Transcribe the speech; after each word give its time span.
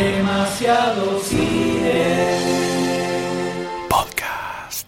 Demasiado 0.00 1.20
cine. 1.20 2.38
Podcast. 3.86 4.86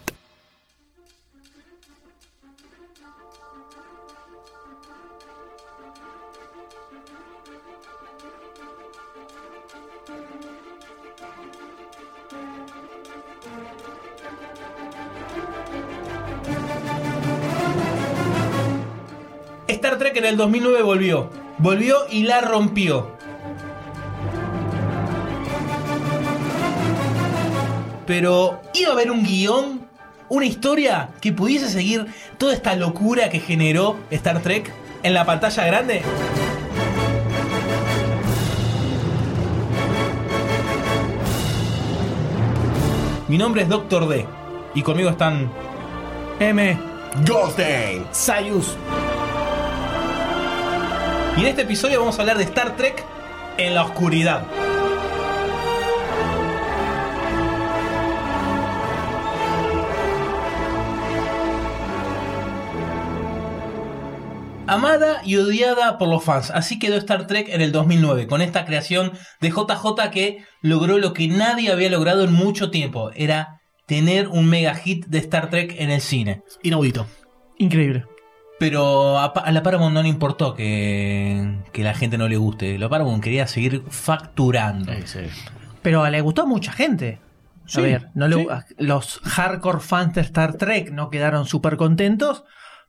Star 19.67 19.99
Trek 19.99 20.17
en 20.17 20.25
el 20.25 20.37
2009 20.37 20.81
volvió. 20.81 21.29
Volvió 21.59 21.97
y 22.09 22.23
la 22.23 22.41
rompió. 22.41 23.22
Pero 28.05 28.61
iba 28.73 28.89
a 28.89 28.93
haber 28.93 29.11
un 29.11 29.23
guion, 29.23 29.87
una 30.29 30.45
historia 30.45 31.09
que 31.21 31.31
pudiese 31.31 31.69
seguir 31.69 32.05
toda 32.37 32.53
esta 32.53 32.75
locura 32.75 33.29
que 33.29 33.39
generó 33.39 33.97
Star 34.11 34.41
Trek 34.41 34.71
en 35.03 35.13
la 35.13 35.25
pantalla 35.25 35.65
grande. 35.65 36.01
Mi 43.27 43.37
nombre 43.37 43.63
es 43.63 43.69
Doctor 43.69 44.07
D 44.07 44.25
y 44.75 44.81
conmigo 44.81 45.09
están 45.09 45.49
M, 46.39 46.77
Goldstein. 47.25 48.05
Sayus. 48.11 48.75
Y 51.37 51.41
en 51.41 51.47
este 51.47 51.63
episodio 51.63 51.99
vamos 51.99 52.17
a 52.19 52.21
hablar 52.21 52.37
de 52.37 52.43
Star 52.43 52.75
Trek 52.75 53.03
en 53.57 53.73
la 53.73 53.85
oscuridad. 53.85 54.43
Amada 64.73 65.21
y 65.23 65.37
odiada 65.37 65.97
por 65.97 66.07
los 66.09 66.23
fans, 66.23 66.51
así 66.51 66.79
quedó 66.79 66.95
Star 66.97 67.27
Trek 67.27 67.47
en 67.49 67.61
el 67.61 67.71
2009, 67.71 68.27
con 68.27 68.41
esta 68.41 68.65
creación 68.65 69.11
de 69.41 69.49
JJ 69.49 70.09
que 70.11 70.43
logró 70.61 70.97
lo 70.97 71.13
que 71.13 71.27
nadie 71.27 71.71
había 71.71 71.89
logrado 71.89 72.23
en 72.23 72.33
mucho 72.33 72.69
tiempo, 72.71 73.11
era 73.15 73.59
tener 73.85 74.27
un 74.27 74.47
mega 74.49 74.75
hit 74.75 75.05
de 75.07 75.17
Star 75.19 75.49
Trek 75.49 75.75
en 75.77 75.91
el 75.91 76.01
cine. 76.01 76.41
Inaudito. 76.63 77.05
Increíble. 77.57 78.05
Pero 78.59 79.19
a, 79.19 79.51
la 79.51 79.61
Paramount 79.63 79.93
no 79.93 80.01
le 80.03 80.09
importó 80.09 80.53
que, 80.53 81.57
que 81.73 81.83
la 81.83 81.93
gente 81.93 82.17
no 82.17 82.27
le 82.29 82.37
guste. 82.37 82.77
La 82.77 82.87
Paramount 82.87 83.21
quería 83.23 83.45
seguir 83.47 83.83
facturando. 83.89 84.91
Pero 85.81 86.09
le 86.09 86.21
gustó 86.21 86.43
a 86.43 86.45
mucha 86.45 86.71
gente. 86.71 87.19
A 87.65 87.69
Sí, 87.69 87.81
ver, 87.81 88.09
no 88.13 88.27
le- 88.27 88.35
sí. 88.37 88.47
los 88.77 89.19
hardcore 89.23 89.79
fans 89.79 90.13
de 90.15 90.21
Star 90.21 90.55
Trek 90.55 90.91
no 90.91 91.09
quedaron 91.09 91.45
súper 91.45 91.77
contentos, 91.77 92.43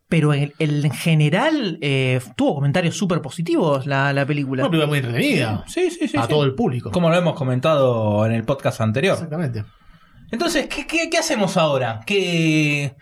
pero 0.08 0.34
en, 0.34 0.52
en 0.58 0.90
general 0.92 1.78
eh, 1.80 2.20
tuvo 2.36 2.56
comentarios 2.56 2.96
súper 2.96 3.20
positivos 3.20 3.86
la, 3.86 4.12
la 4.12 4.26
película. 4.26 4.62
Una 4.62 4.70
película 4.70 4.88
muy 4.88 4.98
entretenida. 4.98 5.64
Sí, 5.66 5.90
sí, 5.90 6.08
sí. 6.08 6.16
a 6.16 6.22
sí. 6.22 6.28
todo 6.28 6.44
el 6.44 6.54
público. 6.54 6.90
Como 6.90 7.10
lo 7.10 7.16
hemos 7.16 7.34
comentado 7.34 8.24
en 8.26 8.32
el 8.32 8.44
podcast 8.44 8.80
anterior. 8.80 9.14
Exactamente. 9.14 9.64
Entonces, 10.30 10.66
¿qué, 10.68 10.86
qué, 10.86 11.08
qué 11.10 11.18
hacemos 11.18 11.56
ahora? 11.56 12.00
Que 12.06 12.94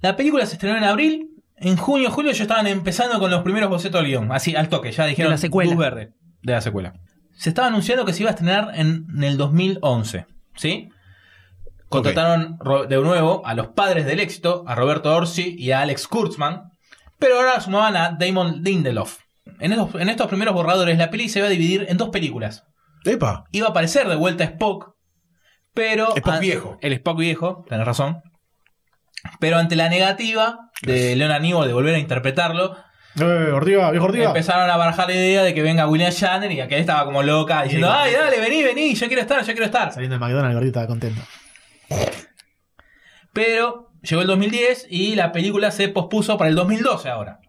la 0.00 0.16
película 0.16 0.46
se 0.46 0.54
estrenó 0.54 0.76
en 0.76 0.84
abril. 0.84 1.26
En 1.56 1.76
junio, 1.76 2.10
julio 2.10 2.32
ya 2.32 2.42
estaban 2.42 2.66
empezando 2.66 3.18
con 3.18 3.30
los 3.30 3.42
primeros 3.42 3.68
bocetos 3.68 4.00
del 4.00 4.10
guion. 4.10 4.32
Así, 4.32 4.56
al 4.56 4.68
toque, 4.68 4.92
ya 4.92 5.04
dijeron 5.04 5.30
la 5.30 5.38
secuela. 5.38 5.70
luz 5.70 5.78
verde 5.78 6.12
de 6.42 6.52
la 6.52 6.60
secuela. 6.60 6.94
Se 7.32 7.50
estaba 7.50 7.68
anunciando 7.68 8.04
que 8.04 8.12
se 8.12 8.22
iba 8.22 8.30
a 8.30 8.34
estrenar 8.34 8.72
en, 8.74 9.06
en 9.14 9.24
el 9.24 9.36
2011. 9.36 10.26
¿Sí? 10.54 10.88
Contrataron 11.90 12.56
ro- 12.60 12.86
de 12.86 12.96
nuevo 12.96 13.42
a 13.44 13.54
los 13.54 13.68
padres 13.68 14.06
del 14.06 14.20
éxito, 14.20 14.64
a 14.66 14.74
Roberto 14.74 15.14
Orsi 15.14 15.54
y 15.58 15.72
a 15.72 15.80
Alex 15.82 16.06
Kurtzman. 16.08 16.70
Pero 17.18 17.36
ahora 17.36 17.60
sumaban 17.60 17.96
a 17.96 18.16
Damon 18.18 18.62
Lindelof. 18.62 19.18
En 19.58 19.72
estos, 19.72 19.94
en 20.00 20.08
estos 20.08 20.26
primeros 20.28 20.54
borradores, 20.54 20.96
la 20.96 21.10
peli 21.10 21.28
se 21.28 21.40
iba 21.40 21.48
a 21.48 21.50
dividir 21.50 21.86
en 21.88 21.96
dos 21.98 22.08
películas. 22.10 22.64
Epa. 23.04 23.44
Iba 23.52 23.66
a 23.66 23.70
aparecer 23.70 24.08
de 24.08 24.16
vuelta 24.16 24.44
Spock, 24.44 24.94
pero. 25.74 26.14
Spock 26.16 26.38
viejo. 26.40 26.78
El 26.80 26.92
Spock 26.94 27.18
viejo, 27.18 27.64
tenés 27.68 27.84
razón. 27.86 28.22
Pero 29.38 29.58
ante 29.58 29.76
la 29.76 29.88
negativa 29.88 30.58
de 30.82 31.14
Leonard 31.16 31.42
Nimoy 31.42 31.66
de 31.66 31.74
volver 31.74 31.94
a 31.94 31.98
interpretarlo, 31.98 32.76
Eh, 33.20 33.50
viejo 34.12 34.28
empezaron 34.28 34.70
a 34.70 34.76
barajar 34.76 35.08
la 35.08 35.14
idea 35.14 35.42
de 35.42 35.52
que 35.52 35.62
venga 35.62 35.86
William 35.88 36.10
Shatner 36.12 36.52
y 36.52 36.60
aquel 36.60 36.80
estaba 36.80 37.04
como 37.04 37.22
loca 37.22 37.62
diciendo: 37.64 37.88
Sí. 37.88 37.94
¡Ay, 37.96 38.12
dale, 38.14 38.38
vení, 38.40 38.62
vení! 38.62 38.94
Yo 38.94 39.06
quiero 39.08 39.20
estar, 39.22 39.40
yo 39.40 39.52
quiero 39.52 39.64
estar. 39.66 39.92
Saliendo 39.92 40.14
de 40.14 40.20
McDonald's, 40.20 40.64
estaba 40.64 40.86
contento. 40.86 41.20
Pero 43.32 43.92
llegó 44.02 44.22
el 44.22 44.28
2010 44.28 44.86
y 44.90 45.14
la 45.14 45.32
película 45.32 45.70
se 45.70 45.88
pospuso 45.88 46.36
para 46.36 46.50
el 46.50 46.56
2012 46.56 47.08
ahora. 47.08 47.40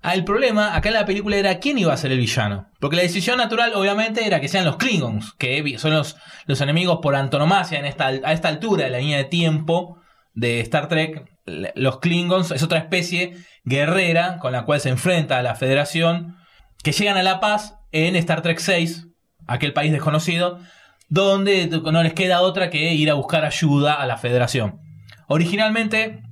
Ah, 0.00 0.14
el 0.14 0.24
problema 0.24 0.76
acá 0.76 0.90
en 0.90 0.94
la 0.94 1.06
película 1.06 1.36
era 1.36 1.58
quién 1.58 1.76
iba 1.76 1.92
a 1.92 1.96
ser 1.96 2.12
el 2.12 2.18
villano. 2.18 2.70
Porque 2.78 2.96
la 2.96 3.02
decisión 3.02 3.38
natural, 3.38 3.72
obviamente, 3.74 4.26
era 4.26 4.40
que 4.40 4.48
sean 4.48 4.64
los 4.64 4.76
Klingons, 4.76 5.32
que 5.34 5.76
son 5.78 5.92
los, 5.92 6.16
los 6.46 6.60
enemigos 6.60 7.00
por 7.02 7.16
antonomasia 7.16 7.78
en 7.78 7.84
esta, 7.84 8.06
a 8.06 8.32
esta 8.32 8.48
altura 8.48 8.84
de 8.84 8.90
la 8.90 8.98
línea 8.98 9.18
de 9.18 9.24
tiempo 9.24 10.00
de 10.34 10.60
Star 10.60 10.88
Trek. 10.88 11.28
Los 11.74 11.98
Klingons 11.98 12.52
es 12.52 12.62
otra 12.62 12.78
especie 12.78 13.36
guerrera 13.64 14.38
con 14.38 14.52
la 14.52 14.64
cual 14.64 14.80
se 14.80 14.90
enfrenta 14.90 15.38
a 15.38 15.42
la 15.42 15.56
Federación, 15.56 16.36
que 16.84 16.92
llegan 16.92 17.16
a 17.16 17.22
la 17.22 17.40
paz 17.40 17.74
en 17.90 18.14
Star 18.16 18.42
Trek 18.42 18.58
6, 18.58 19.08
aquel 19.48 19.72
país 19.72 19.90
desconocido, 19.90 20.60
donde 21.08 21.68
no 21.68 22.02
les 22.02 22.12
queda 22.12 22.42
otra 22.42 22.70
que 22.70 22.94
ir 22.94 23.10
a 23.10 23.14
buscar 23.14 23.44
ayuda 23.44 23.94
a 23.94 24.06
la 24.06 24.18
Federación. 24.18 24.80
Originalmente, 25.26 26.22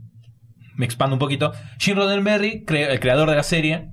me 0.75 0.85
expando 0.85 1.15
un 1.15 1.21
poquito, 1.21 1.53
Jim 1.79 1.97
Roddenberry, 1.97 2.65
el 2.69 3.01
creador 3.01 3.31
de 3.31 3.37
la 3.37 3.43
serie, 3.43 3.91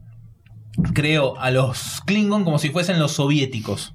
creó 0.94 1.40
a 1.40 1.52
los 1.52 2.02
Klingon 2.06 2.44
como 2.44 2.60
si 2.60 2.70
fuesen 2.70 3.00
los 3.00 3.14
soviéticos. 3.14 3.94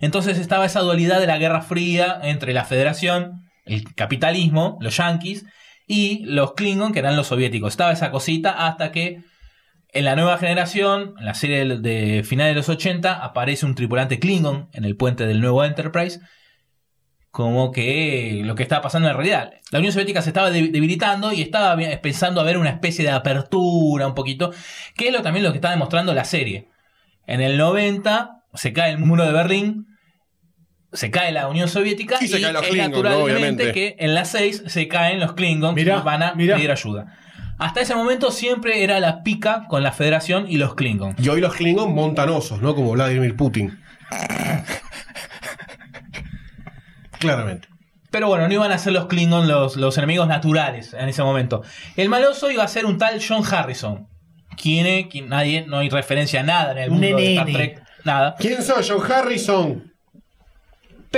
Entonces 0.00 0.38
estaba 0.38 0.66
esa 0.66 0.80
dualidad 0.80 1.20
de 1.20 1.26
la 1.26 1.38
Guerra 1.38 1.62
Fría 1.62 2.18
entre 2.22 2.52
la 2.52 2.64
Federación, 2.64 3.48
el 3.64 3.94
capitalismo, 3.94 4.76
los 4.80 4.96
yanquis, 4.96 5.44
y 5.86 6.24
los 6.26 6.52
Klingon, 6.54 6.92
que 6.92 6.98
eran 6.98 7.16
los 7.16 7.28
soviéticos. 7.28 7.72
Estaba 7.72 7.92
esa 7.92 8.10
cosita 8.10 8.66
hasta 8.66 8.92
que 8.92 9.22
en 9.92 10.04
la 10.04 10.16
nueva 10.16 10.36
generación, 10.38 11.14
en 11.18 11.24
la 11.24 11.34
serie 11.34 11.64
de, 11.64 11.78
de 11.78 12.22
finales 12.24 12.52
de 12.54 12.56
los 12.60 12.68
80, 12.68 13.14
aparece 13.24 13.64
un 13.66 13.74
tripulante 13.74 14.18
Klingon 14.18 14.68
en 14.72 14.84
el 14.84 14.96
puente 14.96 15.26
del 15.26 15.40
nuevo 15.40 15.64
Enterprise 15.64 16.20
como 17.30 17.70
que 17.70 18.40
lo 18.44 18.54
que 18.54 18.62
estaba 18.62 18.80
pasando 18.80 19.08
en 19.10 19.14
realidad. 19.16 19.52
La 19.70 19.78
Unión 19.78 19.92
Soviética 19.92 20.22
se 20.22 20.30
estaba 20.30 20.50
de- 20.50 20.68
debilitando 20.68 21.32
y 21.32 21.42
estaba 21.42 21.76
pensando 22.00 22.40
a 22.40 22.44
ver 22.44 22.56
una 22.56 22.70
especie 22.70 23.04
de 23.04 23.10
apertura 23.10 24.06
un 24.06 24.14
poquito, 24.14 24.52
que 24.96 25.08
es 25.08 25.12
lo, 25.12 25.20
también 25.20 25.44
lo 25.44 25.52
que 25.52 25.58
está 25.58 25.70
demostrando 25.70 26.14
la 26.14 26.24
serie. 26.24 26.68
En 27.26 27.42
el 27.42 27.58
90 27.58 28.42
se 28.54 28.72
cae 28.72 28.92
el 28.92 28.98
muro 28.98 29.24
de 29.26 29.32
Berlín, 29.32 29.86
se 30.94 31.10
cae 31.10 31.30
la 31.30 31.48
Unión 31.48 31.68
Soviética 31.68 32.16
Y 32.22 32.28
se 32.28 32.40
caen 32.40 32.54
los 32.54 32.62
es 32.62 32.68
Klingon, 32.70 32.90
naturalmente 33.02 33.72
que 33.72 33.96
en 33.98 34.14
la 34.14 34.24
6 34.24 34.62
se 34.66 34.88
caen 34.88 35.20
los 35.20 35.34
Klingons 35.34 35.74
Mirá, 35.74 35.98
y 35.98 36.00
van 36.02 36.22
a 36.22 36.34
mirá. 36.34 36.56
pedir 36.56 36.70
ayuda. 36.70 37.18
Hasta 37.58 37.80
ese 37.80 37.94
momento 37.94 38.30
siempre 38.30 38.82
era 38.84 39.00
la 39.00 39.22
pica 39.22 39.64
con 39.68 39.82
la 39.82 39.92
Federación 39.92 40.46
y 40.48 40.56
los 40.58 40.74
Klingons. 40.74 41.18
Y 41.18 41.28
hoy 41.28 41.40
los 41.40 41.54
Klingon 41.54 41.94
montan 41.94 42.28
osos, 42.28 42.60
¿no? 42.60 42.74
Como 42.74 42.92
Vladimir 42.92 43.34
Putin. 43.36 43.78
Claramente. 47.18 47.68
Pero 48.10 48.28
bueno, 48.28 48.46
no 48.46 48.54
iban 48.54 48.72
a 48.72 48.78
ser 48.78 48.92
los 48.92 49.06
Klingon 49.06 49.48
los, 49.48 49.76
los 49.76 49.96
enemigos 49.98 50.28
naturales 50.28 50.94
en 50.94 51.08
ese 51.08 51.22
momento. 51.22 51.62
El 51.96 52.08
maloso 52.08 52.50
iba 52.50 52.62
a 52.62 52.68
ser 52.68 52.86
un 52.86 52.98
tal 52.98 53.20
John 53.26 53.42
Harrison. 53.50 54.06
Quien, 54.60 54.86
es- 54.86 55.06
quien 55.06 55.28
nadie, 55.28 55.66
no 55.66 55.78
hay 55.78 55.88
referencia 55.90 56.40
a 56.40 56.42
nada 56.42 56.72
en 56.72 56.78
el 56.78 56.90
Un 56.90 57.00
mundo 57.00 57.16
de 57.16 57.30
Star 57.32 57.46
nene. 57.46 57.58
Trek, 57.58 57.82
nada. 58.04 58.34
¿Quién 58.38 58.62
soy? 58.62 58.84
John 58.88 59.00
Harrison. 59.10 59.92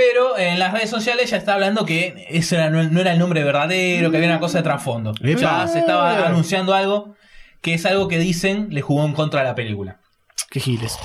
Pero 0.01 0.37
en 0.37 0.59
las 0.59 0.71
redes 0.71 0.89
sociales 0.89 1.29
ya 1.29 1.35
está 1.35 1.55
hablando 1.55 1.85
que 1.85 2.25
ese 2.29 2.55
era- 2.55 2.69
no, 2.69 2.81
no 2.83 3.01
era 3.01 3.11
el 3.11 3.19
nombre 3.19 3.43
verdadero, 3.43 4.09
que 4.11 4.15
había 4.17 4.29
una 4.29 4.39
cosa 4.39 4.59
de 4.59 4.63
trasfondo. 4.63 5.11
Ya 5.41 5.67
se 5.67 5.79
estaba 5.79 6.25
anunciando 6.27 6.73
algo 6.73 7.15
que 7.61 7.73
es 7.73 7.85
algo 7.85 8.07
que 8.07 8.17
dicen 8.17 8.67
le 8.71 8.79
jugó 8.81 9.03
en 9.05 9.11
contra 9.11 9.41
de 9.41 9.47
la 9.47 9.55
película. 9.55 9.99
Qué 10.49 10.61
giles. 10.61 10.97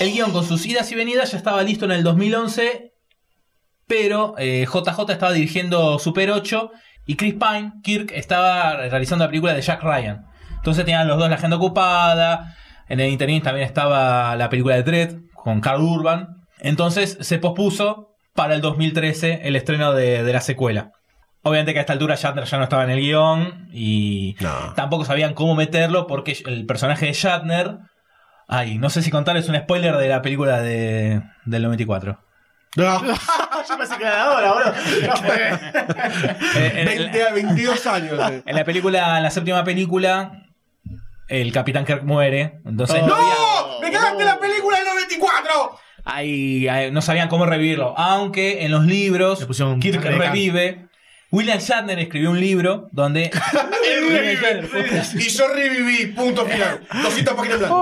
El 0.00 0.10
guion 0.12 0.32
con 0.32 0.46
sus 0.46 0.64
idas 0.64 0.90
y 0.90 0.94
venidas 0.94 1.32
ya 1.32 1.36
estaba 1.36 1.62
listo 1.62 1.84
en 1.84 1.90
el 1.92 2.02
2011, 2.02 2.94
pero 3.86 4.34
eh, 4.38 4.64
JJ 4.66 5.10
estaba 5.12 5.32
dirigiendo 5.32 5.98
Super 5.98 6.30
8 6.30 6.70
y 7.04 7.16
Chris 7.16 7.34
Pine, 7.34 7.72
Kirk, 7.82 8.10
estaba 8.12 8.76
realizando 8.88 9.26
la 9.26 9.28
película 9.30 9.52
de 9.52 9.60
Jack 9.60 9.82
Ryan. 9.82 10.24
Entonces 10.56 10.86
tenían 10.86 11.06
los 11.06 11.18
dos 11.18 11.28
la 11.28 11.36
agenda 11.36 11.58
ocupada, 11.58 12.56
en 12.88 13.00
el 13.00 13.10
interín 13.10 13.42
también 13.42 13.66
estaba 13.66 14.34
la 14.36 14.48
película 14.48 14.76
de 14.76 14.82
Dredd 14.82 15.16
con 15.34 15.60
Carl 15.60 15.82
Urban. 15.82 16.39
Entonces 16.62 17.18
se 17.20 17.38
pospuso 17.38 18.14
para 18.34 18.54
el 18.54 18.60
2013 18.60 19.40
el 19.44 19.56
estreno 19.56 19.92
de, 19.92 20.22
de 20.22 20.32
la 20.32 20.40
secuela. 20.40 20.92
Obviamente 21.42 21.72
que 21.72 21.78
a 21.78 21.82
esta 21.82 21.92
altura 21.94 22.16
Shatner 22.16 22.44
ya 22.44 22.58
no 22.58 22.64
estaba 22.64 22.84
en 22.84 22.90
el 22.90 23.00
guion 23.00 23.68
y 23.72 24.36
No. 24.40 24.74
tampoco 24.74 25.04
sabían 25.04 25.32
cómo 25.34 25.54
meterlo 25.54 26.06
porque 26.06 26.36
el 26.46 26.66
personaje 26.66 27.06
de 27.06 27.12
Shatner 27.14 27.78
Ay, 28.52 28.78
no 28.78 28.90
sé 28.90 29.00
si 29.02 29.12
contarles 29.12 29.48
un 29.48 29.56
spoiler 29.56 29.96
de 29.96 30.08
la 30.08 30.22
película 30.22 30.60
de, 30.60 31.22
del 31.44 31.62
94. 31.62 32.18
No, 32.76 33.00
Yo 33.68 33.78
pensé 33.78 33.96
que 33.96 34.02
era 34.04 34.24
ahora, 34.24 34.52
boludo. 34.52 34.74
Ya 35.02 35.16
fue. 35.16 35.50
Eh, 36.60 36.72
en, 36.76 36.86
20 36.86 37.22
a 37.28 37.32
22 37.32 37.86
años. 37.86 38.18
eh. 38.32 38.42
en 38.44 38.56
la 38.56 38.64
película, 38.64 39.16
en 39.18 39.22
la 39.22 39.30
séptima 39.30 39.62
película, 39.62 40.32
el 41.28 41.52
Capitán 41.52 41.84
Kirk 41.84 42.02
muere. 42.02 42.60
Entonces 42.66 43.00
Oh. 43.02 43.06
no, 43.06 43.14
había- 43.14 43.34
¡No! 43.34 43.80
¡Me 43.80 43.92
cagaste 43.92 44.24
la 44.24 44.38
película 44.40 44.78
del 44.78 44.86
94! 44.88 45.78
Ahí, 46.04 46.68
ahí 46.68 46.90
no 46.90 47.02
sabían 47.02 47.28
cómo 47.28 47.46
revivirlo. 47.46 47.94
Aunque 47.98 48.64
en 48.64 48.70
los 48.72 48.84
libros 48.84 49.46
Kirk 49.80 50.02
revive. 50.04 50.86
William 51.32 51.58
Shatner 51.60 51.96
escribió 52.00 52.32
un 52.32 52.40
libro 52.40 52.88
donde 52.90 53.30
y 55.14 55.28
yo 55.28 55.46
reviví, 55.54 56.06
punto 56.06 56.44
final. 56.44 56.80
200 57.04 57.34
páginas 57.34 57.58
blancas. 57.60 57.78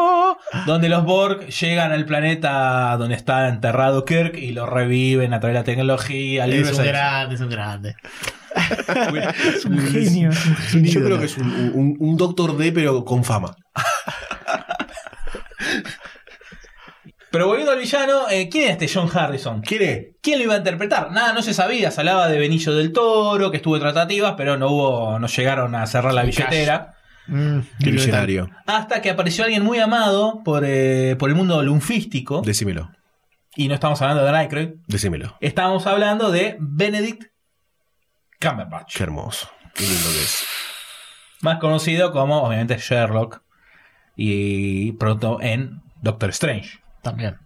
donde 0.67 0.89
los 0.91 1.05
Borg 1.05 1.47
llegan 1.49 1.93
al 1.93 2.05
planeta 2.05 2.95
donde 2.99 3.15
está 3.15 3.49
enterrado 3.49 4.05
Kirk 4.05 4.37
y 4.37 4.53
lo 4.53 4.67
reviven 4.67 5.33
a 5.33 5.41
través 5.41 5.55
de 5.55 5.61
la 5.61 5.65
tecnología. 5.65 6.45
El 6.45 6.51
libro 6.51 6.71
Es 6.71 6.79
un 6.79 6.85
es- 6.85 6.89
grande, 6.89 7.35
es 7.37 7.41
un 7.41 7.49
grande. 7.51 7.97
Es 9.55 9.65
un 9.65 9.79
genio. 9.79 10.31
es 10.31 10.75
un 10.75 10.85
Yo 10.85 11.05
creo 11.05 11.19
que 11.19 11.27
es 11.27 11.37
un, 11.39 11.47
un- 11.75 11.97
un 12.01 12.17
Doctor 12.17 12.57
D, 12.57 12.73
pero 12.73 13.05
con 13.05 13.23
fama. 13.25 13.57
Pero 17.31 17.47
volviendo 17.47 17.73
al 17.73 17.79
villano, 17.79 18.29
eh, 18.31 18.49
¿quién 18.51 18.65
es 18.65 18.71
este 18.83 18.89
John 18.93 19.11
Harrison? 19.13 19.61
¿Quién 19.61 19.83
es? 19.83 20.07
¿Quién 20.23 20.39
lo 20.39 20.45
iba 20.45 20.55
a 20.55 20.59
interpretar? 20.59 21.11
Nada, 21.13 21.33
no 21.35 21.43
se 21.43 21.53
sabía. 21.53 21.91
Se 21.91 22.01
hablaba 22.01 22.27
de 22.29 22.39
Benillo 22.39 22.75
del 22.75 22.93
Toro, 22.93 23.51
que 23.51 23.59
estuvo 23.59 23.77
en 23.77 23.83
tratativas, 23.83 24.35
pero 24.37 24.57
no 24.57 24.69
hubo, 24.71 25.19
no 25.19 25.27
llegaron 25.27 25.75
a 25.75 25.87
cerrar 25.87 26.15
la 26.15 26.23
billetera. 26.23 26.95
Mm, 27.27 27.59
Qué 27.85 27.91
visionario. 27.91 28.49
Hasta 28.67 29.03
que 29.03 29.11
apareció 29.11 29.45
alguien 29.45 29.63
muy 29.63 29.79
amado 29.79 30.43
por, 30.43 30.63
eh, 30.67 31.17
por 31.19 31.29
el 31.29 31.37
mundo 31.37 31.63
lunfístico. 31.63 32.41
Decímelo, 32.41 32.91
Y 33.57 33.69
no 33.69 33.75
estamos 33.75 34.01
hablando 34.01 34.25
de 34.25 34.31
Aykroyd. 34.37 34.69
decímelo. 34.87 35.37
Estamos 35.41 35.87
hablando 35.87 36.31
de 36.31 36.57
Benedict 36.59 37.25
Cumberbatch. 38.41 38.97
Qué 38.97 39.03
hermoso. 39.03 39.51
Qué 39.75 39.83
lindo 39.85 40.09
que 40.11 40.23
es. 40.23 40.45
Más 41.43 41.59
conocido 41.59 42.13
como, 42.13 42.43
obviamente, 42.43 42.79
Sherlock. 42.79 43.43
Y 44.17 44.93
pronto 44.93 45.39
en 45.43 45.83
Doctor 46.01 46.31
Strange. 46.31 46.79
También. 47.11 47.37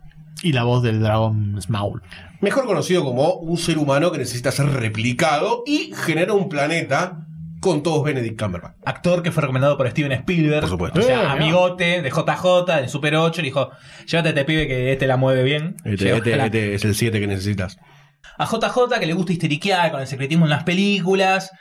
Y 0.43 0.53
la 0.53 0.65
voz 0.65 0.83
del 0.83 1.01
dragón 1.01 1.61
Smaul. 1.63 2.03
Mejor 2.41 2.67
conocido 2.67 3.05
como 3.05 3.35
un 3.35 3.57
ser 3.59 3.79
humano 3.79 4.11
que 4.11 4.19
necesita 4.19 4.51
ser 4.51 4.67
replicado 4.67 5.63
y 5.67 5.93
genera 5.95 6.33
un 6.33 6.49
planeta 6.49 7.19
con 7.61 7.85
todos 7.85 8.03
Benedict 8.03 8.41
Cumberbatch. 8.43 8.75
Actor 8.85 9.23
que 9.23 9.31
fue 9.31 9.43
recomendado 9.43 9.77
por 9.77 9.89
Steven 9.89 10.11
Spielberg. 10.11 10.63
Por 10.63 10.71
supuesto. 10.71 10.99
O 10.99 11.03
sea, 11.03 11.23
Eh, 11.23 11.27
amigote 11.29 12.03
de 12.03 12.11
JJ, 12.11 12.81
de 12.83 12.89
Super 12.89 13.15
8. 13.15 13.41
Le 13.41 13.47
dijo: 13.49 13.71
Llévate 14.09 14.29
a 14.29 14.31
este 14.31 14.45
pibe 14.45 14.67
que 14.67 14.93
este 14.93 15.07
la 15.07 15.17
mueve 15.17 15.45
bien. 15.45 15.77
Este, 15.85 16.17
este- 16.17 16.37
la- 16.37 16.47
este 16.47 16.75
es 16.75 16.85
el 16.85 16.97
7 16.97 17.21
que 17.21 17.27
necesitas. 17.29 17.77
A 18.39 18.45
JJ, 18.47 18.99
que 18.99 19.07
le 19.07 19.13
gusta 19.13 19.33
histeriquear 19.33 19.93
con 19.93 20.01
el 20.01 20.09
secretismo 20.09 20.47
en 20.47 20.51
las 20.51 20.65
películas, 20.65 21.53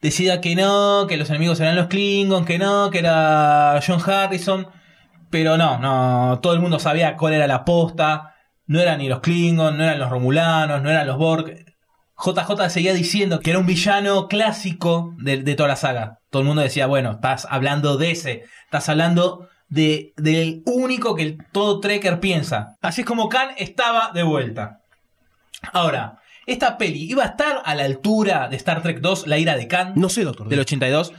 decida 0.00 0.40
que 0.40 0.54
no, 0.54 1.06
que 1.08 1.16
los 1.16 1.28
enemigos 1.30 1.58
eran 1.58 1.74
los 1.74 1.86
Klingons, 1.88 2.46
que 2.46 2.58
no, 2.60 2.90
que 2.90 3.00
era 3.00 3.80
John 3.84 4.00
Harrison. 4.06 4.68
Pero 5.34 5.56
no, 5.56 5.78
no, 5.80 6.38
todo 6.40 6.52
el 6.54 6.60
mundo 6.60 6.78
sabía 6.78 7.16
cuál 7.16 7.32
era 7.34 7.48
la 7.48 7.64
posta. 7.64 8.36
No 8.68 8.78
eran 8.78 8.98
ni 8.98 9.08
los 9.08 9.18
Klingons, 9.18 9.76
no 9.76 9.82
eran 9.82 9.98
los 9.98 10.08
Romulanos, 10.08 10.80
no 10.80 10.90
eran 10.90 11.08
los 11.08 11.18
Borg. 11.18 11.56
JJ 12.16 12.70
seguía 12.70 12.94
diciendo 12.94 13.40
que 13.40 13.50
era 13.50 13.58
un 13.58 13.66
villano 13.66 14.28
clásico 14.28 15.12
de, 15.18 15.42
de 15.42 15.54
toda 15.56 15.70
la 15.70 15.74
saga. 15.74 16.20
Todo 16.30 16.42
el 16.42 16.46
mundo 16.46 16.62
decía, 16.62 16.86
bueno, 16.86 17.10
estás 17.10 17.48
hablando 17.50 17.96
de 17.96 18.12
ese, 18.12 18.44
estás 18.66 18.88
hablando 18.88 19.48
de, 19.68 20.12
del 20.16 20.62
único 20.66 21.16
que 21.16 21.22
el- 21.24 21.38
todo 21.50 21.80
Trekker 21.80 22.20
piensa. 22.20 22.76
Así 22.80 23.00
es 23.00 23.06
como 23.08 23.28
Khan 23.28 23.48
estaba 23.58 24.12
de 24.14 24.22
vuelta. 24.22 24.82
Ahora, 25.72 26.18
esta 26.46 26.78
peli 26.78 27.10
iba 27.10 27.24
a 27.24 27.28
estar 27.30 27.60
a 27.64 27.74
la 27.74 27.84
altura 27.86 28.46
de 28.46 28.54
Star 28.54 28.82
Trek 28.82 29.00
2, 29.00 29.26
La 29.26 29.38
ira 29.38 29.56
de 29.56 29.66
Khan, 29.66 29.94
No 29.96 30.08
sé, 30.08 30.22
Doctor 30.22 30.46
del 30.48 30.58
D. 30.58 30.62
82. 30.62 31.12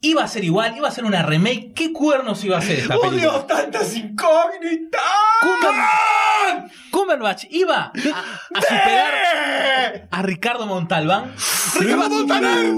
Iba 0.00 0.22
a 0.22 0.28
ser 0.28 0.44
igual, 0.44 0.76
iba 0.76 0.86
a 0.88 0.90
ser 0.92 1.04
una 1.04 1.22
remake. 1.22 1.72
¿Qué 1.74 1.92
cuernos 1.92 2.44
iba 2.44 2.56
a 2.58 2.62
ser 2.62 2.78
esta 2.78 2.96
película? 3.00 3.46
tantas 3.46 3.96
incógnitas! 3.96 5.00
Cumber- 5.42 6.70
Cumberbatch 6.90 7.44
iba 7.50 7.92
a, 8.14 8.20
a 8.54 8.60
superar 8.62 10.08
a 10.10 10.22
Ricardo 10.22 10.66
Montalbán 10.66 11.34
¡Ricardo 11.80 12.08
Montaner! 12.10 12.74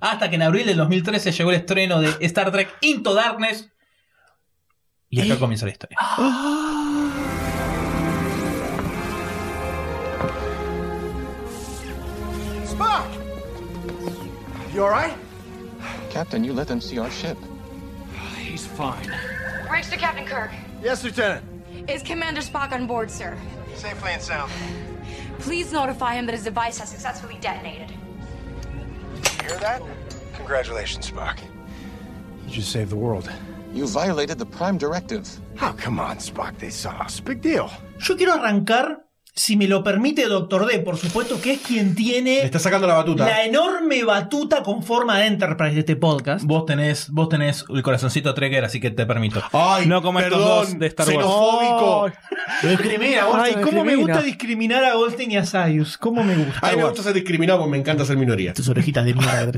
hasta 0.00 0.28
que 0.30 0.36
en 0.36 0.42
abril 0.42 0.66
del 0.66 0.76
2013 0.78 1.32
llegó 1.32 1.50
el 1.50 1.56
estreno 1.56 2.00
de 2.00 2.14
Star 2.20 2.50
Trek 2.50 2.74
Into 2.80 3.12
Darkness. 3.14 3.70
Y 5.10 5.20
acá 5.20 5.38
comienza 5.38 5.66
la 5.66 5.72
historia. 5.72 5.98
Spock! 12.66 13.04
You 14.74 14.82
alright? 14.84 15.14
Captain, 16.14 16.44
you 16.44 16.52
let 16.52 16.68
them 16.68 16.80
see 16.80 16.96
our 16.96 17.10
ship. 17.10 17.36
He's 18.38 18.64
fine. 18.64 19.12
Bridge 19.66 19.90
to 19.90 19.96
Captain 19.96 20.24
Kirk. 20.24 20.52
Yes, 20.80 21.02
Lieutenant. 21.02 21.44
Is 21.90 22.04
Commander 22.04 22.40
Spock 22.40 22.70
on 22.70 22.86
board, 22.86 23.10
sir? 23.10 23.36
Safely 23.74 24.12
and 24.12 24.22
sound. 24.22 24.52
Please 25.40 25.72
notify 25.72 26.14
him 26.14 26.24
that 26.26 26.36
his 26.36 26.44
device 26.44 26.78
has 26.78 26.88
successfully 26.88 27.36
detonated. 27.40 27.90
You 27.90 29.48
hear 29.48 29.58
that? 29.58 29.82
Congratulations, 30.34 31.10
Spock. 31.10 31.40
You 32.46 32.50
just 32.50 32.70
saved 32.70 32.90
the 32.90 32.96
world. 32.96 33.28
You 33.72 33.88
violated 33.88 34.38
the 34.38 34.46
Prime 34.46 34.78
Directive. 34.78 35.28
Oh, 35.60 35.74
come 35.76 35.98
on, 35.98 36.18
Spock. 36.18 36.56
They 36.58 36.70
saw 36.70 36.92
us. 36.92 37.18
Big 37.18 37.40
deal. 37.40 37.72
Yo 38.08 38.14
quiero 38.14 38.34
arrancar, 38.34 38.98
si 39.36 39.56
me 39.56 39.66
lo 39.66 39.82
permite 39.82 40.26
Doctor 40.26 40.66
D, 40.66 40.78
por 40.78 40.96
supuesto, 40.96 41.40
que 41.40 41.54
es 41.54 41.60
quien 41.60 41.88
Le 41.88 41.94
tiene 41.94 42.44
está 42.44 42.60
sacando 42.60 42.86
la 42.86 42.94
batuta. 42.94 43.24
la 43.26 43.44
enorme 43.44 44.04
batuta 44.04 44.62
con 44.62 44.84
forma 44.84 45.18
de 45.18 45.26
Enterprise 45.26 45.74
de 45.74 45.80
este 45.80 45.96
podcast. 45.96 46.44
Vos 46.44 46.66
tenés, 46.66 47.10
vos 47.10 47.28
tenés 47.28 47.64
el 47.68 47.82
corazoncito 47.82 48.32
Trekker, 48.32 48.64
así 48.64 48.78
que 48.78 48.92
te 48.92 49.04
permito. 49.06 49.42
Ay, 49.52 49.86
no 49.86 50.02
como 50.02 50.20
estos 50.20 50.38
perdón, 50.38 50.58
dos 50.60 50.78
de 50.78 50.86
Star 50.86 51.06
Wars. 51.08 51.18
xenofóbico. 51.18 52.12
Lo 52.62 52.68
discrimina, 52.68 53.24
vos 53.24 53.36
Ay, 53.40 53.56
cómo 53.62 53.84
me 53.84 53.96
gusta 53.96 54.22
discriminar 54.22 54.84
a 54.84 54.94
Goldstein 54.94 55.32
y 55.32 55.36
a 55.36 55.44
Sayus. 55.44 55.98
Cómo 55.98 56.22
me 56.22 56.36
gusta. 56.36 56.60
A 56.62 56.70
mí 56.70 56.76
me 56.76 56.84
gusta 56.84 57.02
ser 57.02 57.14
discriminado 57.14 57.58
porque 57.58 57.72
me 57.72 57.78
encanta 57.78 58.04
ser 58.04 58.16
minoría. 58.16 58.54
Tus 58.54 58.68
orejitas 58.68 59.04
de 59.04 59.14
mierda. 59.14 59.50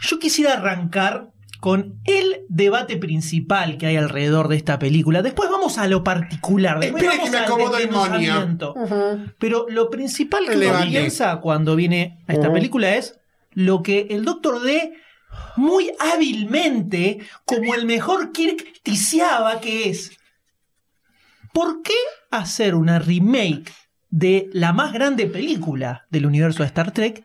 Yo 0.00 0.18
quisiera 0.18 0.54
arrancar 0.54 1.28
con 1.66 2.00
el 2.04 2.44
debate 2.48 2.96
principal 2.96 3.76
que 3.76 3.86
hay 3.86 3.96
alrededor 3.96 4.46
de 4.46 4.54
esta 4.54 4.78
película. 4.78 5.20
Después 5.20 5.50
vamos 5.50 5.78
a 5.78 5.88
lo 5.88 6.04
particular. 6.04 6.78
Después 6.78 7.02
Espere 7.02 7.18
vamos 7.18 7.30
que 7.32 7.36
me 7.36 7.44
acomodo 7.44 7.78
el 7.78 7.90
moño. 7.90 8.18
desmenuzamiento. 8.18 8.74
Pero 9.40 9.66
lo 9.68 9.90
principal 9.90 10.46
que 10.48 10.58
uno 10.58 10.80
piensa 10.86 11.40
cuando 11.40 11.74
viene 11.74 12.22
a 12.28 12.34
esta 12.34 12.52
película 12.52 12.94
es 12.94 13.18
lo 13.50 13.82
que 13.82 14.06
el 14.10 14.24
Doctor 14.24 14.62
D 14.62 14.92
muy 15.56 15.90
hábilmente, 15.98 17.18
como 17.44 17.74
el 17.74 17.84
mejor 17.84 18.30
Kirk, 18.30 18.64
ticiaba 18.84 19.60
que 19.60 19.90
es 19.90 20.16
¿Por 21.52 21.82
qué 21.82 21.94
hacer 22.30 22.76
una 22.76 23.00
remake 23.00 23.72
de 24.08 24.48
la 24.52 24.72
más 24.72 24.92
grande 24.92 25.26
película 25.26 26.06
del 26.10 26.26
universo 26.26 26.62
de 26.62 26.68
Star 26.68 26.92
Trek? 26.92 27.24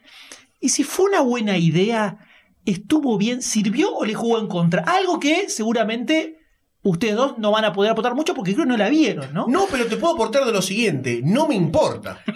Y 0.60 0.70
si 0.70 0.84
fue 0.84 1.06
una 1.06 1.22
buena 1.22 1.60
idea, 1.60 2.18
estuvo 2.66 3.18
bien, 3.18 3.42
sirvió 3.42 3.94
o 3.96 4.06
le 4.06 4.14
jugó 4.14 4.40
en 4.40 4.48
contra. 4.48 4.84
Algo 4.84 5.20
que 5.20 5.50
seguramente 5.50 6.38
ustedes 6.84 7.16
dos 7.16 7.38
no 7.38 7.52
van 7.52 7.66
a 7.66 7.74
poder 7.74 7.92
aportar 7.92 8.16
mucho 8.16 8.34
porque 8.34 8.54
creo 8.54 8.66
que 8.66 8.70
no 8.70 8.78
la 8.78 8.90
vieron, 8.90 9.34
¿no? 9.34 9.46
No, 9.48 9.68
pero 9.70 9.86
te 9.86 9.98
puedo 9.98 10.14
aportar 10.14 10.46
de 10.46 10.52
lo 10.52 10.62
siguiente. 10.62 11.22
No 11.24 11.48
me 11.48 11.56
importa. 11.56 12.22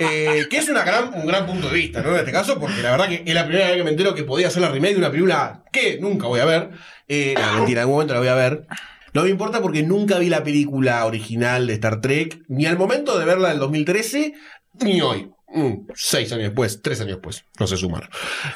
Eh, 0.00 0.46
que 0.50 0.56
es 0.56 0.68
una 0.68 0.82
gran, 0.82 1.14
un 1.14 1.24
gran 1.24 1.46
punto 1.46 1.68
de 1.68 1.74
vista, 1.74 2.02
¿no? 2.02 2.10
En 2.10 2.16
este 2.16 2.32
caso, 2.32 2.58
porque 2.58 2.82
la 2.82 2.90
verdad 2.90 3.08
que 3.08 3.22
es 3.24 3.34
la 3.34 3.46
primera 3.46 3.68
vez 3.68 3.76
que 3.76 3.84
me 3.84 3.90
entero 3.90 4.12
que 4.12 4.24
podía 4.24 4.48
hacer 4.48 4.60
la 4.60 4.68
remake 4.68 4.94
de 4.94 4.98
una 4.98 5.10
película 5.10 5.62
que 5.70 5.98
nunca 6.00 6.26
voy 6.26 6.40
a 6.40 6.44
ver. 6.44 6.70
Eh, 7.06 7.34
no, 7.40 7.58
mentira, 7.58 7.80
en 7.80 7.82
algún 7.82 7.94
momento 7.94 8.14
la 8.14 8.20
voy 8.20 8.28
a 8.28 8.34
ver. 8.34 8.66
No 9.12 9.22
me 9.22 9.30
importa 9.30 9.62
porque 9.62 9.84
nunca 9.84 10.18
vi 10.18 10.28
la 10.28 10.42
película 10.42 11.06
original 11.06 11.68
de 11.68 11.74
Star 11.74 12.00
Trek, 12.00 12.42
ni 12.48 12.66
al 12.66 12.76
momento 12.76 13.16
de 13.16 13.24
verla 13.24 13.50
del 13.50 13.60
2013, 13.60 14.34
ni 14.80 15.00
hoy. 15.00 15.30
Mm, 15.54 15.86
seis 15.94 16.30
años 16.32 16.44
después, 16.44 16.82
tres 16.82 17.00
años 17.00 17.12
después. 17.16 17.44
No 17.58 17.66
sé 17.66 17.76
sumar. 17.76 18.08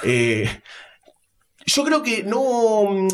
Eh, 0.03 0.49
yo 1.67 1.85
creo 1.85 2.03
que 2.03 2.23
no. 2.25 3.07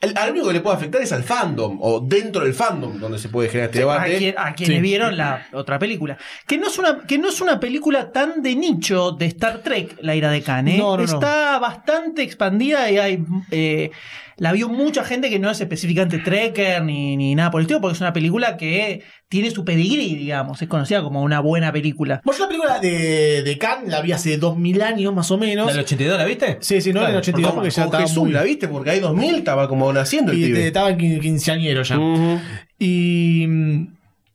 Al, 0.00 0.12
al 0.18 0.30
único 0.32 0.48
que 0.48 0.52
le 0.52 0.60
puede 0.60 0.76
afectar 0.76 1.00
es 1.00 1.12
al 1.12 1.24
fandom, 1.24 1.78
o 1.80 1.98
dentro 2.00 2.44
del 2.44 2.52
fandom, 2.52 2.98
donde 3.00 3.18
se 3.18 3.30
puede 3.30 3.48
generar 3.48 3.70
este 3.70 3.78
A, 3.78 3.80
debate. 3.82 4.18
quien- 4.18 4.34
a 4.38 4.54
quienes 4.54 4.76
Sí. 4.76 4.82
vieron 4.82 5.16
la 5.16 5.46
otra 5.52 5.78
película. 5.78 6.18
Que 6.46 6.58
no, 6.58 6.66
es 6.68 6.78
una, 6.78 7.06
que 7.06 7.16
no 7.16 7.28
es 7.30 7.40
una 7.40 7.58
película 7.58 8.12
tan 8.12 8.42
de 8.42 8.54
nicho 8.54 9.12
de 9.12 9.26
Star 9.26 9.62
Trek, 9.62 9.96
La 10.02 10.14
Ira 10.14 10.30
de 10.30 10.42
Khan. 10.42 10.68
¿eh? 10.68 10.76
No, 10.76 10.96
no, 10.98 10.98
no. 10.98 11.04
Está 11.04 11.58
bastante 11.58 12.22
expandida 12.22 12.90
y 12.90 12.98
hay. 12.98 13.24
eh, 13.50 13.90
la 14.36 14.52
vio 14.52 14.68
mucha 14.68 15.04
gente 15.04 15.30
que 15.30 15.38
no 15.38 15.50
es 15.50 15.60
específicamente 15.60 16.18
Trekker 16.18 16.82
ni, 16.82 17.16
ni 17.16 17.34
nada 17.34 17.50
por 17.50 17.60
el 17.60 17.64
estilo, 17.64 17.80
porque 17.80 17.94
es 17.94 18.00
una 18.00 18.12
película 18.12 18.56
que 18.56 19.02
tiene 19.28 19.50
su 19.50 19.64
pedigrí, 19.64 20.14
digamos. 20.14 20.60
Es 20.62 20.68
conocida 20.68 21.02
como 21.02 21.22
una 21.22 21.40
buena 21.40 21.72
película. 21.72 22.20
Vos 22.24 22.38
la 22.38 22.46
película 22.48 22.78
de, 22.80 23.42
de 23.42 23.58
Khan 23.58 23.84
la 23.88 24.00
vi 24.00 24.12
hace 24.12 24.36
2000 24.38 24.82
años 24.82 25.14
más 25.14 25.30
o 25.30 25.38
menos. 25.38 25.66
¿Del 25.68 25.80
82 25.80 26.18
la 26.18 26.24
viste? 26.24 26.58
Sí, 26.60 26.80
sí, 26.80 26.92
no, 26.92 27.02
en 27.04 27.10
el 27.10 27.16
82 27.16 27.50
Con- 27.50 27.56
porque 27.60 27.70
ya 27.70 27.84
estaba 27.84 28.02
Jesús, 28.02 28.22
muy... 28.24 28.32
¿la 28.32 28.42
viste? 28.42 28.68
Porque 28.68 28.90
hay 28.90 29.00
2000 29.00 29.34
estaba 29.36 29.68
como 29.68 29.92
naciendo 29.92 30.32
el 30.32 30.38
y 30.38 30.44
pibe. 30.46 30.58
te- 30.60 30.66
estaba 30.68 30.90
quin- 30.92 31.20
quinceañero 31.20 31.82
ya. 31.82 31.98
Ujú. 31.98 32.38
Y. 32.78 33.46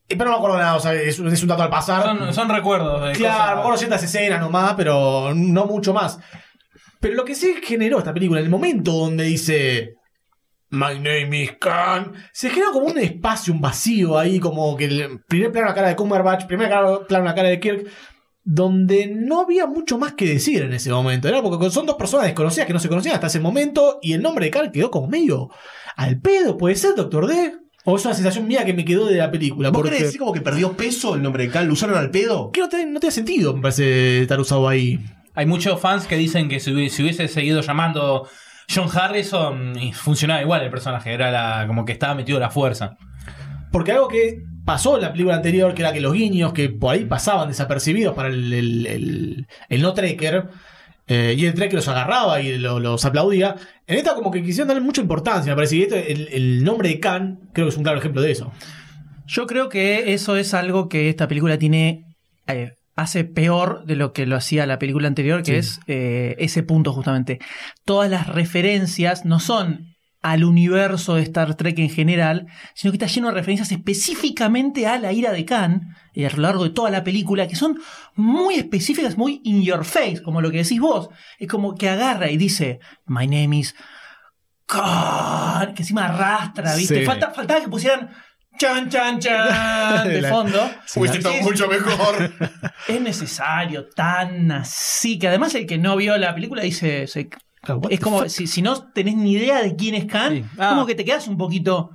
Pero 0.07 0.25
no 0.25 0.31
me 0.31 0.37
acuerdo 0.37 0.57
nada, 0.57 0.75
o 0.75 0.79
sea, 0.79 0.93
es, 0.95 1.19
es 1.19 1.41
un 1.43 1.47
dato 1.49 1.61
al 1.61 1.69
pasar. 1.69 2.03
Son, 2.03 2.33
son 2.33 2.49
recuerdos 2.49 3.05
de 3.07 3.11
Claro, 3.13 3.53
me 3.55 3.59
acuerdo 3.59 3.77
ciertas 3.77 4.03
escenas 4.03 4.41
nomás, 4.41 4.73
pero 4.75 5.33
no 5.35 5.65
mucho 5.67 5.93
más. 5.93 6.19
Pero 6.99 7.15
lo 7.15 7.25
que 7.25 7.35
sí 7.35 7.55
generó 7.63 7.99
esta 7.99 8.13
película, 8.13 8.39
en 8.39 8.45
el 8.45 8.51
momento 8.51 8.91
donde 8.91 9.23
dice 9.23 9.95
My 10.71 10.95
name 10.95 11.43
is 11.43 11.53
Khan, 11.59 12.13
se 12.31 12.49
genera 12.49 12.71
como 12.71 12.87
un 12.87 12.99
espacio, 12.99 13.53
un 13.53 13.61
vacío 13.61 14.17
ahí, 14.17 14.39
como 14.39 14.77
que 14.77 14.85
el 14.85 15.21
primer 15.27 15.51
plano 15.51 15.67
la 15.67 15.73
cara 15.73 15.87
de 15.89 15.95
Cumberbatch, 15.95 16.45
primer 16.45 16.69
plano 16.69 17.25
la 17.25 17.35
cara 17.35 17.49
de 17.49 17.59
Kirk, 17.59 17.87
donde 18.43 19.07
no 19.07 19.41
había 19.41 19.65
mucho 19.65 19.97
más 19.97 20.13
que 20.13 20.27
decir 20.27 20.61
en 20.61 20.73
ese 20.73 20.91
momento. 20.91 21.27
Era 21.27 21.41
porque 21.41 21.71
son 21.71 21.85
dos 21.85 21.95
personas 21.95 22.27
desconocidas 22.27 22.67
que 22.67 22.73
no 22.73 22.79
se 22.79 22.89
conocían 22.89 23.15
hasta 23.15 23.27
ese 23.27 23.39
momento 23.39 23.99
y 24.01 24.13
el 24.13 24.21
nombre 24.21 24.45
de 24.45 24.51
Khan 24.51 24.71
quedó 24.71 24.91
como 24.91 25.07
medio 25.07 25.49
al 25.95 26.19
pedo, 26.19 26.57
¿puede 26.57 26.75
ser, 26.75 26.95
Doctor 26.95 27.27
D? 27.27 27.55
O 27.85 27.95
es 27.95 28.05
una 28.05 28.13
sensación 28.13 28.47
mía 28.47 28.65
que 28.65 28.73
me 28.73 28.85
quedó 28.85 29.07
de 29.07 29.17
la 29.17 29.31
película. 29.31 29.69
¿Vos 29.69 29.77
Porque 29.77 29.91
querés 29.91 30.07
decir 30.07 30.19
como 30.19 30.33
que 30.33 30.41
perdió 30.41 30.73
peso 30.73 31.15
el 31.15 31.23
nombre 31.23 31.45
de 31.45 31.49
Khan? 31.49 31.67
¿Lo 31.67 31.73
usaron 31.73 31.97
al 31.97 32.11
pedo? 32.11 32.51
que 32.51 32.61
no 32.61 32.69
tiene, 32.69 32.91
no 32.91 32.99
tiene 32.99 33.11
sentido, 33.11 33.55
me 33.55 33.61
parece, 33.61 34.21
estar 34.21 34.39
usado 34.39 34.67
ahí. 34.67 34.99
Hay 35.35 35.45
muchos 35.45 35.79
fans 35.79 36.05
que 36.07 36.17
dicen 36.17 36.49
que 36.49 36.59
si 36.59 36.71
hubiese, 36.73 36.95
si 36.95 37.03
hubiese 37.03 37.27
seguido 37.27 37.61
llamando 37.61 38.27
John 38.73 38.87
Harrison, 38.93 39.77
y 39.79 39.93
funcionaba 39.93 40.41
igual 40.41 40.61
el 40.63 40.69
personaje. 40.69 41.13
Era 41.13 41.31
la, 41.31 41.65
como 41.67 41.85
que 41.85 41.93
estaba 41.93 42.15
metido 42.15 42.39
la 42.39 42.49
fuerza. 42.49 42.97
Porque 43.71 43.91
algo 43.91 44.07
que 44.07 44.43
pasó 44.65 44.95
en 44.97 45.03
la 45.03 45.11
película 45.11 45.35
anterior, 45.35 45.73
que 45.73 45.81
era 45.81 45.93
que 45.93 46.01
los 46.01 46.13
guiños 46.13 46.53
que 46.53 46.69
por 46.69 46.93
ahí 46.93 47.05
pasaban 47.05 47.47
desapercibidos 47.47 48.15
para 48.15 48.29
el, 48.29 48.51
el- 48.53 48.85
el- 48.87 49.47
el 49.69 49.81
no 49.81 49.93
trekker, 49.93 50.47
eh, 51.07 51.35
y 51.37 51.45
el 51.45 51.53
trekker 51.53 51.75
los 51.75 51.87
agarraba 51.87 52.41
y 52.41 52.57
lo- 52.57 52.79
los 52.79 53.03
aplaudía, 53.05 53.55
en 53.87 53.97
esta 53.97 54.13
como 54.15 54.29
que 54.31 54.43
quisieron 54.43 54.67
darle 54.67 54.81
mucha 54.83 55.01
importancia, 55.01 55.51
me 55.51 55.55
parece. 55.55 55.75
Y 55.77 55.81
esto, 55.83 55.95
el, 55.95 56.27
el 56.31 56.63
nombre 56.63 56.89
de 56.89 56.99
Khan 56.99 57.39
creo 57.53 57.65
que 57.67 57.69
es 57.69 57.77
un 57.77 57.83
claro 57.83 57.97
ejemplo 57.99 58.21
de 58.21 58.31
eso. 58.31 58.51
Yo 59.25 59.45
creo 59.47 59.69
que 59.69 60.13
eso 60.13 60.35
es 60.35 60.53
algo 60.53 60.89
que 60.89 61.09
esta 61.09 61.27
película 61.27 61.57
tiene. 61.57 62.05
eh, 62.47 62.71
hace 63.01 63.23
peor 63.23 63.85
de 63.85 63.95
lo 63.95 64.11
que 64.11 64.25
lo 64.25 64.35
hacía 64.35 64.65
la 64.65 64.79
película 64.79 65.07
anterior, 65.07 65.41
que 65.43 65.57
es 65.57 65.79
eh, 65.87 66.35
ese 66.39 66.63
punto 66.63 66.91
justamente. 66.91 67.39
Todas 67.85 68.09
las 68.09 68.27
referencias 68.27 69.25
no 69.25 69.39
son 69.39 69.95
al 70.21 70.43
universo 70.43 71.15
de 71.15 71.21
Star 71.21 71.55
Trek 71.55 71.79
en 71.79 71.89
general, 71.89 72.47
sino 72.73 72.91
que 72.91 72.97
está 72.97 73.07
lleno 73.07 73.29
de 73.29 73.35
referencias 73.35 73.71
específicamente 73.71 74.85
a 74.85 74.99
la 74.99 75.13
ira 75.13 75.31
de 75.31 75.45
Khan 75.45 75.95
y 76.13 76.25
a 76.25 76.29
lo 76.29 76.41
largo 76.41 76.65
de 76.65 76.71
toda 76.71 76.89
la 76.89 77.05
película, 77.05 77.47
que 77.47 77.55
son 77.55 77.79
muy 78.15 78.55
específicas, 78.55 79.17
muy 79.17 79.39
in 79.45 79.63
your 79.63 79.85
face, 79.85 80.21
como 80.21 80.41
lo 80.41 80.51
que 80.51 80.57
decís 80.57 80.81
vos. 80.81 81.07
Es 81.37 81.47
como 81.47 81.75
que 81.75 81.87
agarra 81.87 82.29
y 82.29 82.35
dice, 82.35 82.79
My 83.05 83.27
name 83.27 83.59
is 83.59 83.75
Khan, 84.65 85.73
que 85.73 85.83
encima 85.83 86.07
arrastra, 86.07 86.75
¿viste? 86.75 86.99
Sí. 86.99 87.05
Falta, 87.05 87.31
faltaba 87.31 87.61
que 87.61 87.69
pusieran 87.69 88.09
chan, 88.59 88.89
chan, 88.89 89.19
chan 89.19 90.07
de 90.07 90.21
La- 90.21 90.29
fondo. 90.29 90.71
Hubiese 90.95 91.13
Sí, 91.13 91.17
estado 91.17 91.35
es- 91.35 91.43
mucho 91.43 91.67
mejor. 91.67 92.31
Es 92.87 93.01
necesario, 93.01 93.87
tan 93.89 94.51
así, 94.51 95.17
que 95.19 95.27
además 95.27 95.53
el 95.55 95.65
que 95.65 95.77
no 95.77 95.95
vio 95.95 96.17
la 96.17 96.33
película 96.35 96.61
dice, 96.63 97.07
se- 97.07 97.29
what 97.67 97.91
es 97.91 97.99
the 97.99 98.03
como, 98.03 98.29
si, 98.29 98.47
si 98.47 98.61
no 98.61 98.91
tenés 98.93 99.15
ni 99.15 99.33
idea 99.33 99.61
de 99.61 99.75
quién 99.75 99.95
es 99.95 100.05
Khan, 100.05 100.33
Sí. 100.35 100.45
Ah. 100.57 100.69
como 100.69 100.85
que 100.85 100.95
te 100.95 101.03
quedas 101.05 101.27
un 101.27 101.37
poquito, 101.37 101.89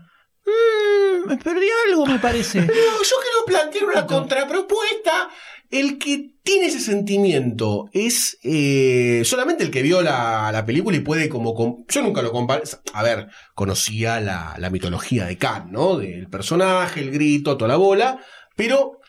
"Mm, 0.44 1.28
me 1.28 1.36
perdí 1.38 1.66
algo, 1.88 2.06
me 2.06 2.18
parece. 2.18 2.60
No, 2.66 2.66
yo 2.66 3.16
quiero 3.22 3.44
plantear 3.46 3.84
una 3.86 4.06
contrapropuesta. 4.06 5.28
El 5.76 5.98
que 5.98 6.36
tiene 6.44 6.66
ese 6.66 6.78
sentimiento 6.78 7.86
es 7.92 8.38
eh, 8.44 9.22
solamente 9.24 9.64
el 9.64 9.72
que 9.72 9.82
vio 9.82 10.02
la, 10.02 10.50
la 10.52 10.64
película 10.64 10.96
y 10.96 11.00
puede 11.00 11.28
como... 11.28 11.52
com- 11.52 11.84
yo 11.88 12.00
nunca 12.00 12.22
lo 12.22 12.30
comparé. 12.30 12.62
A 12.92 13.02
ver, 13.02 13.26
conocía 13.56 14.20
la, 14.20 14.70
mitología 14.70 15.24
de 15.26 15.36
Khan, 15.36 15.72
¿no? 15.72 15.96
Del 15.96 16.28
personaje, 16.28 17.00
el 17.00 17.10
grito, 17.10 17.56
toda 17.56 17.68
la 17.68 17.76
bola. 17.76 18.20
Pero 18.54 19.00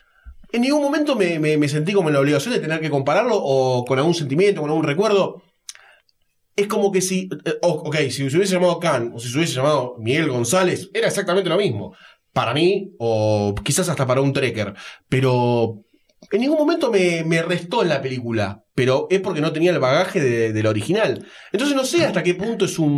en 0.50 0.62
ningún 0.62 0.82
momento 0.82 1.14
me, 1.14 1.38
me- 1.38 1.68
sentí 1.68 1.92
como 1.92 2.08
en 2.08 2.14
la 2.14 2.20
obligación 2.20 2.52
de 2.54 2.58
tener 2.60 2.80
que 2.80 2.90
compararlo 2.90 3.36
o 3.40 3.84
con 3.84 3.98
algún 3.98 4.14
sentimiento, 4.14 4.60
con 4.60 4.70
algún 4.70 4.84
recuerdo. 4.84 5.42
Es 6.56 6.66
como 6.66 6.90
que 6.90 7.00
si, 7.00 7.28
eh, 7.44 7.58
ok, 7.62 7.96
si 8.10 8.28
se 8.28 8.36
hubiese 8.36 8.54
llamado 8.54 8.80
Khan 8.80 9.12
o 9.14 9.20
si 9.20 9.28
se 9.28 9.36
hubiese 9.36 9.54
llamado 9.54 9.94
Miguel 10.00 10.30
González, 10.30 10.90
era 10.92 11.06
exactamente 11.06 11.48
lo 11.48 11.58
mismo. 11.58 11.94
Para 12.32 12.52
mí, 12.52 12.92
o 12.98 13.54
quizás 13.64 13.88
hasta 13.88 14.06
para 14.06 14.20
un 14.20 14.32
trekker. 14.32 14.74
Pero 15.08 15.85
en 16.32 16.40
ningún 16.40 16.58
momento 16.58 16.90
me, 16.90 17.22
me 17.24 17.42
restó 17.42 17.82
en 17.82 17.88
la 17.88 18.00
película. 18.02 18.62
Pero 18.74 19.06
es 19.10 19.20
porque 19.20 19.40
no 19.40 19.52
tenía 19.52 19.70
el 19.70 19.78
bagaje 19.78 20.20
de, 20.20 20.52
de 20.52 20.62
la 20.62 20.68
original. 20.70 21.26
Entonces 21.50 21.74
no 21.74 21.84
sé 21.84 22.04
hasta 22.04 22.22
qué 22.22 22.34
punto 22.34 22.66
es 22.66 22.78
un, 22.78 22.90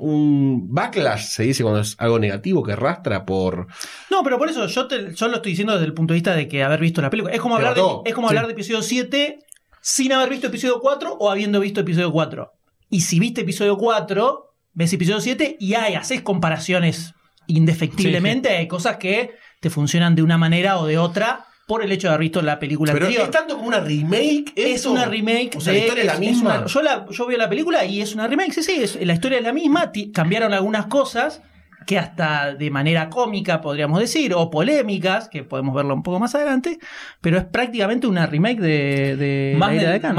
un 0.00 0.68
backlash, 0.74 1.22
se 1.24 1.44
dice 1.44 1.62
cuando 1.62 1.80
es 1.80 1.94
algo 1.98 2.18
negativo 2.18 2.62
que 2.62 2.72
arrastra 2.72 3.24
por... 3.24 3.66
No, 4.10 4.22
pero 4.22 4.36
por 4.36 4.50
eso 4.50 4.66
yo, 4.66 4.86
te- 4.88 5.14
yo 5.14 5.28
lo 5.28 5.36
estoy 5.36 5.52
diciendo 5.52 5.72
desde 5.72 5.86
el 5.86 5.94
punto 5.94 6.12
de 6.12 6.16
vista 6.16 6.34
de 6.36 6.48
que 6.48 6.62
haber 6.62 6.80
visto 6.80 7.00
la 7.00 7.08
película. 7.08 7.34
Es 7.34 7.40
como, 7.40 7.56
hablar 7.56 7.74
de, 7.74 7.82
es 8.04 8.14
como 8.14 8.28
Sí. 8.28 8.32
hablar 8.32 8.46
de 8.46 8.52
episodio 8.52 8.82
7 8.82 9.38
sin 9.80 10.12
haber 10.12 10.28
visto 10.28 10.48
episodio 10.48 10.80
4 10.80 11.16
o 11.18 11.30
habiendo 11.30 11.60
visto 11.60 11.80
episodio 11.80 12.12
4. 12.12 12.50
Y 12.90 13.00
si 13.00 13.18
viste 13.18 13.40
episodio 13.40 13.78
4, 13.78 14.54
ves 14.74 14.92
episodio 14.92 15.20
7 15.22 15.56
y 15.58 15.74
hay, 15.74 15.94
haces 15.94 16.20
comparaciones 16.20 17.14
indefectiblemente. 17.46 18.50
Hay 18.50 18.68
cosas 18.68 18.96
que 18.98 19.30
te 19.60 19.70
funcionan 19.70 20.14
de 20.14 20.22
una 20.22 20.36
manera 20.36 20.78
o 20.78 20.86
de 20.86 20.98
otra 20.98 21.46
por 21.72 21.82
el 21.84 21.90
hecho 21.92 22.08
de 22.08 22.14
haber 22.14 22.20
visto 22.20 22.42
la 22.42 22.58
película 22.58 22.92
Pero 22.92 23.06
anterior. 23.06 23.24
es 23.26 23.30
tanto 23.30 23.54
como 23.56 23.68
una 23.68 23.80
remake. 23.80 24.52
Es 24.56 24.76
esto? 24.76 24.92
una 24.92 25.06
remake. 25.06 25.52
O 25.56 25.60
sea, 25.60 25.72
la 25.72 25.78
historia 25.78 26.02
es 26.02 26.06
la 26.06 26.18
misma. 26.18 26.58
una- 26.58 26.66
yo, 26.66 26.82
la, 26.82 27.06
yo 27.10 27.26
vi 27.26 27.36
la 27.36 27.48
película 27.48 27.84
y 27.84 28.00
es 28.02 28.14
una 28.14 28.26
remake, 28.28 28.52
sí, 28.52 28.62
sí, 28.62 28.72
es- 28.82 28.98
la 29.06 29.14
historia 29.14 29.38
es 29.38 29.44
la 29.44 29.52
misma. 29.52 29.90
cambiaron 30.12 30.52
algunas 30.52 30.86
cosas 30.86 31.40
que 31.86 31.98
hasta 31.98 32.54
de 32.54 32.70
manera 32.70 33.08
cómica 33.08 33.60
podríamos 33.60 33.98
decir, 34.00 34.34
o 34.34 34.50
polémicas, 34.50 35.28
que 35.28 35.42
podemos 35.44 35.74
verlo 35.74 35.94
un 35.94 36.02
poco 36.02 36.20
más 36.20 36.34
adelante, 36.34 36.78
pero 37.20 37.38
es 37.38 37.44
prácticamente 37.44 38.06
una 38.06 38.26
remake 38.26 38.60
de, 38.60 39.16
de 39.16 39.54
Más, 39.58 39.70
La 39.70 39.74
Ira 39.82 39.90
de- 39.92 39.98
de 39.98 40.12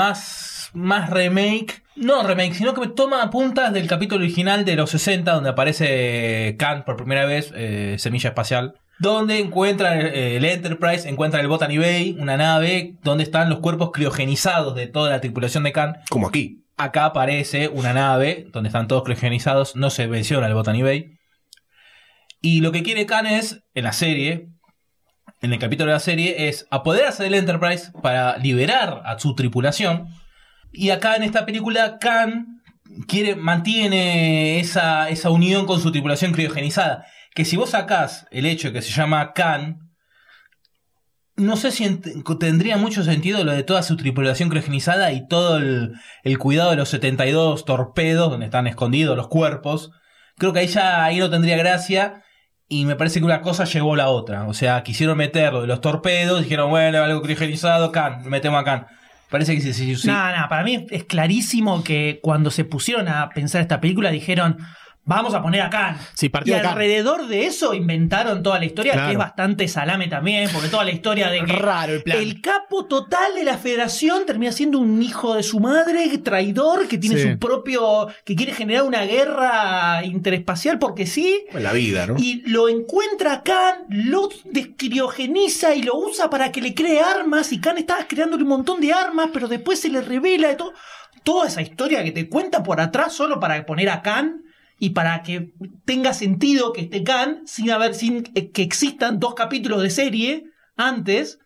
más 0.74 1.10
remake. 1.10 1.84
No 1.96 2.24
remake, 2.24 2.56
sino 2.56 2.74
que 2.74 2.88
toma 2.88 3.30
puntas 3.30 3.72
del 3.72 3.88
capítulo 3.88 4.24
original 4.24 4.66
de 4.66 4.76
los 4.76 4.90
60, 4.90 5.32
donde 5.34 5.52
aparece 5.52 6.56
Khan 6.58 6.84
por 6.84 6.96
primera 6.96 7.26
vez, 7.26 7.52
eh, 7.56 7.96
Semilla 8.00 8.30
Espacial. 8.30 8.74
Donde 9.00 9.40
encuentra 9.40 10.00
eh, 10.00 10.38
el 10.38 10.46
Enterprise, 10.46 11.10
encuentra 11.10 11.42
el 11.42 11.48
Botany 11.48 11.78
Bay, 11.78 12.16
una 12.20 12.38
nave 12.38 12.96
donde 13.04 13.24
están 13.24 13.50
los 13.50 13.60
cuerpos 13.60 13.92
criogenizados 13.92 14.76
de 14.76 14.88
toda 14.88 15.10
la 15.10 15.22
tripulación 15.22 15.64
de 15.64 15.72
Khan. 15.72 15.98
Como 16.10 16.28
aquí. 16.28 16.64
Acá 16.78 17.06
aparece 17.06 17.68
una 17.68 17.94
nave 17.94 18.48
donde 18.52 18.68
están 18.68 18.88
todos 18.88 19.04
criogenizados, 19.04 19.76
no 19.76 19.90
se 19.90 20.08
menciona 20.08 20.48
el 20.48 20.54
Botany 20.54 20.82
Bay. 20.82 21.18
Y 22.42 22.62
lo 22.62 22.72
que 22.72 22.84
quiere 22.84 23.06
Khan 23.06 23.26
es, 23.26 23.64
en 23.74 23.84
la 23.84 23.94
serie, 23.94 24.50
en 25.42 25.54
el 25.54 25.60
capítulo 25.60 25.92
de 25.92 25.96
la 25.96 26.00
serie, 26.00 26.48
es 26.48 26.68
apoderarse 26.72 27.24
del 27.24 27.36
Enterprise 27.36 27.92
para 28.02 28.38
liberar 28.38 29.02
a 29.06 29.20
su 29.20 29.36
tripulación. 29.36 30.08
Y 30.72 30.90
acá 30.90 31.16
en 31.16 31.24
esta 31.24 31.46
película, 31.46 32.00
Khan 32.00 32.62
quiere, 33.08 33.36
mantiene 33.36 34.60
esa, 34.60 35.10
esa 35.10 35.30
unión 35.30 35.66
con 35.66 35.80
su 35.82 35.92
tripulación 35.92 36.32
criogenizada. 36.32 37.06
Que 37.34 37.46
si 37.46 37.58
vos 37.58 37.72
sacás 37.72 38.28
el 38.32 38.46
hecho 38.46 38.72
que 38.72 38.82
se 38.82 38.92
llama 38.92 39.34
Khan, 39.34 39.84
no 41.36 41.58
sé 41.58 41.72
si 41.72 42.00
tendría 42.40 42.78
mucho 42.78 43.04
sentido 43.04 43.44
lo 43.44 43.52
de 43.54 43.64
toda 43.64 43.82
su 43.82 43.98
tripulación 43.98 44.50
criogenizada 44.50 45.12
y 45.12 45.28
todo 45.28 45.58
el, 45.58 46.38
cuidado 46.38 46.72
de 46.72 46.76
los 46.76 46.90
72 46.90 47.66
torpedos 47.66 48.30
donde 48.30 48.46
están 48.46 48.68
escondidos 48.68 49.18
los 49.18 49.30
cuerpos. 49.30 49.92
Creo 50.38 50.54
que 50.54 50.60
ahí 50.60 50.68
ya 50.68 51.04
ahí 51.04 51.20
no 51.20 51.30
tendría 51.30 51.58
gracia. 51.58 52.24
Y 52.70 52.86
me 52.86 52.96
parece 52.96 53.20
que 53.20 53.26
una 53.26 53.42
cosa 53.42 53.66
llevó 53.66 53.94
a 53.94 53.98
la 53.98 54.10
otra. 54.10 54.48
O 54.48 54.54
sea, 54.54 54.84
quisieron 54.84 55.18
meter 55.18 55.54
lo 55.54 55.62
de 55.62 55.68
los 55.68 55.82
torpedos, 55.82 56.42
dijeron, 56.42 56.70
bueno, 56.70 57.04
algo 57.04 57.22
criogenizado, 57.22 57.92
Khan, 57.92 58.24
metemos 58.30 58.62
a 58.62 58.64
Khan. 58.64 58.88
Parece 59.30 59.56
que 59.56 59.62
sí, 59.62 59.74
sí, 59.74 59.96
sí. 59.96 60.08
No, 60.08 60.38
no, 60.38 60.48
para 60.48 60.64
mí 60.64 60.86
es 60.92 61.04
clarísimo 61.04 61.84
que 61.84 62.20
cuando 62.22 62.52
se 62.52 62.66
pusieron 62.66 63.08
a 63.08 63.30
pensar 63.30 63.62
esta 63.62 63.82
película 63.82 64.12
dijeron, 64.12 64.58
vamos 65.06 65.34
a 65.34 65.42
poner 65.42 65.62
a 65.62 65.70
Khan. 65.70 65.98
Sí, 66.14 66.28
Y 66.28 66.30
Khan. 66.52 66.66
alrededor 66.66 67.28
de 67.28 67.46
eso 67.46 67.74
inventaron 67.74 68.42
toda 68.42 68.58
la 68.60 68.66
historia, 68.66 68.94
Claro. 68.94 69.08
que 69.08 69.12
es 69.14 69.18
bastante 69.20 69.68
salame 69.68 70.08
también, 70.08 70.50
porque 70.54 70.70
toda 70.70 70.84
la 70.86 70.92
historia 70.92 71.30
de 71.30 71.44
que 71.44 71.52
Raro 71.54 71.94
el 71.94 72.04
plan. 72.04 72.18
el 72.20 72.40
capo 72.42 72.86
total 72.86 73.36
de 73.36 73.44
la 73.44 73.58
federación 73.58 74.26
termina 74.26 74.52
siendo 74.52 74.80
un 74.80 75.02
hijo 75.02 75.36
de 75.36 75.44
su 75.44 75.60
madre, 75.60 76.18
traidor, 76.20 76.88
que 76.88 76.98
tiene 76.98 77.18
Sí. 77.18 77.32
su 77.34 77.40
propio. 77.40 78.08
que 78.24 78.36
quiere 78.36 78.54
generar 78.54 78.84
una 78.84 79.04
guerra 79.06 80.04
interespacial 80.06 80.80
porque 80.80 81.06
sí. 81.06 81.46
En 81.52 81.64
la 81.64 81.74
vida, 81.74 82.08
¿no? 82.08 82.16
Y 82.18 82.42
lo 82.50 82.70
encuentra 82.70 83.44
Khan, 83.44 83.86
lo 83.90 84.30
descriogeniza 84.46 85.76
y 85.76 85.84
lo 85.84 85.96
usa 85.96 86.30
para 86.30 86.52
que 86.52 86.62
le 86.62 86.74
cree 86.74 87.00
armas. 87.02 87.52
Y 87.52 87.60
Khan 87.60 87.78
está 87.78 88.06
creándole 88.08 88.44
un 88.44 88.50
montón 88.50 88.80
de 88.82 88.94
armas, 88.94 89.30
pero 89.34 89.48
después 89.48 89.80
se 89.80 89.90
le 89.90 90.02
revela 90.02 90.50
de 90.50 90.56
todo. 90.56 90.74
Toda 91.24 91.48
esa 91.48 91.62
historia 91.62 92.04
que 92.04 92.12
te 92.12 92.28
cuenta 92.28 92.64
por 92.64 92.80
atrás 92.82 93.14
solo 93.14 93.40
para 93.40 93.66
poner 93.66 93.90
a 93.90 94.02
Khan 94.02 94.43
y 94.80 94.92
para 94.92 95.24
que 95.24 95.54
tenga 95.86 96.14
sentido 96.14 96.74
que 96.74 96.82
esté 96.82 97.04
Khan 97.04 97.44
sin 97.46 97.72
haber, 97.72 97.94
sin 97.94 98.30
eh, 98.36 98.52
que 98.52 98.64
existan 98.64 99.20
dos 99.20 99.34
capítulos 99.36 99.82
de 99.82 99.90
serie 99.90 100.46
antes. 100.76 101.40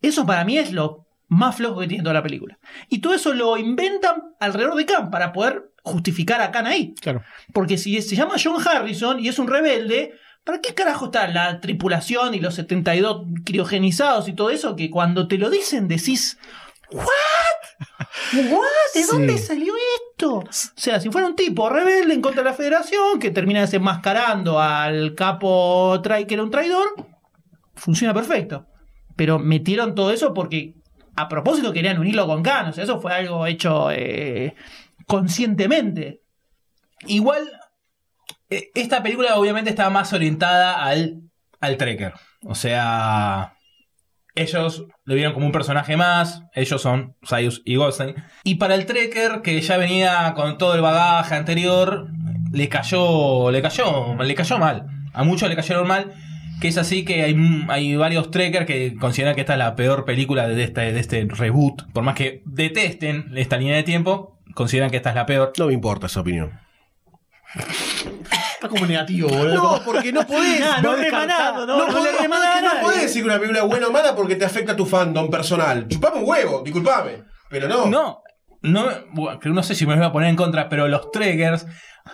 Eso 0.00 0.26
para 0.26 0.44
mí 0.44 0.58
es 0.58 0.72
lo 0.72 1.06
más 1.28 1.56
flojo 1.56 1.80
que 1.80 1.88
tiene 1.88 2.02
toda 2.02 2.14
la 2.14 2.22
película. 2.22 2.58
Y 2.88 3.00
todo 3.00 3.14
eso 3.14 3.34
lo 3.34 3.56
inventan 3.56 4.22
alrededor 4.40 4.76
de 4.76 4.86
Khan 4.86 5.10
para 5.10 5.32
poder 5.32 5.72
justificar 5.82 6.40
a 6.40 6.50
Khan 6.50 6.66
ahí. 6.66 6.94
Claro. 7.00 7.22
Porque 7.52 7.78
si 7.78 8.00
se 8.02 8.16
llama 8.16 8.36
John 8.42 8.62
Harrison 8.66 9.20
y 9.20 9.28
es 9.28 9.38
un 9.38 9.48
rebelde, 9.48 10.14
¿para 10.44 10.60
qué 10.60 10.74
carajo 10.74 11.06
está 11.06 11.28
la 11.28 11.60
tripulación 11.60 12.34
y 12.34 12.40
los 12.40 12.54
72 12.54 13.26
criogenizados 13.44 14.28
y 14.28 14.32
todo 14.34 14.50
eso? 14.50 14.76
Que 14.76 14.90
cuando 14.90 15.28
te 15.28 15.38
lo 15.38 15.50
dicen 15.50 15.88
decís, 15.88 16.38
¿What? 16.90 17.47
¿What? 18.50 18.66
¿De 18.94 19.02
Sí. 19.02 19.08
dónde 19.10 19.38
salió 19.38 19.72
esto? 20.10 20.38
O 20.38 20.48
sea, 20.50 21.00
si 21.00 21.10
fuera 21.10 21.26
un 21.26 21.36
tipo 21.36 21.68
rebelde 21.68 22.14
en 22.14 22.20
contra 22.22 22.42
de 22.42 22.50
la 22.50 22.56
federación 22.56 23.18
que 23.20 23.30
termina 23.30 23.60
desenmascarando 23.60 24.60
al 24.60 25.14
capo 25.14 26.00
trai 26.02 26.26
que 26.26 26.34
era 26.34 26.42
un 26.42 26.50
traidor, 26.50 26.88
funciona 27.74 28.12
perfecto. 28.14 28.66
Pero 29.16 29.38
metieron 29.38 29.94
todo 29.94 30.10
eso 30.10 30.32
porque 30.34 30.74
a 31.16 31.28
propósito 31.28 31.72
querían 31.72 31.98
unirlo 31.98 32.26
con 32.26 32.42
Khan. 32.42 32.68
O 32.68 32.72
sea, 32.72 32.84
eso 32.84 33.00
fue 33.00 33.12
algo 33.12 33.46
hecho 33.46 33.90
eh, 33.90 34.54
conscientemente. 35.06 36.22
Igual, 37.06 37.50
eh, 38.50 38.70
esta 38.74 39.02
película 39.02 39.36
obviamente 39.36 39.70
estaba 39.70 39.90
más 39.90 40.12
orientada 40.12 40.84
al, 40.84 41.22
al 41.60 41.76
Trekker. 41.76 42.14
O 42.44 42.54
sea, 42.54 43.54
ellos 44.42 44.86
lo 45.04 45.14
vieron 45.14 45.34
como 45.34 45.46
un 45.46 45.52
personaje 45.52 45.96
más. 45.96 46.42
Ellos 46.54 46.80
son 46.80 47.16
Sayus 47.22 47.62
y 47.64 47.76
Goldstein. 47.76 48.14
Y 48.44 48.56
para 48.56 48.74
el 48.74 48.86
Trekker, 48.86 49.42
que 49.42 49.60
ya 49.60 49.76
venía 49.76 50.32
con 50.34 50.58
todo 50.58 50.74
el 50.74 50.80
bagaje 50.80 51.34
anterior, 51.34 52.08
le 52.52 52.68
cayó, 52.68 53.50
le 53.50 53.62
cayó, 53.62 54.14
le 54.14 54.34
cayó 54.34 54.58
mal. 54.58 54.86
A 55.12 55.24
muchos 55.24 55.48
le 55.48 55.56
cayeron 55.56 55.86
mal. 55.86 56.12
Que 56.60 56.68
es 56.68 56.76
así 56.76 57.04
que 57.04 57.22
hay, 57.22 57.36
hay 57.68 57.94
varios 57.94 58.30
Trekker 58.30 58.66
que 58.66 58.96
consideran 58.96 59.36
que 59.36 59.42
esta 59.42 59.52
es 59.52 59.58
la 59.60 59.76
peor 59.76 60.04
película 60.04 60.48
de 60.48 60.62
este, 60.64 60.92
de 60.92 60.98
este 60.98 61.26
reboot. 61.28 61.90
Por 61.92 62.02
más 62.02 62.14
que 62.14 62.42
detesten 62.46 63.32
esta 63.36 63.56
línea 63.58 63.76
de 63.76 63.84
tiempo, 63.84 64.40
consideran 64.54 64.90
que 64.90 64.96
esta 64.96 65.10
es 65.10 65.14
la 65.14 65.26
peor. 65.26 65.52
No 65.58 65.66
me 65.66 65.74
importa 65.74 66.06
esa 66.06 66.20
opinión. 66.20 66.58
Está 68.58 68.68
como 68.68 68.86
negativo, 68.86 69.28
boludo. 69.28 69.54
No, 69.54 69.82
porque 69.84 70.12
no 70.12 70.26
podés. 70.26 70.58
Nah, 70.58 70.80
no 70.80 70.96
no 70.96 70.96
rema 70.96 71.26
nada, 71.26 71.52
no, 71.52 71.66
no, 71.66 71.86
no 71.86 71.86
podés, 71.86 72.28
no 72.28 72.28
nadie. 72.28 72.82
podés 72.82 73.02
decir 73.02 73.22
que 73.22 73.28
una 73.28 73.38
película 73.38 73.60
es 73.60 73.66
buena 73.68 73.86
o 73.86 73.92
mala 73.92 74.16
porque 74.16 74.34
te 74.34 74.44
afecta 74.44 74.72
a 74.72 74.76
tu 74.76 74.84
fandom 74.84 75.30
personal. 75.30 75.86
Chupame 75.86 76.18
un 76.18 76.28
huevo, 76.28 76.62
disculpame. 76.64 77.22
Pero 77.48 77.68
no. 77.68 77.86
No, 77.86 78.22
no, 78.62 78.88
bueno, 79.12 79.38
no 79.44 79.62
sé 79.62 79.76
si 79.76 79.86
me 79.86 79.94
voy 79.94 80.04
a 80.04 80.10
poner 80.10 80.28
en 80.28 80.34
contra, 80.36 80.68
pero 80.68 80.88
los 80.88 81.12
trekkers, 81.12 81.66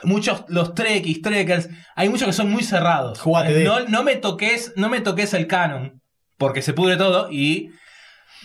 muchos, 0.03 0.45
los 0.49 0.75
trekkies, 0.75 1.23
trekkers, 1.23 1.71
hay 1.97 2.11
muchos 2.11 2.27
que 2.27 2.35
son 2.35 2.51
muy 2.51 2.63
cerrados. 2.63 3.21
Jugate 3.21 3.55
de. 3.55 3.65
No, 3.65 3.81
no 3.81 4.03
me 4.03 4.17
toques, 4.17 4.75
no 4.77 4.91
me 4.91 5.01
toques 5.01 5.33
el 5.33 5.47
canon, 5.47 6.03
porque 6.37 6.61
se 6.61 6.75
pudre 6.75 6.99
todo 6.99 7.31
y 7.31 7.71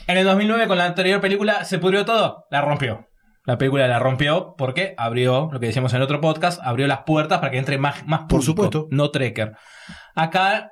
en 0.08 0.18
el 0.18 0.26
2009 0.26 0.68
con 0.68 0.78
la 0.78 0.86
anterior 0.86 1.20
película 1.20 1.66
se 1.66 1.80
pudrió 1.80 2.06
todo, 2.06 2.46
la 2.50 2.62
rompió. 2.62 3.09
La 3.46 3.58
película 3.58 3.88
la 3.88 4.00
rompió 4.00 4.54
porque 4.58 4.94
abrió, 4.98 5.50
lo 5.52 5.60
que 5.60 5.68
decíamos 5.68 5.94
en 5.94 6.02
otro 6.02 6.22
podcast, 6.22 6.60
abrió 6.64 6.86
las 6.88 7.00
puertas 7.06 7.40
para 7.40 7.52
que 7.52 7.58
entre 7.58 7.78
más, 7.78 8.06
más 8.08 8.22
Por 8.22 8.28
público, 8.42 8.44
supuesto. 8.46 8.88
no 8.92 9.10
trekker. 9.12 9.54
Acá 10.16 10.72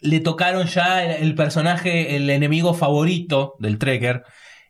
le 0.00 0.20
tocaron 0.20 0.66
ya 0.66 1.02
el, 1.04 1.22
el 1.22 1.34
personaje, 1.34 2.16
el 2.16 2.28
enemigo 2.30 2.74
favorito 2.74 3.54
del 3.58 3.78
trekker 3.78 4.22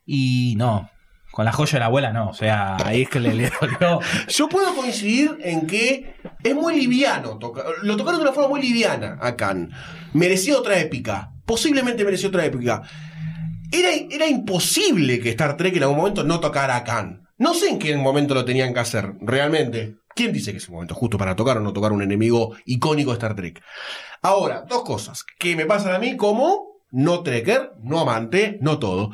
y 0.07 0.55
no, 0.57 0.91
con 1.33 1.45
la 1.45 1.53
joya 1.53 1.73
de 1.75 1.79
la 1.81 1.87
abuela 1.87 2.13
no, 2.13 2.31
o 2.31 2.35
sea, 2.35 2.77
ahí 2.85 3.03
es 3.03 3.09
que 3.11 3.21
le, 3.21 3.35
le 3.35 3.51
dolió. 3.61 4.01
Yo 4.29 4.49
puedo 4.49 4.75
coincidir 4.75 5.37
en 5.43 5.67
que 5.67 6.15
es 6.43 6.55
muy 6.55 6.79
liviano. 6.81 7.39
toca- 7.39 7.65
lo 7.83 7.97
tocaron 7.97 8.21
de 8.21 8.27
una 8.27 8.33
forma 8.35 8.49
muy 8.51 8.63
liviana 8.63 9.19
a 9.21 9.35
Khan. 9.37 9.71
Merecía 10.13 10.57
otra 10.57 10.79
épica. 10.79 11.31
Posiblemente 11.45 12.05
mereció 12.05 12.29
otra 12.29 12.45
épica. 12.45 12.83
Era, 13.71 13.91
era 14.11 14.27
imposible 14.27 15.21
que 15.21 15.31
Star 15.31 15.57
Trek 15.57 15.77
en 15.77 15.83
algún 15.83 15.99
momento 15.99 16.25
no 16.25 16.41
tocara 16.41 16.77
a 16.77 16.85
Khan. 16.85 17.29
No 17.39 17.55
sé 17.55 17.69
en 17.69 17.79
qué 17.79 17.97
momento 17.97 18.35
lo 18.35 18.45
tenían 18.45 18.73
que 18.75 18.81
hacer, 18.81 19.15
realmente. 19.21 19.97
¿Quién 20.15 20.33
dice 20.33 20.51
que 20.51 20.59
es 20.59 20.65
el 20.67 20.73
momento 20.73 20.95
justo 20.95 21.17
para 21.19 21.37
tocar 21.37 21.59
o 21.59 21.61
no 21.61 21.73
tocar 21.73 21.93
un 21.93 22.03
enemigo 22.03 22.57
icónico 22.65 23.11
de 23.11 23.15
Star 23.19 23.37
Trek? 23.37 23.63
Ahora, 24.23 24.65
dos 24.69 24.83
cosas 24.83 25.25
que 25.39 25.55
me 25.55 25.67
pasan 25.67 25.95
a 25.95 25.99
mí 25.99 26.17
como 26.17 26.81
no 26.91 27.23
trekker, 27.23 27.73
no 27.83 28.01
amante, 28.01 28.59
no 28.61 28.79
todo. 28.79 29.11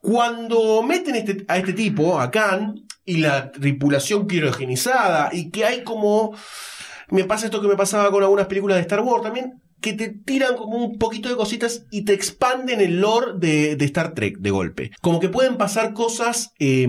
Cuando 0.00 0.82
meten 0.82 1.16
este- 1.16 1.44
a 1.48 1.58
este 1.58 1.72
tipo, 1.72 2.18
a 2.20 2.30
Khan, 2.30 2.82
y 3.04 3.18
la 3.18 3.52
tripulación 3.52 4.26
criogenizada, 4.26 5.30
y 5.32 5.50
que 5.50 5.64
hay 5.64 5.84
como. 5.84 6.34
Me 7.08 7.24
pasa 7.24 7.46
esto 7.46 7.60
que 7.62 7.68
me 7.68 7.76
pasaba 7.76 8.10
con 8.10 8.22
algunas 8.22 8.46
películas 8.46 8.76
de 8.78 8.82
Star 8.82 9.00
Wars 9.00 9.22
también, 9.22 9.62
que 9.80 9.92
te 9.92 10.08
tiran 10.08 10.56
como 10.56 10.76
un 10.84 10.98
poquito 10.98 11.28
de 11.28 11.36
cositas 11.36 11.84
y 11.90 12.04
te 12.04 12.12
expanden 12.14 12.80
el 12.80 13.00
lore 13.00 13.32
de, 13.36 13.76
Star 13.84 14.14
Trek 14.14 14.38
de 14.38 14.50
golpe. 14.50 14.90
Como 15.00 15.20
que 15.20 15.28
pueden 15.28 15.56
pasar 15.56 15.92
cosas 15.92 16.52
eh, 16.58 16.88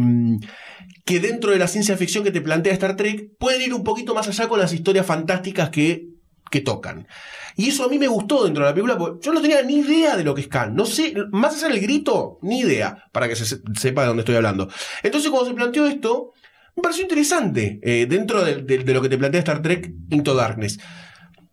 que 1.05 1.19
dentro 1.19 1.51
de 1.51 1.59
la 1.59 1.67
ciencia 1.67 1.97
ficción 1.97 2.23
que 2.23 2.31
te 2.31 2.41
plantea 2.41 2.73
Star 2.73 2.95
Trek 2.95 3.29
pueden 3.39 3.61
ir 3.61 3.73
un 3.73 3.83
poquito 3.83 4.13
más 4.15 4.27
allá 4.27 4.47
con 4.47 4.59
las 4.59 4.73
historias 4.73 5.05
fantásticas 5.05 5.69
que, 5.69 6.07
que 6.49 6.61
tocan. 6.61 7.07
Y 7.55 7.69
eso 7.69 7.83
a 7.83 7.87
mí 7.89 7.97
me 7.97 8.07
gustó 8.07 8.43
dentro 8.45 8.63
de 8.63 8.69
la 8.69 8.73
película, 8.73 8.97
porque 8.97 9.25
yo 9.25 9.33
no 9.33 9.41
tenía 9.41 9.61
ni 9.63 9.75
idea 9.79 10.15
de 10.15 10.23
lo 10.23 10.33
que 10.35 10.41
es 10.41 10.47
Khan. 10.47 10.75
No 10.75 10.85
sé, 10.85 11.13
más 11.31 11.55
allá 11.57 11.69
del 11.73 11.81
grito, 11.81 12.39
ni 12.41 12.59
idea, 12.59 13.05
para 13.11 13.27
que 13.27 13.35
se 13.35 13.45
se- 13.45 13.61
sepa 13.79 14.01
de 14.01 14.07
dónde 14.07 14.21
estoy 14.21 14.35
hablando. 14.35 14.69
Entonces, 15.03 15.29
cuando 15.31 15.49
se 15.49 15.55
planteó 15.55 15.87
esto, 15.87 16.33
me 16.75 16.83
pareció 16.83 17.03
interesante 17.03 17.79
eh, 17.81 18.05
dentro 18.07 18.43
de, 18.43 18.61
de- 18.61 18.79
de 18.79 18.93
lo 18.93 19.01
que 19.01 19.09
te 19.09 19.17
plantea 19.17 19.39
Star 19.39 19.61
Trek 19.61 19.91
Into 20.11 20.35
Darkness. 20.35 20.79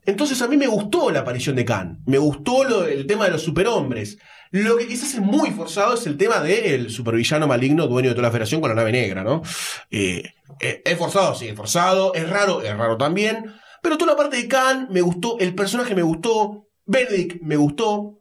Entonces, 0.07 0.41
a 0.43 0.49
mí 0.49 0.57
me 0.57 0.67
gustó 0.67 1.11
la 1.11 1.21
aparición 1.21 1.57
de 1.57 1.65
Khan. 1.65 2.03
Me 2.07 2.19
gustó 2.19 2.85
el 2.87 3.07
tema 3.07 3.25
de 3.25 3.33
los 3.33 3.43
superhombres. 3.43 4.19
Lo 4.51 4.77
que 4.77 4.87
quizás 4.87 5.15
es 5.15 5.21
muy 5.21 5.51
forzado 5.51 5.95
es 5.95 6.07
el 6.07 6.17
tema 6.17 6.41
del 6.41 6.91
supervillano 6.91 7.47
maligno 7.47 7.87
dueño 7.87 8.11
de 8.11 8.15
toda 8.15 8.29
la 8.29 8.33
federación 8.33 8.61
con 8.61 8.71
la 8.71 8.77
nave 8.77 8.93
negra, 8.93 9.25
¿no? 9.25 9.43
Eh, 9.91 10.35
eh, 10.61 10.83
es 10.85 10.99
forzado, 10.99 11.35
sí, 11.35 11.49
es 11.49 11.57
forzado. 11.57 12.15
Es 12.15 12.29
raro, 12.29 12.63
es 12.63 12.77
raro 12.77 12.97
también. 12.97 13.55
Pero 13.83 13.99
toda 13.99 14.13
la 14.13 14.17
parte 14.17 14.37
de 14.37 14.49
Khan 14.49 14.89
me 14.91 15.01
gustó, 15.01 15.39
el 15.41 15.55
personaje 15.55 15.95
me 15.95 16.03
gustó, 16.03 16.69
Benedict 16.87 17.43
me 17.43 17.57
gustó. 17.57 18.19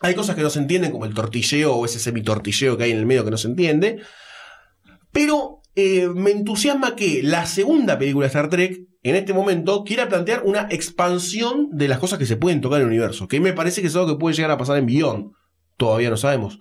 Hay 0.00 0.14
cosas 0.14 0.34
que 0.34 0.42
no 0.42 0.50
se 0.50 0.58
entienden, 0.58 0.92
como 0.92 1.04
el 1.04 1.14
tortilleo 1.14 1.74
o 1.74 1.84
ese 1.84 1.98
semi-tortilleo 1.98 2.76
que 2.76 2.84
hay 2.84 2.90
en 2.90 2.98
el 2.98 3.06
medio 3.06 3.24
que 3.24 3.30
no 3.30 3.38
se 3.38 3.48
entiende. 3.48 4.02
Pero 5.12 5.60
eh, 5.74 6.08
me 6.08 6.32
entusiasma 6.32 6.96
que 6.96 7.22
la 7.22 7.46
segunda 7.46 7.98
película 7.98 8.24
de 8.24 8.28
Star 8.28 8.50
Trek, 8.50 8.89
en 9.02 9.14
este 9.16 9.32
momento, 9.32 9.82
quiera 9.84 10.08
plantear 10.08 10.42
una 10.44 10.66
expansión 10.70 11.68
de 11.72 11.88
las 11.88 11.98
cosas 11.98 12.18
que 12.18 12.26
se 12.26 12.36
pueden 12.36 12.60
tocar 12.60 12.80
en 12.80 12.86
el 12.86 12.92
universo. 12.92 13.28
Que 13.28 13.40
me 13.40 13.52
parece 13.52 13.80
que 13.80 13.86
es 13.86 13.96
algo 13.96 14.08
que 14.08 14.18
puede 14.20 14.34
llegar 14.36 14.50
a 14.50 14.58
pasar 14.58 14.76
en 14.76 14.86
Beyond. 14.86 15.32
Todavía 15.76 16.10
no 16.10 16.16
sabemos. 16.18 16.58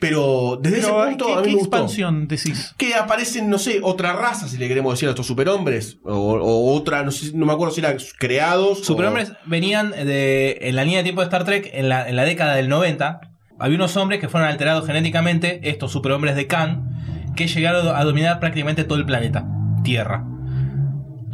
Pero 0.00 0.58
desde 0.60 0.78
Pero, 0.80 1.00
ese 1.00 1.08
punto 1.10 1.26
¿qué, 1.26 1.32
a 1.32 1.36
mí 1.36 1.42
qué 1.42 1.48
me 1.50 1.54
gustó. 1.56 1.76
expansión 1.76 2.28
decís? 2.28 2.74
Que 2.76 2.94
aparecen, 2.94 3.48
no 3.48 3.58
sé, 3.58 3.78
otra 3.82 4.12
raza, 4.12 4.48
si 4.48 4.58
le 4.58 4.68
queremos 4.68 4.92
decir 4.94 5.08
a 5.08 5.12
estos 5.12 5.26
superhombres. 5.26 5.98
O, 6.04 6.12
o 6.34 6.74
otra, 6.74 7.02
no 7.04 7.10
sé, 7.10 7.32
no 7.34 7.46
me 7.46 7.52
acuerdo 7.52 7.72
si 7.74 7.80
eran 7.80 7.96
creados. 8.18 8.80
o- 8.80 8.84
Superhombres 8.84 9.32
venían 9.46 9.90
de, 9.92 10.58
en 10.62 10.76
la 10.76 10.84
línea 10.84 10.98
de 10.98 11.04
tiempo 11.04 11.20
de 11.22 11.26
Star 11.26 11.44
Trek 11.44 11.70
en 11.72 11.88
la, 11.88 12.08
en 12.08 12.16
la 12.16 12.24
década 12.24 12.54
del 12.56 12.68
90. 12.68 13.20
Había 13.58 13.76
unos 13.76 13.96
hombres 13.96 14.20
que 14.20 14.28
fueron 14.28 14.48
alterados 14.48 14.84
genéticamente, 14.86 15.60
estos 15.68 15.92
superhombres 15.92 16.34
de 16.36 16.48
Khan, 16.48 17.32
que 17.36 17.46
llegaron 17.46 17.86
a 17.88 18.04
dominar 18.04 18.40
prácticamente 18.40 18.84
todo 18.84 18.98
el 18.98 19.06
planeta, 19.06 19.46
Tierra. 19.84 20.24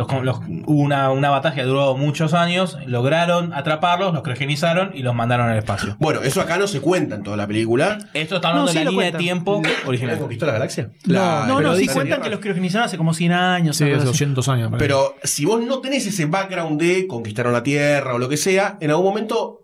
Los, 0.01 0.09
con- 0.09 0.25
los- 0.25 0.39
hubo 0.67 0.81
una, 0.81 1.11
una 1.11 1.29
batalla 1.29 1.55
que 1.57 1.63
duró 1.65 1.95
muchos 1.95 2.33
años, 2.33 2.79
lograron 2.87 3.53
atraparlos, 3.53 4.15
los 4.15 4.23
criogenizaron 4.23 4.93
y 4.95 5.03
los 5.03 5.15
mandaron 5.15 5.51
al 5.51 5.59
espacio. 5.59 5.97
Bueno, 6.01 6.23
eso 6.23 6.41
acá 6.41 6.57
no 6.57 6.67
se 6.67 6.81
cuenta 6.81 7.17
en 7.17 7.23
toda 7.23 7.37
la 7.37 7.47
película. 7.47 7.99
Esto 8.15 8.37
está 8.37 8.49
hablando 8.49 8.69
No, 8.69 8.73
sí 8.73 8.79
de 8.79 8.85
la 8.87 8.91
línea 8.93 9.11
de 9.13 9.19
tiempo 9.19 9.61
¿Quién 9.63 9.75
original. 9.85 10.19
conquistó 10.19 10.47
la 10.47 10.53
galaxia? 10.53 10.91
No, 11.05 11.13
La- 11.13 11.45
no, 11.47 11.61
no, 11.61 11.75
sí 11.75 11.83
dicen- 11.83 11.95
cuentan 11.97 12.23
que 12.23 12.31
los 12.31 12.41
criogenizaron 12.41 12.87
hace 12.87 12.97
como 12.97 13.13
100 13.13 13.33
años. 13.33 13.77
Sí, 13.77 13.85
una 13.85 13.93
hace 13.97 13.99
cosa 14.07 14.11
así. 14.11 14.25
200 14.25 14.49
años. 14.49 14.73
Pero 14.79 15.17
si 15.23 15.45
vos 15.45 15.61
no 15.63 15.81
tenés 15.81 16.07
ese 16.07 16.25
background 16.25 16.81
de 16.81 17.07
conquistaron 17.07 17.53
la 17.53 17.63
Tierra 17.63 18.15
o 18.15 18.19
lo 18.19 18.29
que 18.31 18.39
sea, 18.39 18.79
en 18.81 18.89
algún 18.91 19.05
momento 19.05 19.59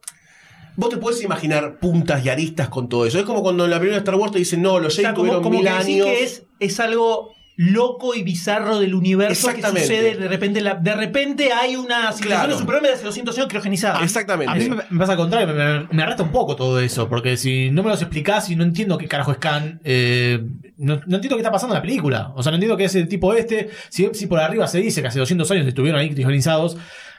vos 0.76 0.90
te 0.90 0.98
puedes 0.98 1.22
imaginar 1.24 1.78
puntas 1.78 2.22
y 2.24 2.28
aristas 2.28 2.68
con 2.68 2.90
todo 2.90 3.06
eso. 3.06 3.18
Es 3.18 3.24
como 3.24 3.42
cuando 3.42 3.64
en 3.64 3.70
la 3.70 3.78
primera 3.78 3.96
Star 3.98 4.16
Wars 4.16 4.32
te 4.32 4.38
dicen, 4.38 4.60
no, 4.60 4.78
los 4.78 4.92
O 4.92 4.96
sea, 4.96 5.04
Jedi 5.10 5.14
como, 5.14 5.22
tuvieron 5.22 5.42
como 5.42 5.58
mil 5.58 5.66
que 5.66 5.72
decís 5.72 5.94
años. 6.02 6.06
que 6.06 6.22
es, 6.24 6.42
es 6.60 6.80
algo 6.80 7.30
loco 7.56 8.14
y 8.14 8.22
bizarro 8.22 8.78
del 8.78 8.94
universo 8.94 9.48
que 9.54 9.62
sucede 9.62 10.14
de 10.16 10.28
repente. 10.28 10.60
la- 10.60 10.74
de 10.74 10.94
repente 10.94 11.52
hay 11.52 11.74
una 11.76 12.12
civilización 12.12 12.28
Claro. 12.28 12.52
de 12.52 12.58
superhombres 12.58 12.92
de 12.92 12.96
hace 12.96 13.04
200 13.06 13.36
años 13.38 13.48
criogenizada. 13.48 14.02
Exactamente. 14.04 14.52
A 14.52 14.56
mí 14.56 14.68
me, 14.68 14.76
me 14.90 14.98
pasa 14.98 15.12
al 15.12 15.18
contrario, 15.18 15.46
me, 15.48 15.54
me- 15.54 15.88
me 15.90 16.02
arrastra 16.02 16.24
un 16.26 16.32
poco 16.32 16.54
todo 16.54 16.78
eso, 16.80 17.08
porque 17.08 17.36
si 17.38 17.70
no 17.70 17.82
me 17.82 17.88
los 17.88 18.02
explicás 18.02 18.50
y 18.50 18.56
no 18.56 18.62
entiendo 18.62 18.98
qué 18.98 19.08
carajo 19.08 19.32
es 19.32 19.38
Khan, 19.38 19.80
eh, 19.84 20.44
no, 20.76 20.96
no 21.06 21.16
entiendo 21.16 21.36
qué 21.36 21.40
está 21.40 21.50
pasando 21.50 21.74
en 21.74 21.78
la 21.78 21.82
película. 21.82 22.32
O 22.36 22.42
sea, 22.42 22.50
no 22.52 22.56
entiendo 22.56 22.76
qué 22.76 22.84
es 22.84 22.94
el 22.94 23.08
tipo 23.08 23.32
este. 23.34 23.70
Si, 23.88 24.06
si 24.12 24.26
por 24.26 24.38
arriba 24.38 24.66
se 24.66 24.78
dice 24.78 25.00
que 25.00 25.08
hace 25.08 25.18
200 25.18 25.50
años 25.50 25.66
estuvieron 25.66 25.98
ahí 25.98 26.10
criogenizados, 26.10 26.76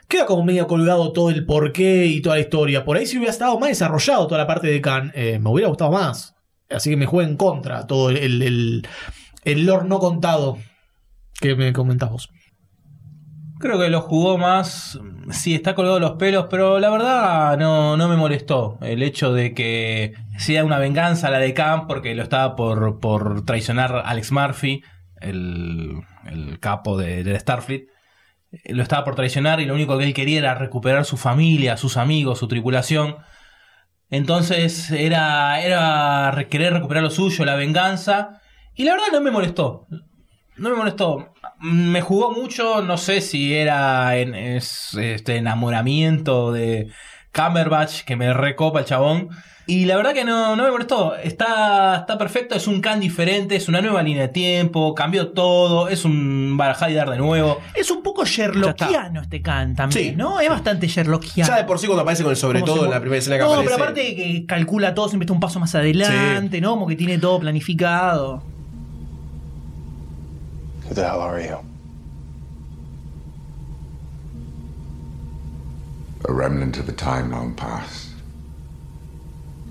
queda 0.07 0.25
como 0.27 0.43
medio 0.43 0.67
colgado 0.67 1.11
todo 1.13 1.31
el 1.31 1.45
porqué 1.47 2.05
y 2.05 2.21
toda 2.21 2.35
la 2.35 2.41
historia. 2.41 2.85
Por 2.85 2.95
ahí 2.97 3.07
si 3.07 3.17
hubiera 3.17 3.31
estado 3.31 3.59
más 3.59 3.69
desarrollado 3.69 4.27
toda 4.27 4.37
la 4.39 4.45
parte 4.47 4.67
de 4.67 4.79
Khan, 4.81 5.11
eh, 5.15 5.39
me 5.41 5.49
hubiera 5.49 5.67
gustado 5.67 5.91
más. 5.91 6.35
Así 6.69 6.89
que 6.91 6.97
me 6.97 7.05
juega 7.07 7.27
en 7.29 7.37
contra 7.37 7.87
todo 7.87 8.09
el, 8.11 8.17
el, 8.17 8.41
el, 8.41 8.87
el 9.51 9.65
lore 9.65 9.87
no 9.87 9.99
contado 9.99 10.57
que 11.39 11.55
me 11.55 11.73
comentás 11.73 12.09
vos. 12.09 12.29
Creo 13.59 13.79
que 13.79 13.89
lo 13.89 14.01
jugó 14.01 14.37
más. 14.37 14.99
Sí, 15.31 15.55
está 15.55 15.73
colgado 15.75 15.99
los 15.99 16.11
pelos, 16.13 16.45
pero 16.49 16.79
la 16.79 16.89
verdad 16.89 17.57
no, 17.57 17.97
no 17.97 18.07
me 18.07 18.15
molestó 18.15 18.77
el 18.81 19.01
hecho 19.03 19.33
de 19.33 19.53
que 19.53 20.13
sea 20.37 20.63
una 20.63 20.77
venganza 20.77 21.29
la 21.31 21.39
de 21.39 21.53
Khan 21.53 21.87
porque 21.87 22.13
lo 22.15 22.23
estaba 22.23 22.55
por, 22.55 22.99
por 22.99 23.43
traicionar 23.45 24.03
Alex 24.05 24.31
Murphy. 24.31 24.83
el, 25.21 26.01
el 26.25 26.59
capo 26.59 26.97
de, 26.97 27.23
de 27.23 27.39
Starfleet, 27.39 27.87
lo 28.65 28.83
estaba 28.83 29.03
por 29.03 29.15
traicionar 29.15 29.59
y 29.59 29.65
lo 29.65 29.73
único 29.73 29.97
que 29.97 30.05
él 30.05 30.13
quería 30.13 30.39
era 30.39 30.55
recuperar 30.55 31.05
su 31.05 31.17
familia, 31.17 31.77
sus 31.77 31.97
amigos, 31.97 32.39
su 32.39 32.47
tripulación. 32.47 33.17
Entonces 34.09 34.89
era, 34.91 35.59
era 35.61 36.31
re- 36.31 36.47
querer 36.47 36.73
recuperar 36.73 37.03
lo 37.03 37.09
suyo, 37.09 37.43
la 37.45 37.55
venganza. 37.55 38.41
Y 38.77 38.83
la 38.85 38.93
verdad 38.93 39.07
no 39.11 39.21
me 39.21 39.31
molestó. 39.31 39.87
No 40.57 40.69
me 40.69 40.75
molestó. 40.75 41.33
Me 41.59 42.01
jugó 42.01 42.31
mucho, 42.31 42.81
no 42.81 42.97
sé 42.97 43.21
si 43.21 43.53
era 43.55 44.15
en, 44.17 44.33
es- 44.35 44.93
este 44.99 45.35
enamoramiento 45.37 46.51
de 46.51 46.87
Cumberbatch 47.33 48.01
que 48.03 48.15
me 48.15 48.33
recopa 48.33 48.79
el 48.79 48.85
chabón. 48.85 49.29
Y 49.69 49.83
la 49.83 49.97
verdad 49.97 50.13
que 50.13 50.23
no, 50.23 50.55
no 50.55 50.63
me 50.63 50.71
molestó. 50.71 51.15
Está, 51.17 51.97
está 51.97 52.17
perfecto, 52.17 52.55
es 52.55 52.67
un 52.67 52.79
can 52.79 53.01
diferente, 53.01 53.57
es 53.57 53.67
una 53.67 53.81
nueva 53.81 54.01
línea 54.01 54.23
de 54.23 54.27
tiempo, 54.29 54.95
cambió 54.95 55.31
todo, 55.33 55.89
es 55.89 56.05
un 56.05 56.55
barajar 56.55 56.89
y 56.89 56.93
dar 56.93 57.09
de 57.09 57.17
nuevo. 57.17 57.59
Es 57.75 57.91
un 57.91 58.01
poco 58.01 58.23
Sherlockiano 58.23 59.21
este 59.21 59.41
Khan 59.41 59.75
también, 59.75 60.11
Sí. 60.11 60.15
¿no? 60.15 60.39
Es 60.39 60.47
bastante 60.49 60.87
Sherlockiano. 60.87 61.49
Ya 61.49 61.57
de 61.57 61.65
por 61.65 61.79
sí 61.79 61.85
cuando 61.87 62.03
aparece 62.03 62.23
con 62.23 62.31
el 62.31 62.37
sobre 62.37 62.61
Como 62.61 62.73
todo 62.73 62.85
en 62.85 62.91
la 62.91 63.01
primera 63.01 63.19
escena 63.19 63.35
que 63.35 63.41
No, 63.43 63.53
aparece. 63.53 63.65
pero 63.73 63.83
aparte 63.83 64.15
que 64.15 64.45
calcula 64.47 64.95
todo, 64.95 65.09
siempre 65.09 65.25
está 65.25 65.33
un 65.33 65.41
paso 65.41 65.59
más 65.59 65.75
adelante, 65.75 66.61
¿no? 66.61 66.69
Como 66.71 66.87
que 66.87 66.95
tiene 66.95 67.17
todo 67.17 67.37
planificado. 67.39 68.43
Who 70.87 70.93
the 70.93 71.07
hell 71.07 71.21
are 71.21 71.39
you? 71.39 71.59
a 76.27 76.33
remnant 76.33 76.77
of 76.77 76.89
a 76.89 76.93
time 76.93 77.31
long 77.31 77.53
past. 77.55 78.09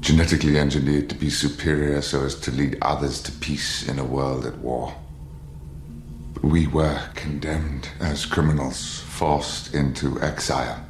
Genetically 0.01 0.59
engineered 0.59 1.09
to 1.11 1.15
be 1.15 1.29
superior 1.29 2.01
so 2.01 2.25
as 2.25 2.35
to 2.41 2.51
lead 2.51 2.79
others 2.81 3.21
to 3.23 3.33
peace 3.33 3.87
in 3.87 3.99
a 3.99 4.05
world 4.05 4.47
at 4.47 4.57
war. 4.59 4.95
We 6.43 6.67
were 6.67 7.11
condemned 7.15 7.89
as 8.01 8.25
criminals, 8.25 9.01
forced 9.01 9.75
into 9.75 10.21
exile. 10.23 10.83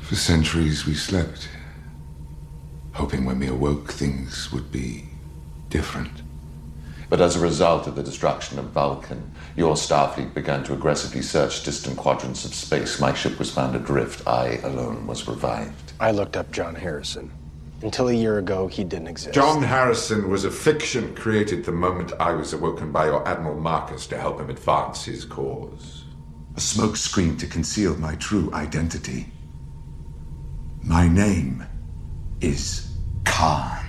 For 0.00 0.16
centuries 0.16 0.84
we 0.84 0.94
slept, 0.94 1.48
hoping 2.92 3.24
when 3.24 3.38
we 3.38 3.46
awoke 3.46 3.92
things 3.92 4.52
would 4.52 4.70
be 4.70 5.04
different. 5.70 6.23
But 7.14 7.20
as 7.20 7.36
a 7.36 7.40
result 7.40 7.86
of 7.86 7.94
the 7.94 8.02
destruction 8.02 8.58
of 8.58 8.70
Vulcan, 8.70 9.30
your 9.54 9.76
Starfleet 9.76 10.34
began 10.34 10.64
to 10.64 10.72
aggressively 10.72 11.22
search 11.22 11.62
distant 11.62 11.96
quadrants 11.96 12.44
of 12.44 12.52
space. 12.52 12.98
My 12.98 13.14
ship 13.14 13.38
was 13.38 13.52
found 13.52 13.76
adrift. 13.76 14.26
I 14.26 14.56
alone 14.64 15.06
was 15.06 15.28
revived. 15.28 15.92
I 16.00 16.10
looked 16.10 16.36
up 16.36 16.50
John 16.50 16.74
Harrison. 16.74 17.30
Until 17.82 18.08
a 18.08 18.12
year 18.12 18.38
ago, 18.38 18.66
he 18.66 18.82
didn't 18.82 19.06
exist. 19.06 19.32
John 19.32 19.62
Harrison 19.62 20.28
was 20.28 20.44
a 20.44 20.50
fiction 20.50 21.14
created 21.14 21.64
the 21.64 21.70
moment 21.70 22.12
I 22.18 22.32
was 22.32 22.52
awoken 22.52 22.90
by 22.90 23.04
your 23.04 23.24
Admiral 23.28 23.60
Marcus 23.60 24.08
to 24.08 24.18
help 24.18 24.40
him 24.40 24.50
advance 24.50 25.04
his 25.04 25.24
cause. 25.24 26.06
A 26.56 26.58
smokescreen 26.58 27.38
to 27.38 27.46
conceal 27.46 27.96
my 27.96 28.16
true 28.16 28.50
identity. 28.52 29.26
My 30.82 31.06
name 31.06 31.64
is 32.40 32.92
Khan. 33.24 33.83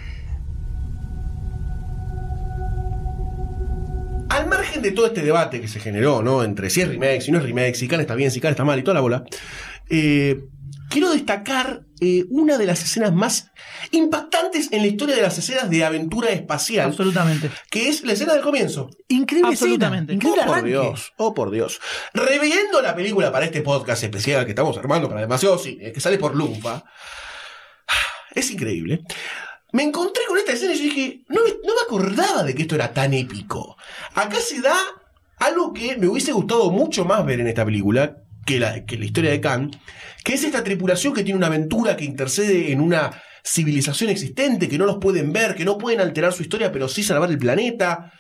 Al 4.35 4.47
margen 4.47 4.81
de 4.81 4.91
todo 4.91 5.05
este 5.05 5.21
debate 5.21 5.61
que 5.61 5.69
se 5.69 5.79
generó, 5.79 6.21
¿no? 6.21 6.43
Entre 6.43 6.69
si 6.69 6.81
es 6.81 6.89
remake, 6.89 7.21
si 7.21 7.31
no 7.31 7.37
es 7.37 7.43
remake, 7.45 7.75
si 7.75 7.87
Khan 7.87 8.01
está 8.01 8.15
bien, 8.15 8.31
si 8.31 8.41
Khan 8.41 8.51
está 8.51 8.65
mal 8.65 8.77
y 8.77 8.83
toda 8.83 8.95
la 8.95 8.99
bola. 8.99 9.23
eh, 9.89 10.41
quiero 10.89 11.11
destacar 11.11 11.85
eh, 12.01 12.25
una 12.29 12.57
de 12.57 12.65
las 12.65 12.83
escenas 12.83 13.13
más 13.13 13.51
impactantes 13.91 14.73
en 14.73 14.81
la 14.81 14.87
historia 14.87 15.15
de 15.15 15.21
las 15.21 15.37
escenas 15.37 15.69
de 15.69 15.85
aventura 15.85 16.29
espacial. 16.31 16.87
Absolutamente. 16.87 17.49
Que 17.71 17.87
es 17.87 18.03
la 18.03 18.11
escena 18.11 18.33
del 18.33 18.41
comienzo. 18.41 18.89
Increíble 19.07 19.51
Absolutamente. 19.51 20.13
escena. 20.13 20.29
Increíble 20.29 20.51
oh, 20.51 20.53
por. 20.53 20.63
Dios, 20.65 21.13
oh 21.15 21.33
por 21.33 21.51
Dios. 21.51 21.79
Reviendo 22.13 22.81
la 22.81 22.93
película 22.93 23.31
para 23.31 23.45
este 23.45 23.61
podcast 23.61 24.03
especial 24.03 24.43
que 24.43 24.51
estamos 24.51 24.77
armando 24.77 25.07
para 25.07 25.21
demasiado 25.21 25.57
cine, 25.57 25.93
que 25.93 26.01
sale 26.01 26.17
por 26.17 26.35
Lumpa. 26.35 26.83
Es 28.33 28.51
increíble. 28.51 29.01
Me 29.75 29.83
encontré 29.83 30.23
con 30.25 30.37
esta 30.37 30.53
escena 30.53 30.73
y 30.73 30.77
yo 30.77 30.83
dije, 30.83 31.25
no 31.27 31.43
me, 31.43 31.49
no 31.49 31.75
me 31.75 31.81
acordaba 31.85 32.43
de 32.43 32.55
que 32.55 32.61
esto 32.61 32.75
era 32.75 32.93
tan 32.93 33.13
épico. 33.13 33.75
Acá 34.13 34.37
se 34.39 34.61
da 34.61 34.73
algo 35.37 35.73
que 35.73 35.97
me 35.97 36.07
hubiese 36.07 36.31
gustado 36.31 36.71
mucho 36.71 37.03
más 37.03 37.25
ver 37.25 37.41
en 37.41 37.47
esta 37.47 37.65
película 37.65 38.15
que 38.45 38.57
la, 38.57 38.85
que 38.85 38.97
la 38.97 39.03
historia 39.03 39.31
de 39.31 39.41
Khan, 39.41 39.71
que 40.23 40.35
es 40.35 40.45
esta 40.45 40.63
tripulación 40.63 41.13
que 41.13 41.23
tiene 41.23 41.37
una 41.37 41.47
aventura 41.47 41.97
que 41.97 42.05
intercede 42.05 42.71
en 42.71 42.79
una 42.79 43.21
civilización 43.43 44.11
existente, 44.11 44.69
que 44.69 44.77
no 44.77 44.85
los 44.85 44.99
pueden 44.99 45.33
ver, 45.33 45.55
que 45.55 45.65
no 45.65 45.77
pueden 45.77 45.99
alterar 45.99 46.31
su 46.31 46.43
historia, 46.43 46.71
pero 46.71 46.87
sí 46.87 47.03
salvar 47.03 47.29
el 47.29 47.37
planeta. 47.37 48.13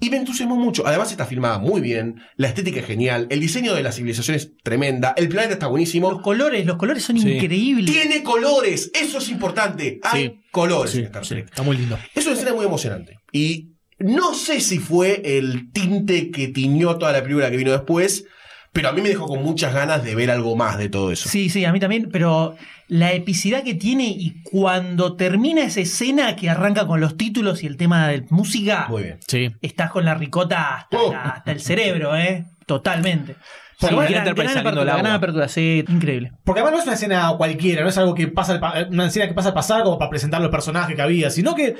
Y 0.00 0.10
me 0.10 0.16
entusiasmó 0.18 0.56
mucho. 0.56 0.86
Además 0.86 1.10
está 1.10 1.26
filmada 1.26 1.58
muy 1.58 1.80
bien, 1.80 2.20
la 2.36 2.48
estética 2.48 2.80
es 2.80 2.86
genial, 2.86 3.26
el 3.30 3.40
diseño 3.40 3.74
de 3.74 3.82
la 3.82 3.90
civilización 3.92 4.36
es 4.36 4.52
tremenda, 4.62 5.12
el 5.16 5.28
planeta 5.28 5.54
está 5.54 5.66
buenísimo. 5.66 6.10
Los 6.12 6.22
colores, 6.22 6.64
los 6.66 6.76
colores 6.76 7.02
son 7.02 7.18
Sí. 7.18 7.28
increíbles. 7.32 7.92
Tiene 7.92 8.22
colores, 8.22 8.90
eso 8.94 9.18
es 9.18 9.28
importante. 9.28 9.98
Hay 10.02 10.40
colores 10.52 10.94
en 10.94 11.04
Star 11.04 11.26
Trek. 11.26 11.46
Está 11.46 11.62
muy 11.62 11.76
lindo. 11.76 11.98
Es 12.14 12.24
una 12.26 12.34
escena 12.34 12.54
muy 12.54 12.64
emocionante. 12.64 13.16
Y 13.32 13.70
no 13.98 14.34
sé 14.34 14.60
si 14.60 14.78
fue 14.78 15.20
el 15.24 15.72
tinte 15.72 16.30
que 16.30 16.48
tiñó 16.48 16.96
toda 16.98 17.10
la 17.12 17.22
película 17.22 17.50
que 17.50 17.56
vino 17.56 17.72
después, 17.72 18.24
pero 18.72 18.88
a 18.88 18.92
mí 18.92 19.00
me 19.00 19.08
dejó 19.08 19.26
con 19.26 19.42
muchas 19.42 19.74
ganas 19.74 20.04
de 20.04 20.14
ver 20.14 20.30
algo 20.30 20.54
más 20.56 20.78
de 20.78 20.88
todo 20.88 21.10
eso. 21.12 21.28
Sí, 21.28 21.48
sí, 21.50 21.64
a 21.64 21.72
mí 21.72 21.80
también, 21.80 22.08
pero 22.12 22.56
la 22.88 23.12
epicidad 23.12 23.62
que 23.62 23.74
tiene 23.74 24.04
y 24.06 24.42
cuando 24.42 25.16
termina 25.16 25.62
esa 25.62 25.80
escena 25.80 26.36
que 26.36 26.48
arranca 26.48 26.86
con 26.86 27.00
los 27.00 27.16
títulos 27.16 27.62
y 27.62 27.66
el 27.66 27.76
tema 27.76 28.08
de 28.08 28.24
música, 28.30 28.86
Muy 28.88 29.02
bien. 29.02 29.18
Sí. 29.26 29.50
estás 29.62 29.90
con 29.90 30.04
la 30.04 30.14
ricota 30.14 30.76
hasta, 30.76 30.98
Oh. 30.98 31.12
la- 31.12 31.22
hasta 31.22 31.52
el 31.52 31.60
cerebro, 31.60 32.16
¿eh? 32.16 32.46
Totalmente. 32.66 33.36
Sí, 33.80 33.86
Gran- 33.86 34.06
gran 34.34 34.58
apertura, 34.58 34.96
gran 34.96 35.06
apertura, 35.12 35.46
sí, 35.48 35.84
increíble. 35.88 36.32
Porque 36.44 36.60
además 36.60 36.72
no 36.74 36.80
es 36.80 36.86
una 36.86 36.94
escena 36.94 37.32
cualquiera, 37.38 37.82
no 37.82 37.88
es 37.88 37.96
algo 37.98 38.12
que 38.14 38.26
pasa 38.26 38.58
una 38.90 39.06
escena 39.06 39.28
que 39.28 39.34
pasa 39.34 39.48
al 39.50 39.54
pasar 39.54 39.84
como 39.84 39.98
para 39.98 40.10
presentar 40.10 40.40
los 40.40 40.50
personajes 40.50 40.96
que 40.96 41.02
había, 41.02 41.30
sino 41.30 41.54
que 41.54 41.76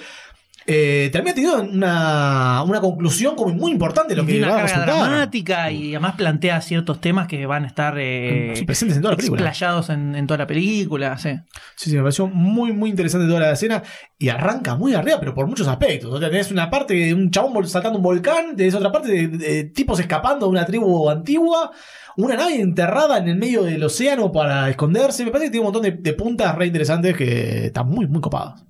eh, 0.71 1.09
termina 1.11 1.35
teniendo 1.35 1.63
una, 1.63 2.63
una 2.63 2.81
conclusión 2.81 3.35
como 3.35 3.55
muy 3.55 3.73
importante 3.73 4.15
de 4.15 4.17
lo 4.21 4.27
que 4.27 4.33
tiene 4.33 4.47
va 4.47 4.57
una 4.57 4.65
a 4.65 4.69
carga 4.69 4.85
dramática 4.85 5.71
y 5.71 5.95
además 5.95 6.15
plantea 6.17 6.61
ciertos 6.61 7.01
temas 7.01 7.27
que 7.27 7.47
van 7.47 7.65
a 7.65 7.67
estar 7.67 7.95
eh, 7.99 8.53
presentes 8.67 8.97
en 8.99 9.03
toda 9.03 9.13
la 9.13 9.17
película. 9.17 9.41
explayados 9.41 9.89
en, 9.89 10.15
en 10.15 10.27
toda 10.27 10.39
la 10.39 10.47
película. 10.47 11.17
Sí. 11.17 11.31
Sí, 11.75 11.91
sí, 11.91 11.97
me 11.97 12.03
pareció 12.03 12.27
muy, 12.27 12.73
muy 12.73 12.91
interesante 12.91 13.27
toda 13.27 13.41
la 13.41 13.53
escena. 13.53 13.83
Y 14.19 14.29
arranca 14.29 14.75
muy 14.75 14.95
arriba, 14.95 15.19
pero 15.19 15.35
por 15.35 15.47
muchos 15.47 15.67
aspectos. 15.69 16.13
O 16.13 16.19
sea, 16.19 16.29
tenés 16.29 16.51
una 16.51 16.69
parte 16.69 16.93
de 16.93 17.15
un 17.15 17.31
chabón 17.31 17.67
saltando 17.67 17.99
un 17.99 18.03
volcán, 18.03 18.57
tenés 18.57 18.75
otra 18.75 18.93
parte 18.93 19.09
de, 19.11 19.29
de 19.29 19.65
tipos 19.65 19.99
escapando 20.01 20.47
de 20.47 20.51
una 20.51 20.67
tribu 20.67 21.09
antigua, 21.09 21.71
una 22.17 22.37
nave 22.37 22.61
enterrada 22.61 23.19
en 23.19 23.29
el 23.29 23.37
medio 23.37 23.63
del 23.63 23.83
océano 23.83 24.31
para 24.33 24.69
esconderse. 24.69 25.25
Me 25.25 25.31
parece 25.31 25.47
que 25.47 25.53
tiene 25.53 25.67
un 25.67 25.73
montón 25.73 25.83
de, 25.83 25.93
de 25.93 26.13
puntas 26.15 26.55
re 26.57 26.67
interesantes 26.67 27.17
que 27.17 27.67
están 27.67 27.89
muy, 27.89 28.07
muy 28.07 28.21
copadas. 28.21 28.65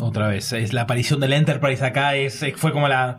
Otra 0.00 0.28
vez, 0.28 0.52
es 0.52 0.72
la 0.72 0.82
aparición 0.82 1.20
del 1.20 1.32
Enterprise 1.32 1.84
acá, 1.84 2.14
es, 2.16 2.42
es- 2.42 2.56
fue 2.56 2.72
como 2.72 2.88
la 2.88 3.18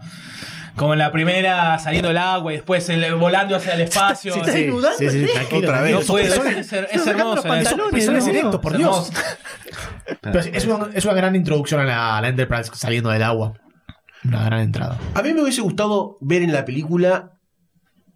como 0.75 0.93
la 0.93 1.09
primera 1.09 1.79
saliendo 1.79 2.09
del 2.09 2.17
agua 2.17 2.51
y 2.51 2.57
después 2.57 2.89
el- 2.89 3.15
volando 3.15 3.55
hacia 3.55 3.75
el 3.75 3.81
espacio. 3.87 4.33
Se 4.33 4.39
está 4.39 4.51
Sí. 4.51 4.63
desnudando, 4.63 4.97
sí, 4.97 5.09
sí, 5.09 5.55
Otra 5.55 5.81
vez. 5.81 5.93
No 5.93 6.01
puede 6.01 6.23
es, 6.59 6.73
es 6.73 7.07
hermoso. 7.07 8.61
por 8.61 8.75
Dios. 8.77 9.11
Pero 10.21 10.39
es, 10.39 10.47
es 10.47 10.65
una, 10.65 10.89
es 10.93 11.05
una 11.05 11.13
gran 11.13 11.35
introducción 11.35 11.79
a 11.81 11.85
la, 11.85 12.17
a 12.17 12.21
la 12.21 12.27
Enterprise 12.27 12.71
saliendo 12.73 13.09
del 13.09 13.23
agua. 13.23 13.53
Una 14.23 14.43
gran 14.45 14.59
entrada. 14.61 14.97
A 15.13 15.21
mí 15.21 15.33
me 15.33 15.41
hubiese 15.43 15.61
gustado 15.61 16.17
ver 16.19 16.41
en 16.41 16.51
la 16.51 16.65
película 16.65 17.31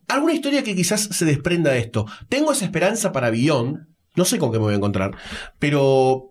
alguna 0.07 0.33
historia 0.33 0.63
que 0.63 0.75
quizás 0.75 1.01
se 1.01 1.23
desprenda 1.25 1.71
de 1.71 1.79
esto. 1.79 2.07
Tengo 2.29 2.51
esa 2.51 2.65
esperanza 2.65 3.11
para 3.11 3.29
Beyond, 3.29 3.87
no 4.15 4.25
sé 4.25 4.37
con 4.39 4.51
qué 4.51 4.57
me 4.57 4.65
voy 4.65 4.73
a 4.73 4.77
encontrar, 4.77 5.11
pero 5.59 6.28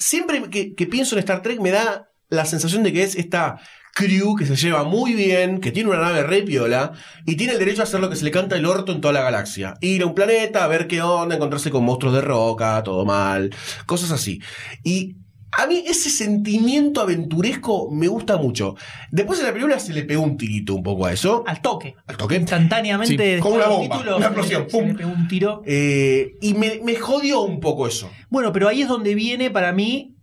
siempre 0.00 0.42
que, 0.50 0.86
pienso 0.86 1.14
en 1.14 1.20
Star 1.20 1.42
Trek 1.42 1.60
me 1.60 1.70
da 1.70 2.10
la 2.28 2.44
sensación 2.44 2.82
de 2.82 2.92
que 2.92 3.04
es 3.04 3.14
esta 3.14 3.60
crew 3.94 4.34
que 4.36 4.46
se 4.46 4.56
lleva 4.56 4.84
muy 4.84 5.14
bien, 5.14 5.60
que 5.60 5.72
tiene 5.72 5.90
una 5.90 6.00
nave 6.00 6.22
re 6.22 6.42
piola 6.42 6.92
y 7.26 7.36
tiene 7.36 7.52
el 7.52 7.58
derecho 7.58 7.82
a 7.82 7.84
hacer 7.84 8.00
lo 8.00 8.08
que 8.08 8.16
se 8.16 8.24
le 8.24 8.30
canta 8.30 8.56
el 8.56 8.66
orto 8.66 8.92
en 8.92 9.00
toda 9.00 9.12
la 9.12 9.22
galaxia. 9.22 9.74
Ir 9.80 10.02
a 10.02 10.06
un 10.06 10.14
planeta, 10.14 10.64
a 10.64 10.68
ver 10.68 10.88
qué 10.88 11.02
onda, 11.02 11.36
encontrarse 11.36 11.70
con 11.70 11.84
monstruos 11.84 12.14
de 12.14 12.22
roca, 12.22 12.82
todo 12.82 13.04
mal, 13.04 13.54
cosas 13.86 14.10
así. 14.10 14.40
Y 14.82 15.16
a 15.58 15.66
mí 15.66 15.82
ese 15.86 16.10
sentimiento 16.10 17.00
aventuresco 17.00 17.90
me 17.90 18.06
gusta 18.08 18.36
mucho. 18.36 18.76
Después 19.10 19.40
en 19.40 19.46
la 19.46 19.52
película 19.52 19.78
se 19.80 19.92
le 19.92 20.04
pegó 20.04 20.22
un 20.22 20.36
tirito 20.36 20.74
un 20.74 20.82
poco 20.82 21.06
a 21.06 21.12
eso. 21.12 21.42
Al 21.46 21.60
toque. 21.60 21.96
Al 22.06 22.16
toque. 22.16 22.36
Instantáneamente, 22.36 23.36
Sí, 23.36 23.40
como 23.42 23.56
una 23.56 23.66
bomba, 23.66 23.96
títulos, 23.96 24.16
una 24.18 24.26
explosión, 24.26 24.60
se 24.62 24.64
le- 24.66 24.70
se 24.70 24.80
le 24.82 24.88
pum. 24.88 24.96
pegó 24.96 25.10
un 25.10 25.28
tiro. 25.28 25.62
Eh, 25.66 26.36
y 26.40 26.54
me, 26.54 26.80
me 26.84 26.94
jodió 26.96 27.40
un 27.42 27.58
poco 27.60 27.86
eso. 27.88 28.10
Bueno, 28.28 28.52
pero 28.52 28.68
ahí 28.68 28.82
es 28.82 28.88
donde 28.88 29.14
viene 29.14 29.50
para 29.50 29.72
mí. 29.72 30.14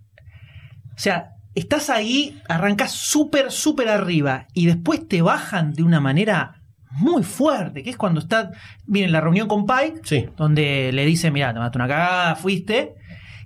O 0.95 0.99
sea, 0.99 1.31
estás 1.55 1.89
ahí, 1.89 2.39
arrancas 2.47 2.91
súper, 2.91 3.51
súper 3.51 3.89
arriba 3.89 4.47
y 4.53 4.65
después 4.65 5.07
te 5.07 5.21
bajan 5.21 5.73
de 5.73 5.83
una 5.83 5.99
manera 5.99 6.61
muy 6.91 7.21
fuerte, 7.23 7.83
que 7.83 7.89
es 7.91 7.97
cuando 7.97 8.19
está, 8.21 8.51
viene 8.85 9.09
la 9.11 9.21
reunión 9.21 9.47
con 9.47 9.65
Pike, 9.67 9.99
Sí. 10.03 10.25
donde 10.37 10.91
le 10.93 11.05
dice, 11.05 11.29
mira, 11.31 11.53
te 11.53 11.59
mataste 11.59 11.77
una 11.77 11.87
cagada, 11.87 12.35
fuiste, 12.35 12.95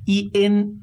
y 0.05 0.31
en 0.33 0.80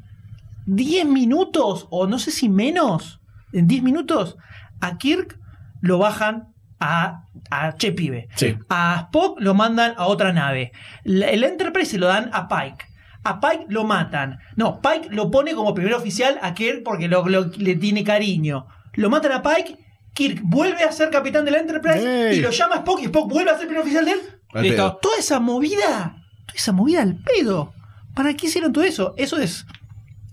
10 0.69 1.07
minutos, 1.07 1.87
o 1.91 2.07
no 2.07 2.19
sé 2.19 2.31
si 2.31 2.49
menos, 2.49 3.21
en 3.53 3.67
10 3.67 3.83
minutos, 3.83 4.37
A 4.81 4.99
Kirk 4.99 5.39
lo 5.81 5.99
bajan 5.99 6.55
a, 6.79 7.25
a 7.51 7.75
Che 7.77 7.93
Pibe. 7.93 8.29
Sí. 8.37 8.57
A 8.69 9.07
Spock 9.07 9.41
lo 9.41 9.55
mandan 9.55 9.95
a 9.97 10.07
otra 10.07 10.33
nave. 10.33 10.71
La- 11.05 11.27
El 11.31 11.43
Enterprise 11.43 11.91
se 11.93 11.99
lo 11.99 12.07
dan 12.07 12.31
a 12.33 12.47
Pike. 12.49 12.85
A 13.25 13.41
Pike 13.41 13.67
lo 13.69 13.85
matan. 13.85 14.39
No, 14.57 14.81
Pike 14.81 15.09
lo 15.11 15.31
pone 15.31 15.55
como 15.55 15.75
primer 15.75 15.95
oficial 15.95 16.39
a 16.43 16.55
Kirk 16.55 16.83
porque 16.85 17.09
lo- 17.09 17.27
lo- 17.29 17.51
le 17.57 17.75
tiene 17.77 18.05
cariño. 18.05 18.67
Lo 18.95 19.11
matan 19.11 19.33
a 19.33 19.43
Pike. 19.43 19.77
Kirk 20.15 20.41
vuelve 20.45 20.83
a 20.85 20.93
ser 20.93 21.11
capitán 21.11 21.45
de 21.45 21.51
la 21.53 21.59
Enterprise 21.59 22.29
¡Ey! 22.31 22.39
y 22.39 22.41
lo 22.41 22.51
llama 22.51 22.75
a 22.77 22.79
Spock 22.79 23.01
y 23.01 23.05
Spock 23.07 23.29
vuelve 23.31 23.51
a 23.51 23.57
ser 23.59 23.67
primer 23.67 23.83
oficial 23.83 24.05
de 24.05 24.13
él. 24.13 24.21
Al 24.53 24.63
Listo. 24.63 24.77
pedo. 24.77 24.97
Toda 25.03 25.17
esa 25.19 25.41
movida, 25.41 26.17
toda 26.47 26.55
esa 26.57 26.73
movida 26.73 27.03
al 27.03 27.17
pedo. 27.17 27.73
¿Para 28.15 28.35
qué 28.35 28.47
hicieron 28.47 28.73
todo 28.73 28.85
eso? 28.85 29.15
Eso 29.17 29.37
es 29.39 29.65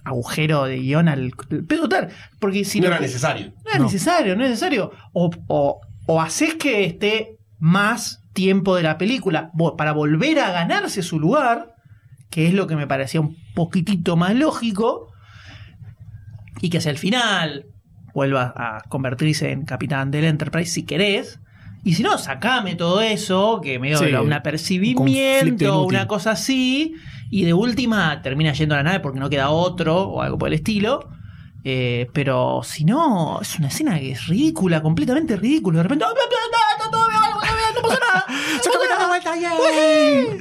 agujero 0.06 0.64
de 0.66 0.78
guion 0.78 1.08
al, 1.10 1.32
pedo 1.68 1.82
total. 1.84 2.10
Porque 2.40 2.64
si 2.64 2.80
No 2.80 2.88
era 2.88 2.98
que- 2.98 3.04
necesario. 3.04 3.54
no 3.66 3.72
es 3.74 3.80
necesario, 3.82 4.36
no 4.38 4.44
es 4.44 4.50
necesario. 4.52 4.92
O, 5.14 5.30
o, 5.48 5.82
o 6.06 6.22
haces 6.22 6.54
que 6.56 6.86
esté 6.86 7.38
más 7.60 8.22
tiempo 8.34 8.76
de 8.76 8.84
la 8.84 8.98
película 8.98 9.52
para 9.78 9.92
volver 9.94 10.40
a 10.40 10.52
ganarse 10.52 11.02
su 11.02 11.20
lugar, 11.20 11.74
que 12.30 12.48
es 12.48 12.54
lo 12.54 12.68
que 12.68 12.76
me 12.76 12.86
parecía 12.88 13.22
un 13.22 13.36
poquitito 13.56 14.16
más 14.16 14.36
lógico, 14.36 15.12
y 16.62 16.70
que 16.70 16.78
hacia 16.78 16.92
el 16.92 16.98
final 16.98 17.66
vuelva 18.14 18.54
a 18.56 18.82
convertirse 18.88 19.52
en 19.52 19.66
capitán 19.66 20.12
del 20.12 20.26
Enterprise 20.26 20.72
si 20.72 20.84
querés. 20.84 21.40
Y 21.86 21.94
si 21.94 22.04
no, 22.04 22.18
sacame 22.18 22.76
todo 22.76 23.00
eso, 23.00 23.62
que 23.64 23.80
medio 23.80 23.98
Sí, 24.00 24.06
un 24.14 24.34
apercibimiento, 24.34 25.84
una 25.84 26.08
cosa 26.08 26.32
así, 26.32 26.96
y 27.30 27.46
de 27.46 27.54
última 27.54 28.22
termina 28.22 28.52
yendo 28.54 28.76
a 28.76 28.80
la 28.80 28.84
nave 28.84 29.00
porque 29.00 29.20
no 29.20 29.30
queda 29.30 29.52
otro 29.52 30.02
o 30.02 30.22
algo 30.22 30.38
por 30.38 30.48
el 30.50 30.56
estilo. 30.56 31.08
Eh, 31.64 32.08
pero 32.14 32.62
si 32.64 32.86
no, 32.86 33.40
es 33.42 33.58
una 33.58 33.70
escena 33.70 34.00
que 34.00 34.12
es 34.12 34.28
ridícula, 34.28 34.82
completamente 34.82 35.36
ridícula. 35.36 35.78
De 35.78 35.84
repente, 35.84 36.06
¡ah, 36.06 36.14
está 36.78 36.92
todo 36.92 37.08
bien, 37.08 37.22
bien, 37.22 37.76
no 37.76 37.82
pasa 37.82 38.00
nada! 38.00 38.26
¡No 38.66 39.20
pasa 39.20 39.36
nada! 39.36 39.56
¡Ué! 39.60 40.40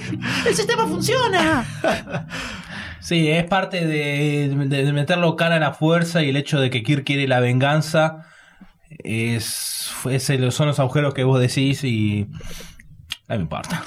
¡El 0.48 0.54
sistema 0.54 0.86
funciona! 0.86 1.64
Sí, 3.00 3.28
es 3.28 3.44
parte 3.44 3.84
de, 3.86 4.48
de- 4.48 4.84
de 4.84 4.92
meterlo 4.94 5.36
cara 5.36 5.56
a 5.56 5.58
la 5.58 5.72
fuerza 5.74 6.22
y 6.22 6.30
el 6.30 6.36
hecho 6.38 6.58
de 6.58 6.70
que 6.70 6.82
Kirk 6.82 7.04
quiere 7.04 7.28
la 7.28 7.38
venganza. 7.38 8.24
Es, 8.98 9.90
es 10.10 10.30
el- 10.30 10.52
son 10.52 10.68
los 10.68 10.78
agujeros 10.78 11.14
que 11.14 11.24
vos 11.24 11.40
decís 11.40 11.82
y. 11.84 12.26
No 13.28 13.36
me 13.36 13.42
importa. 13.42 13.84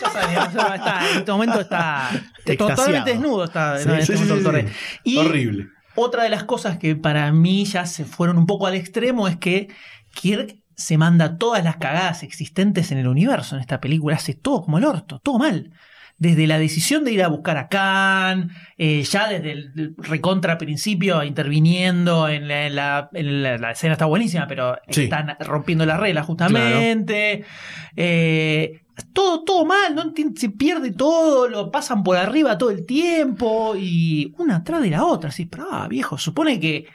Ya 0.00 0.10
sabíamos, 0.10 0.52
ya 0.54 0.74
está, 0.76 1.10
en 1.10 1.18
este 1.18 1.32
momento 1.32 1.60
está 1.60 2.10
Extasiado. 2.44 2.68
totalmente 2.76 3.10
desnudo. 3.10 3.44
Está, 3.44 3.78
Sí, 3.78 3.88
en 3.88 3.94
este 3.96 4.16
sí, 4.16 4.22
momento 4.24 4.34
sí, 4.34 4.38
el 4.38 4.38
sí. 4.38 4.44
Torre. 4.44 4.72
Y 5.04 5.16
Horrible. 5.18 5.68
Otra 5.94 6.22
de 6.22 6.28
las 6.30 6.44
cosas 6.44 6.78
que 6.78 6.94
para 6.96 7.30
mí 7.32 7.64
ya 7.64 7.84
se 7.86 8.04
fueron 8.04 8.38
un 8.38 8.46
poco 8.46 8.66
al 8.66 8.74
extremo 8.74 9.28
es 9.28 9.36
que 9.36 9.68
Kirk 10.14 10.56
se 10.76 10.96
manda 10.98 11.36
todas 11.36 11.62
las 11.64 11.76
cagadas 11.76 12.22
existentes 12.22 12.92
en 12.92 12.98
el 12.98 13.08
universo 13.08 13.56
en 13.56 13.60
esta 13.60 13.80
película, 13.80 14.16
hace 14.16 14.34
todo 14.34 14.62
como 14.62 14.78
el 14.78 14.84
orto, 14.84 15.20
todo 15.22 15.38
mal. 15.38 15.70
Desde 16.18 16.46
la 16.46 16.58
decisión 16.58 17.04
de 17.04 17.12
ir 17.12 17.22
a 17.22 17.28
buscar 17.28 17.56
a 17.56 17.68
Khan, 17.68 18.50
eh, 18.78 19.02
ya 19.02 19.28
desde 19.28 19.52
el 19.52 19.94
recontra 19.98 20.56
principio 20.56 21.22
interviniendo 21.24 22.28
en 22.28 22.46
la, 22.46 22.66
en 22.66 22.76
la- 22.76 23.10
en 23.12 23.42
la- 23.42 23.58
la 23.58 23.70
escena 23.72 23.94
está 23.94 24.06
buenísima, 24.06 24.46
pero 24.46 24.76
Sí. 24.88 25.04
están 25.04 25.36
rompiendo 25.40 25.84
las 25.84 25.98
reglas 25.98 26.24
justamente. 26.26 27.44
Eh, 27.96 28.82
todo, 29.12 29.42
todo 29.42 29.64
mal, 29.64 29.94
no 29.94 30.12
se 30.36 30.50
pierde 30.50 30.92
todo, 30.92 31.48
lo 31.48 31.70
pasan 31.70 32.02
por 32.04 32.16
arriba 32.16 32.56
todo 32.58 32.70
el 32.70 32.86
tiempo 32.86 33.74
y 33.76 34.32
una 34.38 34.56
atrás 34.56 34.82
de 34.82 34.90
la 34.90 35.04
otra. 35.04 35.30
Así, 35.30 35.46
pero 35.46 35.66
ah, 35.72 35.88
viejo, 35.88 36.18
supone 36.18 36.60
que 36.60 36.86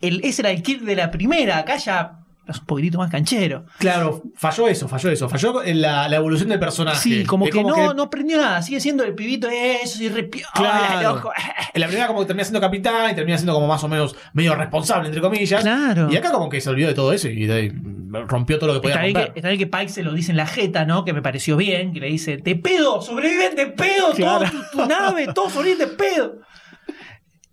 el, 0.00 0.20
ese 0.24 0.42
era 0.42 0.50
el 0.50 0.62
kit 0.62 0.82
de 0.82 0.96
la 0.96 1.10
primera, 1.10 1.58
acá 1.58 1.76
ya 1.76 2.18
es 2.48 2.58
un 2.60 2.66
poquitito 2.66 2.98
más 2.98 3.10
canchero. 3.10 3.64
Claro, 3.78 4.22
falló 4.36 4.68
eso, 4.68 4.86
falló 4.88 5.10
eso. 5.10 5.28
Falló 5.28 5.62
en 5.62 5.80
la, 5.80 6.08
la 6.08 6.16
evolución 6.16 6.48
del 6.48 6.58
personaje. 6.60 6.98
Sí, 7.00 7.24
como 7.24 7.46
Es 7.46 7.50
que 7.52 7.62
no, 7.62 7.92
no 7.94 8.02
aprendió 8.04 8.36
nada, 8.38 8.62
sigue 8.62 8.80
siendo 8.80 9.04
el 9.04 9.14
pibito 9.14 9.48
eso 9.50 10.02
y 10.02 10.08
repiola, 10.08 10.50
Claro. 10.54 11.14
loco. 11.16 11.32
En 11.74 11.80
la 11.80 11.86
primera 11.88 12.06
como 12.06 12.20
que 12.20 12.26
termina 12.26 12.44
siendo 12.44 12.60
capitán 12.60 13.10
y 13.10 13.14
termina 13.14 13.36
siendo 13.36 13.52
como 13.54 13.66
más 13.66 13.82
o 13.84 13.88
menos 13.88 14.14
medio 14.32 14.54
responsable, 14.54 15.08
entre 15.08 15.20
comillas. 15.20 15.62
Claro. 15.62 16.08
Y 16.10 16.16
acá 16.16 16.32
como 16.32 16.48
que 16.48 16.60
se 16.60 16.70
olvidó 16.70 16.88
de 16.88 16.94
todo 16.94 17.12
eso 17.12 17.28
y 17.28 17.46
rompió 18.28 18.58
todo 18.58 18.68
lo 18.68 18.74
que 18.74 18.80
podía 18.80 18.94
Está 18.94 19.02
bien, 19.04 19.14
que, 19.14 19.20
romper. 19.20 19.38
está 19.38 19.48
bien 19.48 19.58
que 19.58 19.66
Pike 19.66 19.88
se 19.88 20.02
lo 20.02 20.12
dice 20.14 20.30
en 20.30 20.36
la 20.36 20.46
jeta, 20.46 20.84
¿no? 20.84 21.04
Que 21.04 21.12
me 21.12 21.22
pareció 21.22 21.56
bien, 21.56 21.92
que 21.92 22.00
le 22.00 22.06
dice, 22.06 22.38
te 22.38 22.56
pedo, 22.56 23.02
sobreviven 23.02 23.54
de 23.56 23.66
pedo, 23.66 24.12
Claro. 24.14 24.46
todo 24.50 24.62
tu, 24.72 24.78
tu 24.78 24.86
nave, 24.86 25.26
todo 25.34 25.50
sobreviven 25.50 25.88
de 25.88 25.94
pedo. 25.94 26.36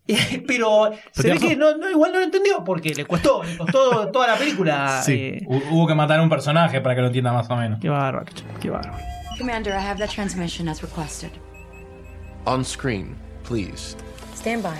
Pero 0.47 0.91
se 1.11 1.31
ve 1.33 1.37
que 1.39 1.55
no, 1.55 1.77
no, 1.77 1.89
igual 1.89 2.11
no 2.11 2.19
lo 2.19 2.25
entendió 2.25 2.63
porque 2.63 2.93
le 2.93 3.05
costó, 3.05 3.43
le 3.43 3.57
costó 3.57 4.07
toda 4.11 4.27
la 4.27 4.35
película. 4.35 5.01
Sí. 5.01 5.13
eh, 5.13 5.45
Hu- 5.47 5.63
Hubo 5.71 5.87
que 5.87 5.95
matar 5.95 6.19
a 6.19 6.23
un 6.23 6.29
personaje 6.29 6.81
para 6.81 6.95
que 6.95 7.01
lo 7.01 7.07
entienda 7.07 7.31
más 7.31 7.49
o 7.49 7.55
menos. 7.55 7.79
qué 7.79 7.89
bárbaro, 7.89 8.25
qué 8.59 8.69
bárbaro. 8.69 8.97
Commander, 9.37 9.73
I 9.73 9.77
have 9.81 9.97
that 9.99 10.09
transmission 10.13 10.67
as 10.67 10.81
requested. 10.83 11.31
On 12.45 12.63
screen, 12.63 13.15
please. 13.43 13.95
Stand 14.35 14.61
by. 14.63 14.77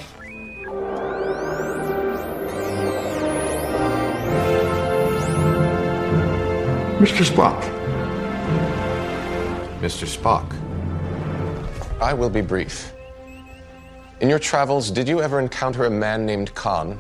Mr. 7.00 7.24
Spock, 7.26 7.60
Mr. 9.82 10.08
Spock. 10.08 10.56
I 12.02 12.14
will 12.14 12.30
be 12.30 12.42
brief. 12.42 12.94
In 14.24 14.30
your 14.30 14.40
travels, 14.40 14.90
did 14.90 15.10
you 15.10 15.22
ever 15.22 15.38
encounter 15.38 15.84
a 15.84 15.90
man 15.90 16.26
named 16.26 16.56
Khan? 16.56 16.98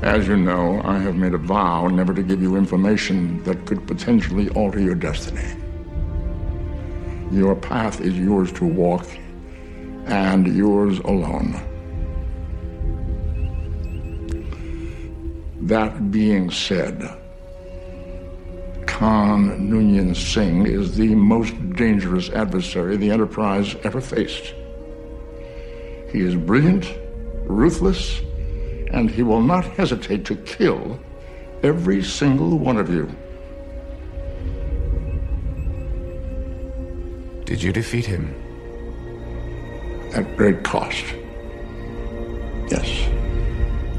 as 0.00 0.28
you 0.28 0.36
know, 0.36 0.80
I 0.84 0.98
have 0.98 1.16
made 1.16 1.34
a 1.34 1.38
vow 1.38 1.88
never 1.88 2.14
to 2.14 2.22
give 2.22 2.40
you 2.40 2.54
information 2.54 3.42
that 3.42 3.66
could 3.66 3.84
potentially 3.88 4.48
alter 4.50 4.78
your 4.78 4.94
destiny. 4.94 5.56
Your 7.32 7.56
path 7.56 8.00
is 8.00 8.16
yours 8.16 8.52
to 8.52 8.64
walk, 8.64 9.08
and 10.06 10.46
yours 10.46 11.00
alone. 11.00 11.60
That 15.62 16.12
being 16.12 16.48
said, 16.48 17.02
Khan 19.04 19.68
Noonien 19.68 20.16
Singh 20.16 20.66
is 20.66 20.96
the 20.96 21.14
most 21.14 21.52
dangerous 21.76 22.30
adversary 22.30 22.96
the 22.96 23.10
Enterprise 23.10 23.76
ever 23.84 24.00
faced. 24.00 24.54
He 26.10 26.20
is 26.20 26.34
brilliant, 26.34 26.90
ruthless, 27.44 28.22
and 28.94 29.10
he 29.10 29.22
will 29.22 29.42
not 29.42 29.66
hesitate 29.66 30.24
to 30.24 30.36
kill 30.36 30.98
every 31.62 32.02
single 32.02 32.58
one 32.58 32.78
of 32.78 32.88
you. 32.88 33.04
Did 37.44 37.62
you 37.62 37.74
defeat 37.74 38.06
him? 38.06 38.34
At 40.14 40.34
great 40.38 40.64
cost. 40.64 41.04
Yes. 42.70 43.23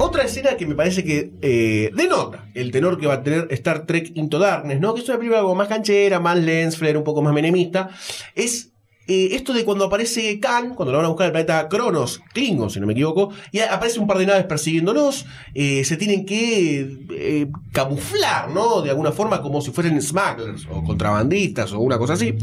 Otra 0.05 0.21
escena 0.21 0.55
que 0.55 0.67
me 0.67 0.75
parece 0.75 1.03
que 1.03 1.31
eh, 1.41 1.89
denota 1.95 2.45
el 2.53 2.71
tenor 2.71 2.99
que 2.99 3.07
va 3.07 3.15
a 3.15 3.23
tener 3.23 3.47
Star 3.49 3.87
Trek 3.87 4.11
Into 4.13 4.37
Darkness, 4.37 4.79
¿no? 4.79 4.93
Que 4.93 5.01
es 5.01 5.09
una 5.09 5.17
película 5.17 5.39
algo 5.39 5.55
más 5.55 5.67
canchera, 5.67 6.19
más 6.19 6.37
lens 6.37 6.77
flare, 6.77 6.95
un 6.95 7.03
poco 7.03 7.23
más 7.23 7.33
menemista. 7.33 7.89
Es 8.35 8.71
eh, 9.07 9.29
esto 9.31 9.51
de 9.51 9.65
cuando 9.65 9.85
aparece 9.85 10.39
Khan, 10.39 10.75
cuando 10.75 10.91
lo 10.91 10.99
van 10.99 11.05
a 11.05 11.09
buscar 11.09 11.25
al 11.25 11.31
planeta 11.31 11.67
Cronos, 11.69 12.21
Klingon, 12.33 12.69
si 12.69 12.79
no 12.79 12.85
me 12.85 12.93
equivoco, 12.93 13.31
y 13.51 13.59
aparece 13.61 13.99
un 13.99 14.05
par 14.05 14.19
de 14.19 14.27
naves 14.27 14.45
persiguiéndolos, 14.45 15.25
eh, 15.55 15.83
se 15.83 15.97
tienen 15.97 16.23
que 16.23 16.99
eh, 17.09 17.47
camuflar, 17.71 18.51
¿no? 18.51 18.83
De 18.83 18.91
alguna 18.91 19.11
forma, 19.11 19.41
como 19.41 19.59
si 19.59 19.71
fuesen 19.71 19.99
smugglers 19.99 20.67
o 20.71 20.83
contrabandistas 20.83 21.73
o 21.73 21.79
una 21.79 21.97
cosa 21.97 22.13
así. 22.13 22.35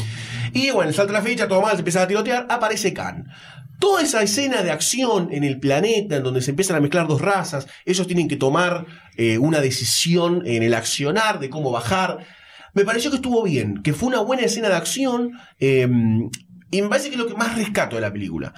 Y 0.52 0.70
bueno, 0.72 0.92
salta 0.92 1.12
la 1.12 1.22
fecha, 1.22 1.46
todo 1.46 1.62
mal, 1.62 1.72
se 1.72 1.78
empieza 1.78 2.02
a 2.02 2.08
tirotear, 2.08 2.46
aparece 2.48 2.92
Khan. 2.92 3.28
Toda 3.82 4.00
esa 4.00 4.22
escena 4.22 4.62
de 4.62 4.70
acción 4.70 5.30
en 5.32 5.42
el 5.42 5.58
planeta, 5.58 6.14
en 6.14 6.22
donde 6.22 6.40
se 6.40 6.50
empiezan 6.50 6.76
a 6.76 6.80
mezclar 6.80 7.08
dos 7.08 7.20
razas, 7.20 7.66
ellos 7.84 8.06
tienen 8.06 8.28
que 8.28 8.36
tomar 8.36 8.86
eh, 9.16 9.38
una 9.38 9.60
decisión 9.60 10.46
en 10.46 10.62
el 10.62 10.72
accionar 10.74 11.40
de 11.40 11.50
cómo 11.50 11.72
bajar. 11.72 12.24
Me 12.74 12.84
pareció 12.84 13.10
que 13.10 13.16
estuvo 13.16 13.42
bien, 13.42 13.82
que 13.82 13.92
fue 13.92 14.10
una 14.10 14.20
buena 14.20 14.44
escena 14.44 14.68
de 14.68 14.76
acción, 14.76 15.32
eh, 15.58 15.88
y 16.70 16.80
me 16.80 16.88
parece 16.88 17.08
que 17.08 17.16
es 17.16 17.20
lo 17.20 17.26
que 17.26 17.34
más 17.34 17.56
rescato 17.56 17.96
de 17.96 18.02
la 18.02 18.12
película. 18.12 18.54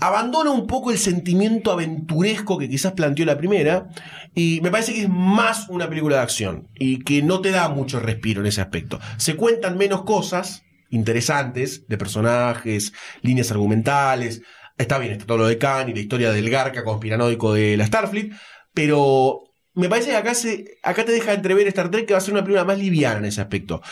Abandona 0.00 0.50
un 0.50 0.66
poco 0.66 0.90
el 0.90 0.98
sentimiento 0.98 1.70
aventuresco 1.70 2.58
que 2.58 2.68
quizás 2.68 2.94
planteó 2.94 3.24
la 3.24 3.38
primera, 3.38 3.86
y 4.34 4.58
me 4.64 4.72
parece 4.72 4.94
que 4.94 5.02
es 5.02 5.08
más 5.08 5.68
una 5.68 5.88
película 5.88 6.16
de 6.16 6.22
acción, 6.22 6.66
y 6.74 7.04
que 7.04 7.22
no 7.22 7.40
te 7.40 7.52
da 7.52 7.68
mucho 7.68 8.00
respiro 8.00 8.40
en 8.40 8.48
ese 8.48 8.62
aspecto. 8.62 8.98
Se 9.16 9.36
cuentan 9.36 9.78
menos 9.78 10.02
cosas, 10.02 10.64
interesantes 10.90 11.86
de 11.88 11.98
personajes, 11.98 12.92
líneas 13.22 13.50
argumentales. 13.50 14.42
Está 14.78 14.98
bien, 14.98 15.12
está 15.12 15.26
todo 15.26 15.38
lo 15.38 15.46
de 15.46 15.58
Khan 15.58 15.88
y 15.88 15.94
la 15.94 16.00
historia 16.00 16.32
del 16.32 16.50
Garca 16.50 16.84
conspiranoico 16.84 17.54
de 17.54 17.76
la 17.76 17.86
Starfleet, 17.86 18.32
pero 18.74 19.40
me 19.74 19.88
parece 19.88 20.10
que 20.10 20.16
acá, 20.16 20.34
se, 20.34 20.78
acá 20.82 21.04
te 21.04 21.12
deja 21.12 21.32
entrever 21.34 21.66
Star 21.68 21.90
Trek 21.90 22.06
que 22.06 22.12
va 22.14 22.18
a 22.18 22.22
ser 22.22 22.32
una 22.34 22.42
película 22.42 22.64
más 22.64 22.78
liviana 22.78 23.18
en 23.18 23.24
ese 23.26 23.40
aspecto. 23.40 23.82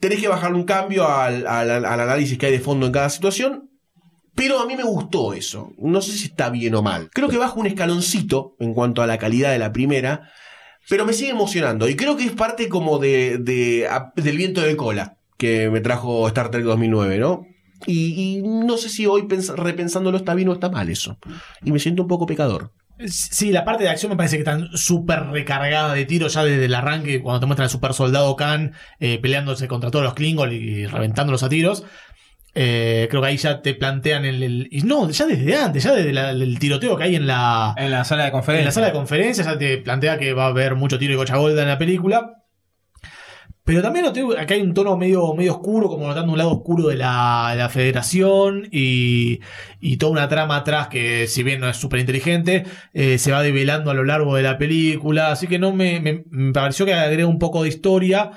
Tenés 0.00 0.20
que 0.20 0.28
bajarle 0.28 0.56
un 0.58 0.64
cambio 0.64 1.08
al, 1.08 1.46
al- 1.46 1.84
análisis 1.84 2.36
que 2.38 2.46
hay 2.46 2.52
de 2.52 2.60
fondo 2.60 2.86
en 2.86 2.92
cada 2.92 3.08
situación, 3.10 3.70
Pero 4.34 4.58
a 4.60 4.66
mí 4.66 4.76
me 4.76 4.82
gustó 4.84 5.32
eso. 5.32 5.72
No 5.78 6.02
sé 6.02 6.12
si 6.12 6.26
está 6.26 6.50
bien 6.50 6.74
o 6.74 6.82
mal. 6.82 7.08
Creo 7.14 7.28
que 7.28 7.38
bajo 7.38 7.58
un 7.58 7.66
escaloncito 7.66 8.54
en 8.60 8.74
cuanto 8.74 9.00
a 9.00 9.06
la 9.06 9.16
calidad 9.16 9.50
de 9.52 9.58
la 9.58 9.72
primera, 9.72 10.30
pero 10.90 11.06
me 11.06 11.14
sigue 11.14 11.30
emocionando. 11.30 11.88
Y 11.88 11.96
creo 11.96 12.16
que 12.18 12.24
es 12.24 12.32
parte 12.32 12.68
como 12.68 12.98
de, 12.98 13.38
de- 13.38 13.88
a- 13.88 14.12
del 14.16 14.36
viento 14.36 14.60
de 14.60 14.76
cola 14.76 15.15
que 15.36 15.70
me 15.70 15.80
trajo 15.80 16.26
Star 16.28 16.50
Trek 16.50 16.64
2009, 16.64 17.18
¿no? 17.18 17.42
Y, 17.86 18.38
y 18.38 18.42
no 18.42 18.76
sé 18.78 18.88
si 18.88 19.06
hoy 19.06 19.22
pens- 19.22 19.54
repensándolo 19.54 20.16
está 20.16 20.34
bien 20.34 20.48
o 20.48 20.52
está 20.54 20.70
mal 20.70 20.88
eso. 20.88 21.18
Y 21.62 21.72
me 21.72 21.78
siento 21.78 22.02
un 22.02 22.08
poco 22.08 22.26
pecador. 22.26 22.72
Sí, 23.06 23.52
la 23.52 23.64
parte 23.66 23.84
de 23.84 23.90
acción 23.90 24.08
me 24.10 24.16
parece 24.16 24.36
que 24.36 24.40
están 24.40 24.68
súper 24.72 25.24
recargada 25.26 25.92
de 25.92 26.06
tiros 26.06 26.32
ya 26.32 26.42
desde 26.44 26.64
el 26.64 26.74
arranque, 26.74 27.20
cuando 27.20 27.40
te 27.40 27.46
muestran 27.46 27.64
al 27.64 27.70
super 27.70 27.92
soldado 27.92 28.34
Khan 28.36 28.72
eh, 29.00 29.18
peleándose 29.20 29.68
contra 29.68 29.90
todos 29.90 30.04
los 30.06 30.14
Klingons 30.14 30.54
y 30.54 30.86
reventándolos 30.86 31.42
a 31.42 31.50
tiros. 31.50 31.84
Eh, 32.54 33.06
creo 33.10 33.20
que 33.20 33.28
ahí 33.28 33.36
ya 33.36 33.60
te 33.60 33.74
plantean 33.74 34.24
el, 34.24 34.42
el- 34.42 34.68
y 34.70 34.80
No, 34.80 35.10
ya 35.10 35.26
desde 35.26 35.54
antes, 35.56 35.84
ya 35.84 35.92
desde 35.92 36.14
la- 36.14 36.30
el 36.30 36.58
tiroteo 36.58 36.96
que 36.96 37.04
hay 37.04 37.16
en 37.16 37.26
la, 37.26 37.74
En 37.76 37.90
la 37.90 38.02
sala 38.04 38.24
de 38.24 38.30
conferencia. 38.30 38.60
en 38.62 38.64
la 38.66 38.72
sala 38.72 38.86
de 38.86 38.92
conferencias, 38.94 39.46
ya 39.46 39.58
te 39.58 39.76
plantea 39.76 40.18
que 40.18 40.32
va 40.32 40.44
a 40.44 40.48
haber 40.48 40.74
mucho 40.74 40.98
tiro 40.98 41.12
y 41.12 41.16
gocha 41.16 41.36
golda 41.36 41.60
en 41.60 41.68
la 41.68 41.76
película. 41.76 42.30
Pero 43.66 43.82
también 43.82 44.06
acá 44.06 44.54
hay 44.54 44.62
un 44.62 44.72
tono 44.74 44.96
medio, 44.96 45.34
medio 45.34 45.54
oscuro, 45.54 45.88
como 45.88 46.06
notando 46.06 46.30
un 46.30 46.38
lado 46.38 46.52
oscuro 46.52 46.86
de 46.86 46.94
la, 46.94 47.52
la 47.56 47.68
federación 47.68 48.68
y, 48.70 49.40
y 49.80 49.96
toda 49.96 50.12
una 50.12 50.28
trama 50.28 50.54
atrás 50.58 50.86
que, 50.86 51.26
si 51.26 51.42
bien 51.42 51.58
no 51.60 51.68
es 51.68 51.76
súper 51.76 51.98
inteligente, 51.98 52.62
eh, 52.94 53.18
se 53.18 53.32
va 53.32 53.42
develando 53.42 53.90
a 53.90 53.94
lo 53.94 54.04
largo 54.04 54.36
de 54.36 54.44
la 54.44 54.56
película. 54.56 55.32
Así 55.32 55.48
que 55.48 55.58
no 55.58 55.72
me, 55.72 55.98
me- 55.98 56.22
me 56.30 56.52
pareció 56.52 56.86
que 56.86 56.94
agrega 56.94 57.26
un 57.26 57.40
poco 57.40 57.64
de 57.64 57.70
historia, 57.70 58.30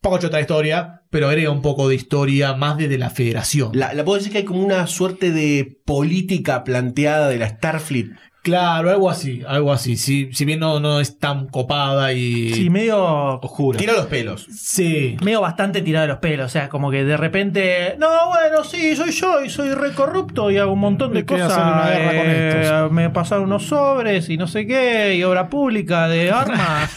poco 0.00 0.18
chota 0.18 0.36
de 0.36 0.42
historia, 0.42 1.00
pero 1.10 1.26
agrega 1.28 1.50
un 1.50 1.60
poco 1.60 1.88
de 1.88 1.96
historia 1.96 2.54
más 2.54 2.76
desde 2.76 2.96
la 2.96 3.10
federación. 3.10 3.70
La, 3.74 3.92
la 3.92 4.04
puedo 4.04 4.18
decir 4.18 4.30
que 4.30 4.38
hay 4.38 4.44
como 4.44 4.64
una 4.64 4.86
suerte 4.86 5.32
de 5.32 5.78
política 5.84 6.62
planteada 6.62 7.28
de 7.28 7.38
la 7.38 7.48
Starfleet. 7.48 8.10
Claro, 8.44 8.90
algo 8.90 9.08
así, 9.08 9.42
algo 9.48 9.72
así. 9.72 9.96
Si, 9.96 10.30
si 10.34 10.44
bien 10.44 10.60
no, 10.60 10.78
no 10.78 11.00
es 11.00 11.18
tan 11.18 11.46
copada 11.48 12.12
y 12.12 12.52
Sí, 12.52 12.68
medio. 12.68 13.02
oscura. 13.40 13.78
Tira 13.78 13.94
los 13.94 14.04
pelos. 14.04 14.46
Sí. 14.54 15.16
Medio 15.22 15.40
bastante 15.40 15.80
tirado 15.80 16.02
de 16.02 16.08
los 16.08 16.18
pelos, 16.18 16.44
o 16.44 16.48
sea, 16.50 16.68
como 16.68 16.90
que 16.90 17.04
de 17.04 17.16
repente, 17.16 17.96
no, 17.98 18.06
bueno, 18.28 18.62
sí, 18.62 18.94
soy 18.96 19.12
yo 19.12 19.42
y 19.42 19.48
soy 19.48 19.70
re 19.72 19.92
corrupto 19.94 20.50
y 20.50 20.58
hago 20.58 20.74
un 20.74 20.80
montón 20.80 21.14
de 21.14 21.20
Me 21.20 21.24
cosas. 21.26 21.52
hacer 21.52 21.62
una 21.64 21.88
guerra 21.88 22.06
con 22.18 22.30
eh, 22.30 22.60
estos. 22.62 22.92
Me 22.92 23.08
pasaron 23.08 23.44
unos 23.44 23.62
sobres 23.66 24.28
y 24.28 24.36
no 24.36 24.46
sé 24.46 24.66
qué, 24.66 25.14
y 25.16 25.22
obra 25.24 25.48
pública 25.48 26.06
de 26.08 26.30
armas. 26.30 26.90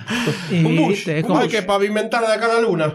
y, 0.52 0.64
Un 0.64 0.76
Bush. 0.76 1.08
Un 1.08 1.22
como 1.22 1.40
Bush 1.40 1.50
que 1.50 1.62
pavimentar 1.62 2.24
de 2.24 2.32
acá 2.32 2.46
a 2.46 2.54
la 2.54 2.60
luna. 2.60 2.94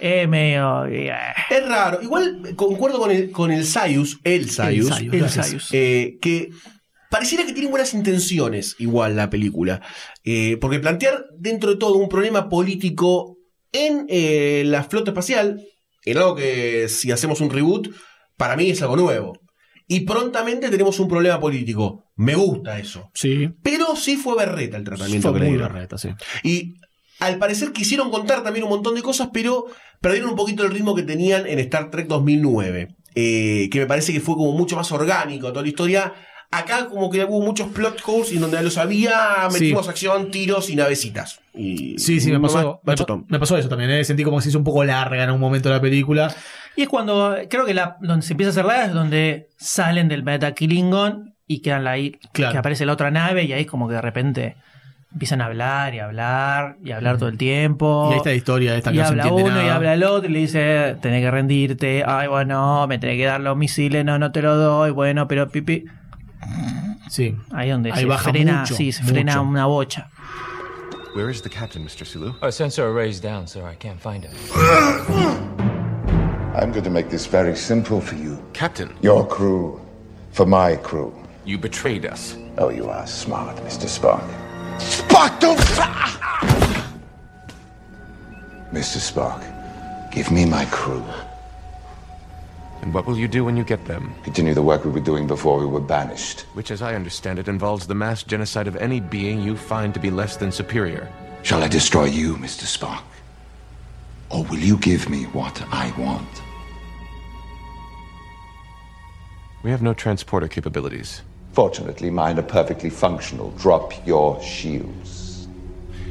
es 0.00 0.28
medio. 0.28 0.86
eh, 0.86 1.12
Es 1.50 1.68
raro. 1.68 2.02
Igual 2.02 2.40
concuerdo 2.56 2.98
con 2.98 3.12
el, 3.12 3.30
con 3.30 3.52
el 3.52 3.64
Sayus, 3.64 4.18
el 4.24 4.50
Sayus, 4.50 4.88
Sayus, 4.88 5.14
el. 5.14 5.28
Sayus. 5.30 5.68
eh, 5.72 6.18
que 6.20 6.48
pareciera 7.14 7.46
que 7.46 7.52
tiene 7.52 7.70
buenas 7.70 7.94
intenciones, 7.94 8.74
igual 8.80 9.14
la 9.14 9.30
película. 9.30 9.80
Eh, 10.24 10.56
porque 10.60 10.80
plantear 10.80 11.26
dentro 11.38 11.70
de 11.70 11.76
todo 11.76 11.94
un 11.94 12.08
problema 12.08 12.48
político 12.48 13.38
en 13.70 14.06
eh, 14.08 14.64
la 14.66 14.82
flota 14.82 15.12
espacial, 15.12 15.64
en 16.04 16.18
algo 16.18 16.34
que 16.34 16.88
si 16.88 17.12
hacemos 17.12 17.40
un 17.40 17.50
reboot, 17.50 17.94
para 18.36 18.56
mí 18.56 18.68
es 18.68 18.82
algo 18.82 18.96
nuevo. 18.96 19.38
Y 19.86 20.00
prontamente 20.00 20.70
tenemos 20.70 20.98
un 20.98 21.06
problema 21.06 21.38
político. 21.38 22.02
Me 22.16 22.34
gusta 22.34 22.80
eso. 22.80 23.12
Sí. 23.14 23.48
Pero 23.62 23.94
sí 23.94 24.16
fue 24.16 24.36
berreta 24.36 24.76
el 24.76 24.82
tratamiento 24.82 25.30
Fue 25.30 25.38
que 25.38 25.46
muy 25.46 25.56
berreta, 25.56 25.96
sí. 25.96 26.08
Y 26.42 26.74
al 27.20 27.38
parecer 27.38 27.70
quisieron 27.70 28.10
contar 28.10 28.42
también 28.42 28.64
un 28.64 28.70
montón 28.70 28.96
de 28.96 29.02
cosas, 29.02 29.28
pero 29.32 29.66
perdieron 30.00 30.30
un 30.30 30.36
poquito 30.36 30.64
el 30.64 30.72
ritmo 30.72 30.96
que 30.96 31.04
tenían 31.04 31.46
en 31.46 31.60
Star 31.60 31.92
Trek 31.92 32.08
2009. 32.08 32.88
eh, 33.14 33.68
que 33.70 33.78
me 33.78 33.86
parece 33.86 34.12
que 34.12 34.18
fue 34.18 34.34
como 34.34 34.50
mucho 34.50 34.74
más 34.74 34.90
orgánico 34.90 35.50
toda 35.50 35.62
la 35.62 35.68
historia. 35.68 36.12
Acá 36.58 36.86
como 36.88 37.10
que 37.10 37.24
hubo 37.24 37.40
muchos 37.40 37.68
plot 37.68 38.00
holes 38.06 38.32
y 38.32 38.38
donde 38.38 38.62
los 38.62 38.78
había 38.78 39.48
metimos 39.52 39.84
Sí. 39.86 39.90
acción, 39.90 40.30
tiros 40.30 40.70
y 40.70 40.76
navecitas. 40.76 41.40
Y 41.54 41.98
Sí, 41.98 42.20
sí, 42.20 42.30
me 42.32 42.38
más- 42.38 42.52
pasó, 42.52 42.80
me, 43.28 43.38
pasó 43.38 43.56
eso 43.58 43.68
también. 43.68 43.90
¿eh? 43.90 44.04
Sentí 44.04 44.24
como 44.24 44.38
que 44.38 44.42
se 44.44 44.48
hizo 44.50 44.58
un 44.58 44.64
poco 44.64 44.84
larga 44.84 45.22
en 45.24 45.30
un 45.30 45.40
momento 45.40 45.68
de 45.68 45.74
la 45.76 45.80
película. 45.80 46.34
Y 46.76 46.82
es 46.82 46.88
cuando, 46.88 47.36
creo 47.48 47.64
que 47.64 47.74
la, 47.74 47.96
donde 48.00 48.26
se 48.26 48.32
empieza 48.32 48.50
a 48.50 48.52
hacer 48.52 48.64
larga 48.64 48.86
es 48.86 48.92
donde 48.94 49.48
salen 49.56 50.08
del 50.08 50.22
planeta 50.24 50.52
Klingon 50.54 51.34
y 51.46 51.60
quedan 51.60 51.86
ahí, 51.86 52.16
Claro. 52.32 52.52
que 52.52 52.58
aparece 52.58 52.84
la 52.86 52.92
otra 52.94 53.10
nave 53.10 53.44
y 53.44 53.52
ahí 53.52 53.64
como 53.64 53.86
que 53.88 53.94
de 53.94 54.00
repente 54.00 54.56
empiezan 55.12 55.40
a 55.42 55.44
hablar 55.46 55.94
y 55.94 56.00
a 56.00 56.06
hablar 56.06 56.76
y 56.82 56.90
a 56.90 56.96
hablar 56.96 57.18
todo 57.18 57.28
el 57.28 57.38
tiempo. 57.38 58.08
Y 58.10 58.12
ahí 58.14 58.16
está 58.18 58.30
la 58.30 58.34
historia 58.36 58.76
esta 58.76 58.90
que 58.90 58.96
Y 58.96 59.00
no 59.00 59.06
habla 59.06 59.26
uno 59.32 59.62
y 59.64 59.68
habla 59.68 59.94
el 59.94 60.02
otro 60.02 60.28
y 60.28 60.32
le 60.32 60.38
dice, 60.40 60.96
tenés 61.00 61.22
que 61.22 61.30
rendirte, 61.30 62.02
ay 62.04 62.26
bueno, 62.26 62.84
me 62.88 62.98
tenés 62.98 63.18
que 63.18 63.24
dar 63.26 63.40
los 63.40 63.56
misiles, 63.56 64.04
no, 64.04 64.18
no 64.18 64.32
te 64.32 64.42
lo 64.42 64.56
doy, 64.56 64.90
bueno, 64.90 65.28
pero 65.28 65.48
pipi. 65.48 65.84
Sí. 67.10 67.36
Ahí 67.52 67.70
donde 67.70 67.92
Ahí 67.92 68.00
se 68.00 68.06
baja 68.06 68.30
frena, 68.30 68.60
mucho, 68.60 68.74
sí, 68.74 68.92
se 68.92 69.02
mucho. 69.02 69.14
frena 69.14 69.40
una 69.40 69.66
bocha. 69.66 70.08
Where 71.14 71.30
is 71.30 71.42
the 71.42 71.48
captain, 71.48 71.84
Mr. 71.84 72.04
Sulu? 72.04 72.34
Our 72.42 72.50
sensor 72.50 72.88
array's 72.88 73.20
down, 73.20 73.46
sir. 73.46 73.62
I 73.64 73.76
can't 73.76 74.00
find 74.00 74.24
it. 74.24 74.30
I'm 76.56 76.70
going 76.72 76.84
to 76.84 76.90
make 76.90 77.08
this 77.08 77.26
very 77.26 77.54
simple 77.56 78.00
for 78.00 78.16
you. 78.16 78.38
Captain, 78.52 78.90
Your 79.02 79.26
crew 79.26 79.80
for 80.32 80.46
my 80.46 80.76
crew. 80.76 81.12
you 81.44 81.58
betrayed 81.58 82.04
us. 82.04 82.36
Oh, 82.58 82.68
you 82.70 82.88
are 82.88 83.06
smart, 83.06 83.56
Mr. 83.64 83.86
Spock. 83.88 84.22
Spock, 84.78 85.38
don't. 85.40 85.58
Mr. 88.72 88.98
Spock, 88.98 89.40
give 90.12 90.30
me 90.32 90.44
my 90.44 90.64
crew. 90.66 91.04
And 92.84 92.92
what 92.92 93.06
will 93.06 93.16
you 93.16 93.28
do 93.28 93.46
when 93.46 93.56
you 93.56 93.64
get 93.64 93.86
them? 93.86 94.14
Continue 94.24 94.52
the 94.52 94.60
work 94.60 94.84
we 94.84 94.90
were 94.90 95.00
doing 95.00 95.26
before 95.26 95.58
we 95.58 95.64
were 95.64 95.80
banished. 95.80 96.42
Which, 96.52 96.70
as 96.70 96.82
I 96.82 96.94
understand 96.94 97.38
it, 97.38 97.48
involves 97.48 97.86
the 97.86 97.94
mass 97.94 98.22
genocide 98.22 98.68
of 98.68 98.76
any 98.76 99.00
being 99.00 99.40
you 99.40 99.56
find 99.56 99.94
to 99.94 100.00
be 100.00 100.10
less 100.10 100.36
than 100.36 100.52
superior. 100.52 101.10
Shall 101.42 101.62
I 101.62 101.68
destroy 101.68 102.04
you, 102.04 102.36
Mr. 102.36 102.64
Spark? 102.64 103.02
Or 104.28 104.44
will 104.44 104.58
you 104.58 104.76
give 104.76 105.08
me 105.08 105.22
what 105.32 105.62
I 105.72 105.94
want? 105.98 106.28
We 109.62 109.70
have 109.70 109.80
no 109.80 109.94
transporter 109.94 110.46
capabilities. 110.46 111.22
Fortunately, 111.54 112.10
mine 112.10 112.38
are 112.38 112.42
perfectly 112.42 112.90
functional. 112.90 113.52
Drop 113.52 114.06
your 114.06 114.38
shields. 114.42 115.23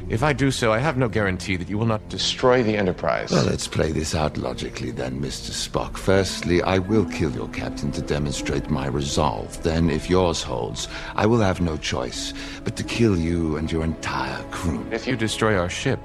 If 0.09 0.21
I 0.21 0.33
do 0.33 0.51
so, 0.51 0.73
I 0.73 0.79
have 0.79 0.97
no 0.97 1.07
guarantee 1.07 1.55
that 1.55 1.69
you 1.69 1.77
will 1.77 1.85
not 1.85 2.07
destroy 2.09 2.61
the 2.61 2.75
Enterprise. 2.75 3.31
Well, 3.31 3.45
let's 3.45 3.67
play 3.67 3.91
this 3.91 4.13
out 4.13 4.37
logically 4.37 4.91
then, 4.91 5.21
Mr. 5.21 5.51
Spock. 5.51 5.97
Firstly, 5.97 6.61
I 6.61 6.77
will 6.77 7.05
kill 7.05 7.31
your 7.31 7.47
captain 7.49 7.91
to 7.93 8.01
demonstrate 8.01 8.69
my 8.69 8.87
resolve. 8.87 9.63
Then, 9.63 9.89
if 9.89 10.09
yours 10.09 10.43
holds, 10.43 10.89
I 11.15 11.25
will 11.25 11.39
have 11.39 11.61
no 11.61 11.77
choice 11.77 12.33
but 12.65 12.75
to 12.75 12.83
kill 12.83 13.17
you 13.17 13.55
and 13.55 13.71
your 13.71 13.83
entire 13.83 14.43
crew. 14.51 14.85
If 14.91 15.07
you 15.07 15.15
destroy 15.15 15.57
our 15.57 15.69
ship, 15.69 15.99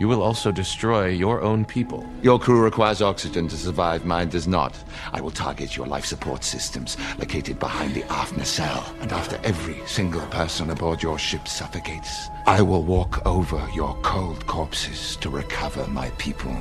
you 0.00 0.08
will 0.08 0.22
also 0.22 0.50
destroy 0.50 1.08
your 1.08 1.42
own 1.42 1.62
people. 1.62 2.08
Your 2.22 2.38
crew 2.38 2.64
requires 2.64 3.02
oxygen 3.02 3.46
to 3.48 3.56
survive, 3.56 4.06
mine 4.06 4.30
does 4.30 4.48
not. 4.48 4.74
I 5.12 5.20
will 5.20 5.30
target 5.30 5.76
your 5.76 5.86
life 5.86 6.06
support 6.06 6.42
systems 6.42 6.96
located 7.18 7.58
behind 7.58 7.94
the 7.94 8.10
aft 8.10 8.34
nacelle. 8.34 8.96
And 9.02 9.12
after 9.12 9.38
every 9.44 9.86
single 9.86 10.26
person 10.28 10.70
aboard 10.70 11.02
your 11.02 11.18
ship 11.18 11.46
suffocates, 11.46 12.30
I 12.46 12.62
will 12.62 12.82
walk 12.82 13.26
over 13.26 13.62
your 13.74 13.94
cold 14.00 14.46
corpses 14.46 15.16
to 15.16 15.28
recover 15.28 15.86
my 15.88 16.08
people. 16.16 16.56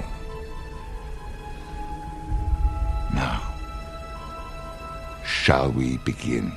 Now, 3.14 3.42
shall 5.24 5.72
we 5.72 5.98
begin? 6.00 6.52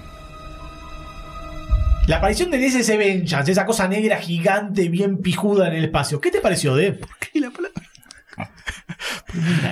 La 2.08 2.16
aparición 2.16 2.50
del 2.50 2.64
SS 2.64 2.96
Vengeance, 2.96 3.52
esa 3.52 3.64
cosa 3.64 3.86
negra 3.86 4.18
gigante, 4.18 4.88
bien 4.88 5.18
pijuda 5.18 5.68
en 5.68 5.74
el 5.74 5.84
espacio. 5.84 6.20
¿Qué 6.20 6.30
te 6.30 6.40
pareció, 6.40 6.74
de? 6.74 6.98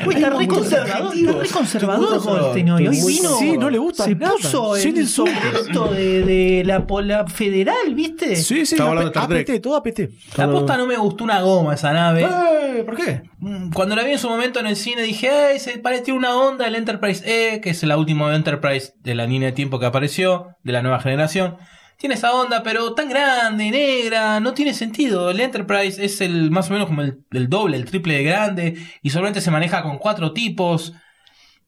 Uy, 0.07 0.15
está 0.15 0.31
re 0.31 0.47
conservador, 0.47 1.15
está 1.15 1.33
re 1.33 1.49
conservador 1.49 2.21
Goldstein 2.21 2.71
hoy. 2.71 2.89
Hoy 2.89 3.03
vino. 3.07 3.31
Sí, 3.39 3.59
no 3.59 3.69
le 3.69 3.79
gusta 3.79 4.05
Se 4.05 4.15
nada. 4.15 4.33
puso 4.33 4.77
Sin 4.77 4.97
el 4.97 5.09
sombrerito 5.09 5.89
de, 5.89 6.25
de 6.25 6.63
la, 6.65 6.87
pola 6.87 7.27
federal, 7.27 7.95
¿viste? 7.95 8.37
Sí, 8.37 8.65
sí, 8.65 8.75
Estaba 8.75 8.91
hablando 8.91 9.11
de. 9.11 9.41
APT, 9.41 9.63
todo 9.63 9.77
APT. 9.77 10.01
La 10.37 10.51
posta 10.51 10.77
no 10.77 10.87
me 10.87 10.97
gustó 10.97 11.25
una 11.25 11.41
goma 11.41 11.75
esa 11.75 11.93
nave. 11.93 12.25
Eh, 12.25 12.83
¿Por 12.85 12.97
qué? 12.97 13.23
Mm, 13.39 13.71
Cuando 13.73 13.97
la 13.97 14.05
vi 14.05 14.13
en 14.13 14.19
su 14.19 14.29
momento 14.29 14.61
en 14.61 14.67
el 14.67 14.77
cine 14.77 15.03
dije, 15.03 15.31
ay, 15.31 15.59
se 15.59 15.79
parece 15.79 16.05
tiene 16.05 16.19
una 16.19 16.37
onda 16.37 16.67
el 16.67 16.75
Enterprise 16.75 17.23
E, 17.27 17.61
que 17.61 17.71
es 17.71 17.83
la 17.83 17.99
última 17.99 18.35
Enterprise 18.35 18.95
de 19.03 19.15
la 19.15 19.27
línea 19.27 19.49
de 19.49 19.53
tiempo 19.53 19.79
que 19.79 19.87
apareció, 19.87 20.57
de 20.63 20.73
la 20.73 20.83
nueva 20.83 21.01
generación. 21.01 21.57
Tiene 22.01 22.15
esa 22.15 22.33
onda, 22.33 22.63
pero 22.63 22.95
tan 22.95 23.11
grande, 23.11 23.71
negra, 23.71 24.41
no 24.41 24.55
tiene 24.55 24.73
sentido. 24.73 25.31
El 25.31 25.39
Enterprise 25.39 26.03
es 26.03 26.23
el 26.23 26.51
más 26.51 26.71
o 26.71 26.73
menos 26.73 26.89
como 26.89 27.03
el, 27.03 27.19
el 27.31 27.51
doble, 27.51 27.77
el 27.77 27.85
triple 27.85 28.15
de 28.15 28.25
grande, 28.25 28.77
y 29.03 29.11
solamente 29.11 29.43
se 29.43 29.51
maneja 29.51 29.83
con 29.83 29.99
cuatro 29.99 30.33
tipos. 30.33 30.95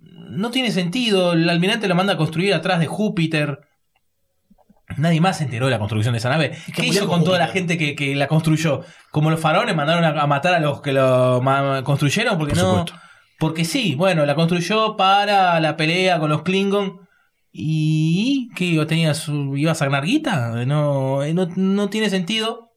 No 0.00 0.50
tiene 0.50 0.70
sentido. 0.70 1.34
El 1.34 1.50
almirante 1.50 1.86
lo 1.86 1.94
manda 1.94 2.14
a 2.14 2.16
construir 2.16 2.54
atrás 2.54 2.80
de 2.80 2.86
Júpiter. 2.86 3.60
Nadie 4.96 5.20
más 5.20 5.36
se 5.36 5.44
enteró 5.44 5.66
de 5.66 5.72
la 5.72 5.78
construcción 5.78 6.14
de 6.14 6.18
esa 6.18 6.30
nave. 6.30 6.56
¿Qué 6.74 6.86
hizo 6.86 7.06
con 7.06 7.24
toda 7.24 7.38
la 7.38 7.48
gente 7.48 7.76
que, 7.76 7.94
que 7.94 8.14
la 8.14 8.26
construyó? 8.26 8.80
Como 9.10 9.30
los 9.30 9.38
faraones 9.38 9.76
mandaron 9.76 10.02
a, 10.02 10.18
a 10.18 10.26
matar 10.26 10.54
a 10.54 10.60
los 10.60 10.80
que 10.80 10.92
lo 10.92 11.42
construyeron 11.84 12.38
porque 12.38 12.54
Por 12.54 12.62
no. 12.62 12.84
Porque 13.38 13.66
sí, 13.66 13.96
bueno, 13.96 14.24
la 14.24 14.34
construyó 14.34 14.96
para 14.96 15.60
la 15.60 15.76
pelea 15.76 16.18
con 16.18 16.30
los 16.30 16.40
Klingon. 16.40 17.01
¿Y 17.52 18.48
qué? 18.56 18.82
¿Tenías, 18.86 19.28
¿Ibas 19.28 19.82
a 19.82 19.84
ganar 19.86 20.04
guita? 20.06 20.64
No, 20.66 21.22
no, 21.34 21.46
no 21.56 21.90
tiene 21.90 22.08
sentido. 22.10 22.72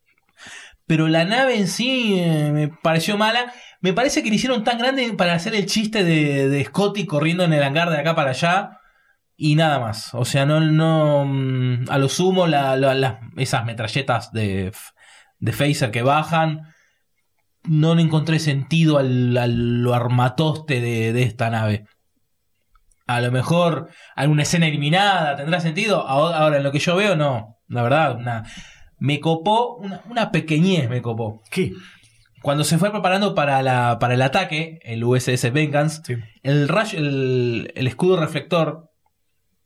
Pero 0.88 1.08
la 1.08 1.26
nave 1.26 1.58
en 1.58 1.68
sí 1.68 2.20
eh, 2.20 2.52
me 2.54 2.68
pareció 2.70 3.18
mala. 3.18 3.54
Me 3.82 3.94
parece 3.94 4.22
que 4.24 4.30
le 4.30 4.36
hicieron 4.36 4.64
tan 4.64 4.78
grande 4.78 5.14
para 5.14 5.34
hacer 5.34 5.56
el 5.56 5.66
chiste 5.66 6.04
de, 6.04 6.64
Scotty 6.66 7.06
corriendo 7.06 7.44
en 7.44 7.54
el 7.54 7.64
hangar 7.64 7.90
de 7.90 7.98
acá 7.98 8.16
para 8.16 8.32
allá. 8.32 8.80
Y 9.38 9.56
nada 9.56 9.80
más. 9.80 10.14
O 10.14 10.26
sea, 10.26 10.46
no, 10.46 10.60
no. 10.62 11.26
mm, 11.26 11.86
A 11.90 11.98
lo 11.98 12.10
sumo, 12.10 12.46
esas 13.38 13.66
metralletas 13.66 14.32
de, 14.32 14.72
de 15.40 15.52
phaser 15.54 15.92
que 15.92 16.02
bajan. 16.04 16.62
No 17.64 17.96
le 17.96 18.04
encontré 18.04 18.40
sentido 18.40 18.98
al, 19.00 19.36
a 19.38 19.48
lo 19.48 19.94
armatoste 19.96 20.82
de, 20.82 21.14
de 21.14 21.24
esta 21.24 21.50
nave. 21.50 21.86
A 23.08 23.22
lo 23.22 23.32
mejor 23.32 23.90
alguna 24.16 24.44
escena 24.44 24.68
eliminada 24.68 25.36
tendrá 25.36 25.60
sentido. 25.60 26.08
Ahora, 26.08 26.58
en 26.58 26.64
lo 26.64 26.72
que 26.72 26.80
yo 26.80 26.96
veo, 26.96 27.16
no. 27.16 27.58
La 27.68 27.84
verdad, 27.84 28.16
una- 28.16 28.44
me 28.98 29.20
copó, 29.20 29.76
una, 29.76 30.02
una 30.10 30.32
pequeñez 30.32 30.90
me 30.90 31.02
copó. 31.02 31.42
¿Qué? 31.52 31.74
Cuando 32.42 32.64
se 32.64 32.78
fue 32.78 32.92
preparando 32.92 33.36
para, 33.36 33.62
la, 33.62 33.98
para 34.00 34.14
el 34.14 34.22
ataque, 34.22 34.80
el 34.84 35.04
USS 35.04 35.52
Vengeance, 35.52 36.02
Sí. 36.06 36.16
el, 36.44 36.68
rayo, 36.68 36.98
el, 37.00 37.72
el 37.76 37.88
escudo 37.88 38.18
reflector, 38.18 38.90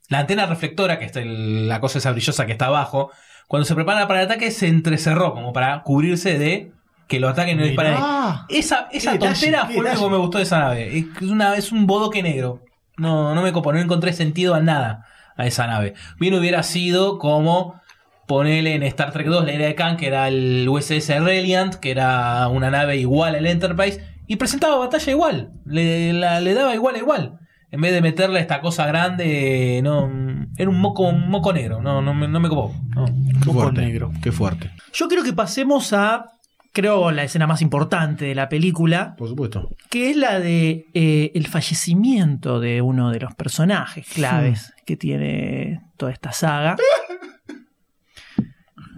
la 0.08 0.20
antena 0.20 0.46
reflectora, 0.46 0.98
que 0.98 1.06
es 1.06 1.16
el- 1.16 1.68
la 1.70 1.80
cosa 1.82 2.00
esa 2.00 2.12
brillosa 2.12 2.46
que 2.46 2.54
está 2.54 2.66
abajo, 2.68 3.12
cuando 3.48 3.66
se 3.66 3.76
prepara 3.76 4.08
para 4.08 4.22
el 4.22 4.26
ataque 4.28 4.52
se 4.52 4.68
entrecerró 4.68 5.34
como 5.34 5.54
para 5.54 5.82
cubrirse 5.84 6.38
de 6.40 6.72
que 7.08 7.20
los 7.20 7.32
ataques 7.32 7.56
no 7.58 7.64
disparan. 7.64 7.94
Mirá. 7.96 8.46
Esa, 8.50 8.88
esa 8.92 9.18
tontera 9.18 9.66
fue 9.66 9.84
lo 9.84 10.00
que 10.04 10.10
me 10.10 10.18
gustó 10.18 10.38
de 10.38 10.44
esa 10.44 10.60
nave. 10.60 10.98
Es, 10.98 11.22
una, 11.24 11.56
es 11.56 11.72
un 11.72 11.86
bodoque 11.88 12.22
negro. 12.24 12.62
No, 13.00 13.34
no 13.36 13.42
me 13.42 13.52
copó, 13.52 13.72
no 13.74 13.80
encontré 13.80 14.14
sentido 14.14 14.56
a 14.56 14.60
nada 14.60 15.06
a 15.38 15.46
esa 15.48 15.66
nave. 15.68 15.94
Bien 16.20 16.34
hubiera 16.34 16.64
sido 16.64 17.18
como 17.18 17.80
ponerle 18.28 18.76
en 18.76 18.84
Star 18.84 19.12
Trek 19.12 19.28
2 19.28 19.46
la 19.46 19.52
era 19.54 19.66
de 19.66 19.76
Khan, 19.76 19.98
que 19.98 20.08
era 20.08 20.28
el 20.28 20.68
USS 20.70 21.08
Reliant, 21.24 21.76
que 21.76 21.92
era 21.92 22.48
una 22.50 22.70
nave 22.70 22.98
igual 22.98 23.36
al 23.36 23.46
Enterprise, 23.48 24.04
y 24.28 24.36
presentaba 24.36 24.78
batalla 24.78 25.12
igual. 25.12 25.52
Le, 25.66 26.14
la- 26.14 26.40
le 26.40 26.54
daba 26.54 26.76
igual 26.76 26.96
a 26.96 27.00
igual. 27.00 27.40
En 27.72 27.82
vez 27.82 27.92
de 27.94 28.02
meterle 28.02 28.40
esta 28.40 28.62
cosa 28.62 28.86
grande, 28.88 29.80
no. 29.84 30.10
Era 30.58 30.70
un 30.70 30.80
moco, 30.80 31.04
un 31.08 31.30
moco 31.30 31.54
negro. 31.54 31.82
No, 31.82 32.02
no, 32.02 32.14
me- 32.14 32.28
no 32.28 32.40
me 32.40 32.50
copó. 32.50 32.74
No. 32.96 33.06
Qué 33.06 33.46
Moco 33.48 33.62
fuerte. 33.62 33.82
negro. 33.82 34.12
Qué 34.22 34.32
fuerte. 34.32 34.72
Yo 34.94 35.08
creo 35.08 35.24
que 35.24 35.34
pasemos 35.34 35.94
a, 35.94 36.26
creo, 36.72 37.12
la 37.12 37.24
escena 37.24 37.48
más 37.48 37.62
importante 37.62 38.26
de 38.26 38.36
la 38.36 38.50
película, 38.50 39.16
Por 39.18 39.28
supuesto. 39.28 39.70
que 39.90 40.12
es 40.12 40.18
la 40.18 40.40
de 40.40 40.88
eh, 40.94 41.32
el 41.36 41.48
fallecimiento 41.48 42.60
de 42.60 42.82
uno 42.82 43.12
de 43.12 43.20
los 43.20 43.36
personajes 43.36 44.08
claves 44.08 44.74
que 44.86 44.98
tiene 44.98 45.82
toda 45.98 46.12
esta 46.12 46.32
saga. 46.32 46.76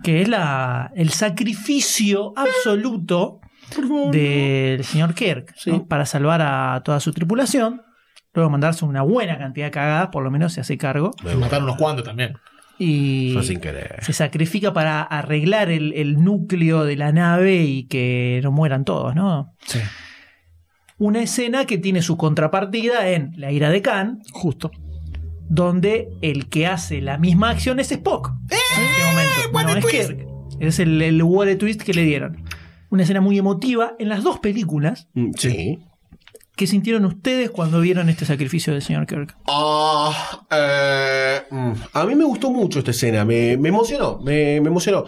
Que 0.03 0.21
es 0.23 0.27
la, 0.27 0.91
el 0.95 1.11
sacrificio 1.11 2.33
absoluto 2.35 3.39
del 4.11 4.83
señor 4.83 5.13
Kirk 5.13 5.53
¿no? 5.67 5.85
para 5.85 6.05
salvar 6.05 6.41
a 6.41 6.81
toda 6.83 6.99
su 6.99 7.11
tripulación. 7.13 7.83
Luego 8.33 8.49
mandarse 8.49 8.85
una 8.85 9.01
buena 9.01 9.37
cantidad 9.37 9.67
de 9.67 9.71
cagadas, 9.71 10.07
por 10.07 10.23
lo 10.23 10.31
menos 10.31 10.53
se 10.53 10.61
hace 10.61 10.77
cargo. 10.77 11.11
Me 11.23 11.35
mataron 11.35 11.65
unos 11.65 11.77
cuantos 11.77 12.05
también. 12.05 12.33
Y 12.83 13.31
Fue 13.33 13.43
sin 13.43 13.59
querer. 13.59 13.97
se 14.01 14.11
sacrifica 14.11 14.73
para 14.73 15.01
arreglar 15.03 15.69
el, 15.69 15.93
el 15.93 16.23
núcleo 16.23 16.83
de 16.83 16.95
la 16.95 17.11
nave 17.11 17.57
y 17.63 17.83
que 17.83 18.39
no 18.43 18.51
mueran 18.51 18.85
todos, 18.85 19.13
¿no? 19.13 19.53
Sí. 19.67 19.79
Una 20.97 21.21
escena 21.21 21.65
que 21.65 21.77
tiene 21.77 22.01
su 22.01 22.17
contrapartida 22.17 23.09
en 23.09 23.33
La 23.37 23.51
ira 23.51 23.69
de 23.69 23.81
Khan, 23.81 24.21
Justo. 24.31 24.71
donde 25.49 26.09
el 26.21 26.47
que 26.47 26.65
hace 26.67 27.01
la 27.01 27.17
misma 27.17 27.49
acción 27.51 27.79
es 27.79 27.91
Spock. 27.91 28.31
en 28.49 28.57
este 28.57 29.51
momento. 29.51 29.73
No 29.73 29.77
es 29.77 29.85
Kirk. 29.85 30.27
Es 30.59 30.79
el, 30.79 31.01
el 31.01 31.21
wallet 31.23 31.57
twist 31.57 31.81
que 31.81 31.93
le 31.93 32.03
dieron. 32.03 32.43
Una 32.89 33.03
escena 33.03 33.21
muy 33.21 33.37
emotiva 33.37 33.93
en 33.99 34.09
las 34.09 34.23
dos 34.23 34.39
películas. 34.39 35.07
Mm, 35.13 35.31
Sí. 35.37 35.79
¿Qué 36.61 36.67
sintieron 36.67 37.05
ustedes 37.05 37.49
cuando 37.49 37.81
vieron 37.81 38.07
este 38.07 38.23
sacrificio 38.23 38.71
del 38.71 38.83
señor 38.83 39.07
Kirk? 39.07 39.35
Ah, 39.47 40.45
eh, 40.51 41.41
mm, 41.49 41.71
a 41.91 42.05
mí 42.05 42.13
me 42.13 42.23
gustó 42.23 42.51
mucho 42.51 42.77
esta 42.77 42.91
escena, 42.91 43.25
me, 43.25 43.53
emocionó, 43.53 44.19
me, 44.19 44.57
emocionó. 44.57 45.05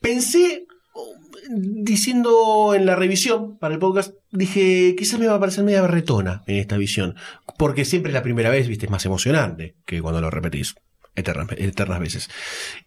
Pensé, 0.00 0.64
oh, 0.94 1.16
diciendo 1.50 2.72
en 2.74 2.86
la 2.86 2.96
revisión 2.96 3.58
para 3.58 3.74
el 3.74 3.78
podcast, 3.78 4.14
dije, 4.30 4.96
quizás 4.96 5.20
me 5.20 5.26
va 5.26 5.34
a 5.34 5.38
parecer 5.38 5.64
media 5.64 5.82
berretona 5.82 6.42
en 6.46 6.56
esta 6.56 6.78
visión, 6.78 7.14
porque 7.58 7.84
siempre 7.84 8.08
es 8.08 8.14
la 8.14 8.22
primera 8.22 8.48
vez, 8.48 8.66
viste, 8.66 8.86
es 8.86 8.90
más 8.90 9.04
emocionante 9.04 9.76
que 9.84 10.00
cuando 10.00 10.22
lo 10.22 10.30
repetís 10.30 10.76
eternas, 11.14 12.00
veces. 12.00 12.30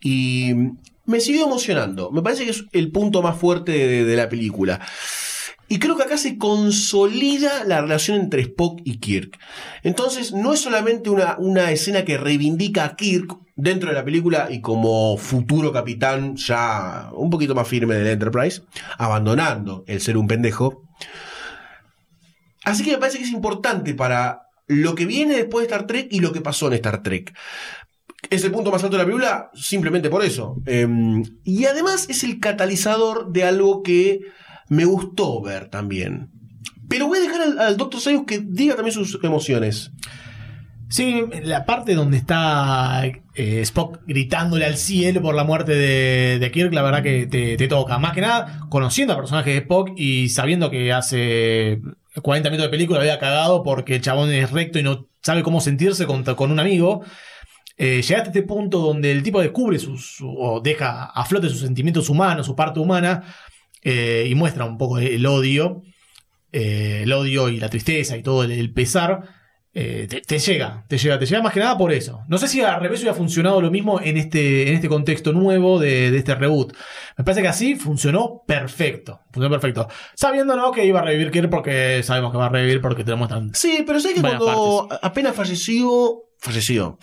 Y 0.01 0.51
me 1.05 1.19
siguió 1.19 1.45
emocionando, 1.45 2.09
me 2.09 2.23
parece 2.23 2.45
que 2.45 2.49
es 2.49 2.65
el 2.71 2.91
punto 2.91 3.21
más 3.21 3.37
fuerte 3.37 4.03
de 4.03 4.15
la 4.15 4.29
película. 4.29 4.81
Y 5.67 5.79
creo 5.79 5.97
que 5.97 6.03
acá 6.03 6.17
se 6.17 6.37
consolida 6.37 7.63
la 7.65 7.81
relación 7.81 8.19
entre 8.19 8.41
Spock 8.41 8.81
y 8.85 8.97
Kirk. 8.99 9.37
Entonces, 9.83 10.31
no 10.31 10.53
es 10.53 10.61
solamente 10.61 11.09
una, 11.09 11.35
una 11.39 11.71
escena 11.71 12.05
que 12.05 12.17
reivindica 12.17 12.85
a 12.85 12.95
Kirk 12.95 13.37
dentro 13.57 13.89
de 13.89 13.95
la 13.95 14.05
película 14.05 14.47
y 14.49 14.61
como 14.61 15.17
futuro 15.17 15.73
capitán 15.73 16.35
ya 16.37 17.09
un 17.13 17.29
poquito 17.29 17.55
más 17.55 17.67
firme 17.67 17.95
del 17.95 18.07
Enterprise, 18.07 18.61
abandonando 18.97 19.83
el 19.87 19.99
ser 19.99 20.15
un 20.15 20.27
pendejo. 20.27 20.83
Así 22.63 22.83
que 22.83 22.91
me 22.91 22.97
parece 22.97 23.17
que 23.17 23.23
es 23.25 23.31
importante 23.31 23.93
para 23.93 24.43
lo 24.67 24.95
que 24.95 25.05
viene 25.05 25.35
después 25.35 25.67
de 25.67 25.73
Star 25.73 25.87
Trek 25.87 26.07
y 26.11 26.19
lo 26.19 26.31
que 26.31 26.41
pasó 26.41 26.67
en 26.67 26.73
Star 26.73 27.01
Trek. 27.01 27.33
Es 28.29 28.43
el 28.43 28.51
punto 28.51 28.71
más 28.71 28.83
alto 28.83 28.97
de 28.97 29.03
la 29.03 29.05
película 29.05 29.51
simplemente 29.53 30.09
por 30.09 30.23
eso. 30.23 30.57
Eh, 30.65 30.87
y 31.43 31.65
además 31.65 32.07
es 32.09 32.23
el 32.23 32.39
catalizador 32.39 33.31
de 33.31 33.43
algo 33.43 33.83
que 33.83 34.19
me 34.69 34.85
gustó 34.85 35.41
ver 35.41 35.69
también. 35.69 36.29
Pero 36.89 37.07
voy 37.07 37.17
a 37.19 37.21
dejar 37.21 37.41
al, 37.41 37.59
al 37.59 37.77
Dr. 37.77 37.99
Sayus 37.99 38.23
que 38.25 38.39
diga 38.39 38.75
también 38.75 38.93
sus 38.93 39.19
emociones. 39.23 39.91
Sí, 40.89 41.21
la 41.43 41.65
parte 41.65 41.95
donde 41.95 42.15
está 42.15 43.03
eh, 43.35 43.59
Spock 43.61 43.99
gritándole 44.07 44.65
al 44.65 44.77
cielo 44.77 45.21
por 45.21 45.35
la 45.35 45.43
muerte 45.43 45.73
de, 45.75 46.39
de 46.39 46.51
Kirk, 46.51 46.73
la 46.73 46.81
verdad 46.81 47.03
que 47.03 47.27
te, 47.27 47.67
toca. 47.67 47.97
Más 47.97 48.13
que 48.13 48.21
nada, 48.21 48.61
conociendo 48.69 49.11
al 49.13 49.19
personaje 49.19 49.49
de 49.51 49.57
Spock 49.57 49.89
y 49.97 50.29
sabiendo 50.29 50.71
que 50.71 50.93
hace 50.93 51.81
40 52.21 52.49
minutos 52.49 52.67
de 52.67 52.71
película 52.71 52.99
había 53.01 53.19
cagado 53.19 53.63
porque 53.63 53.95
el 53.95 54.01
chabón 54.01 54.31
es 54.31 54.49
recto 54.51 54.79
y 54.79 54.83
no 54.83 55.09
sabe 55.21 55.43
cómo 55.43 55.59
sentirse 55.59 56.05
con, 56.05 56.23
con 56.23 56.51
un 56.53 56.59
amigo. 56.61 57.01
Eh, 57.75 58.01
llegaste 58.01 58.15
a 58.15 58.31
este 58.31 58.43
punto 58.43 58.79
donde 58.79 59.11
el 59.11 59.23
tipo 59.23 59.41
descubre 59.41 59.77
sus, 59.79 60.15
su- 60.15 60.33
o 60.39 60.61
deja 60.61 61.03
a 61.03 61.25
flote 61.25 61.49
sus 61.49 61.59
sentimientos 61.59 62.09
humanos, 62.09 62.45
su 62.45 62.55
parte 62.55 62.79
humana, 62.79 63.23
eh, 63.83 64.25
y 64.29 64.35
muestra 64.35 64.65
un 64.65 64.77
poco 64.77 64.99
el 64.99 65.25
odio, 65.25 65.81
eh, 66.51 67.01
el 67.03 67.13
odio 67.13 67.49
y 67.49 67.59
la 67.59 67.69
tristeza 67.69 68.17
y 68.17 68.23
todo 68.23 68.43
el, 68.43 68.51
el 68.51 68.73
pesar. 68.73 69.21
eh, 69.73 70.07
te, 70.09 70.21
te 70.21 70.39
llega, 70.39 70.85
te 70.87 70.97
llega, 70.97 71.19
te 71.19 71.27
llega 71.27 71.41
más 71.43 71.53
que 71.53 71.59
nada 71.59 71.77
por 71.77 71.91
eso. 71.91 72.21
No 72.27 72.39
sé 72.39 72.47
si 72.47 72.61
al 72.61 72.81
revés 72.81 73.01
hubiera 73.01 73.13
funcionado 73.13 73.61
lo 73.61 73.69
mismo 73.69 74.01
en 74.01 74.17
este, 74.17 74.69
en 74.69 74.73
este 74.75 74.89
contexto 74.89 75.33
nuevo 75.33 75.77
de, 75.79 76.09
de 76.09 76.17
este 76.17 76.33
reboot. 76.33 76.73
Me 77.15 77.23
parece 77.23 77.43
que 77.43 77.47
así 77.47 77.75
funcionó 77.75 78.41
perfecto. 78.47 79.19
Funcionó 79.31 79.51
perfecto. 79.59 79.87
Sabiendo 80.15 80.55
¿no? 80.55 80.71
que 80.71 80.83
iba 80.83 80.99
a 80.99 81.03
revivir 81.03 81.29
Kirk 81.29 81.49
porque 81.51 82.01
sabemos 82.01 82.31
que 82.31 82.39
va 82.39 82.47
a 82.47 82.49
revivir 82.49 82.81
porque 82.81 83.03
te 83.03 83.11
lo 83.11 83.17
muestran. 83.17 83.51
Sí, 83.53 83.83
pero 83.85 83.99
sé 83.99 84.15
que 84.15 84.21
cuando 84.21 84.87
apenas 85.03 85.35
falleció, 85.35 86.23
falleció. 86.39 86.97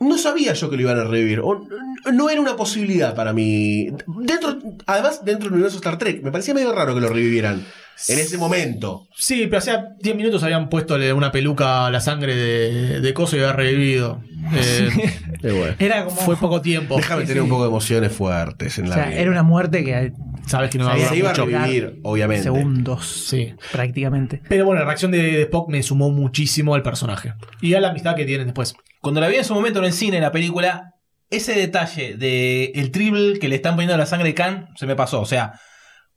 No 0.00 0.18
sabía 0.18 0.52
yo 0.52 0.68
que 0.70 0.76
lo 0.76 0.82
iban 0.82 0.98
a 0.98 1.04
revivir. 1.04 1.40
O 1.40 1.66
no 2.12 2.30
era 2.30 2.40
una 2.40 2.56
posibilidad 2.56 3.14
para 3.14 3.32
mí. 3.32 3.88
Dentro, 4.06 4.58
además, 4.86 5.24
dentro 5.24 5.44
del 5.48 5.54
universo 5.54 5.76
Star 5.78 5.98
Trek, 5.98 6.22
me 6.22 6.30
parecía 6.30 6.54
medio 6.54 6.72
raro 6.72 6.94
que 6.94 7.00
lo 7.00 7.08
revivieran 7.08 7.64
en 8.08 8.18
ese 8.18 8.36
momento. 8.36 9.08
Sí, 9.16 9.44
pero 9.46 9.58
hacía 9.58 9.86
10 10.00 10.16
minutos 10.16 10.42
habían 10.42 10.68
puesto 10.68 10.96
una 11.14 11.32
peluca 11.32 11.86
a 11.86 11.90
la 11.90 12.00
sangre 12.00 12.34
de, 12.36 13.00
de 13.00 13.14
Coso 13.14 13.36
y 13.36 13.40
había 13.40 13.52
revivido. 13.52 14.20
Eh, 14.54 14.90
Eh, 15.42 15.52
bueno. 15.52 15.74
Era 15.78 16.04
como. 16.06 16.16
fue 16.16 16.36
poco 16.36 16.60
tiempo. 16.62 16.96
Déjame 16.96 17.24
tener 17.24 17.42
un 17.42 17.48
poco 17.50 17.62
de 17.64 17.68
emociones 17.68 18.10
fuertes 18.10 18.78
en 18.78 18.86
o 18.86 18.88
la 18.88 18.94
sea, 18.94 19.06
vida. 19.08 19.18
era 19.20 19.30
una 19.30 19.42
muerte 19.42 19.84
que 19.84 20.12
Sabes 20.46 20.70
que 20.70 20.78
no 20.78 20.86
Sabía 20.86 21.08
Se 21.08 21.16
iba 21.18 21.30
a 21.30 21.34
revivir, 21.34 22.00
obviamente. 22.02 22.44
segundos 22.44 23.06
Sí. 23.28 23.52
prácticamente. 23.70 24.40
Pero 24.48 24.64
bueno, 24.64 24.80
la 24.80 24.86
reacción 24.86 25.10
de, 25.10 25.18
de 25.22 25.42
Spock 25.42 25.68
me 25.68 25.82
sumó 25.82 26.10
muchísimo 26.10 26.74
al 26.74 26.82
personaje. 26.82 27.34
Y 27.60 27.74
a 27.74 27.80
la 27.80 27.90
amistad 27.90 28.16
que 28.16 28.24
tienen 28.24 28.46
después. 28.46 28.74
Cuando 29.06 29.20
la 29.20 29.28
vi 29.28 29.36
en 29.36 29.44
su 29.44 29.54
momento 29.54 29.78
en 29.78 29.84
el 29.84 29.92
cine, 29.92 30.16
en 30.16 30.24
la 30.24 30.32
película, 30.32 30.94
ese 31.30 31.54
detalle 31.54 32.16
de 32.16 32.72
el 32.74 32.90
triple 32.90 33.38
que 33.38 33.46
le 33.46 33.54
están 33.54 33.76
poniendo 33.76 33.94
a 33.94 33.98
la 33.98 34.04
sangre 34.04 34.30
de 34.30 34.34
Khan 34.34 34.70
se 34.74 34.84
me 34.84 34.96
pasó. 34.96 35.20
O 35.20 35.26
sea, 35.26 35.60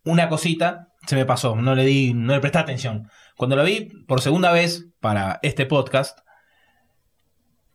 una 0.06 0.28
cosita 0.28 0.88
se 1.06 1.16
me 1.16 1.24
pasó. 1.24 1.56
No 1.56 1.76
le 1.76 1.86
di, 1.86 2.16
no 2.16 2.34
le 2.34 2.40
presté 2.40 2.58
atención. 2.58 3.08
Cuando 3.38 3.56
la 3.56 3.62
vi 3.62 3.90
por 4.08 4.22
segunda 4.22 4.52
vez 4.52 4.88
para 5.00 5.38
este 5.44 5.68
podcast, 5.68 6.18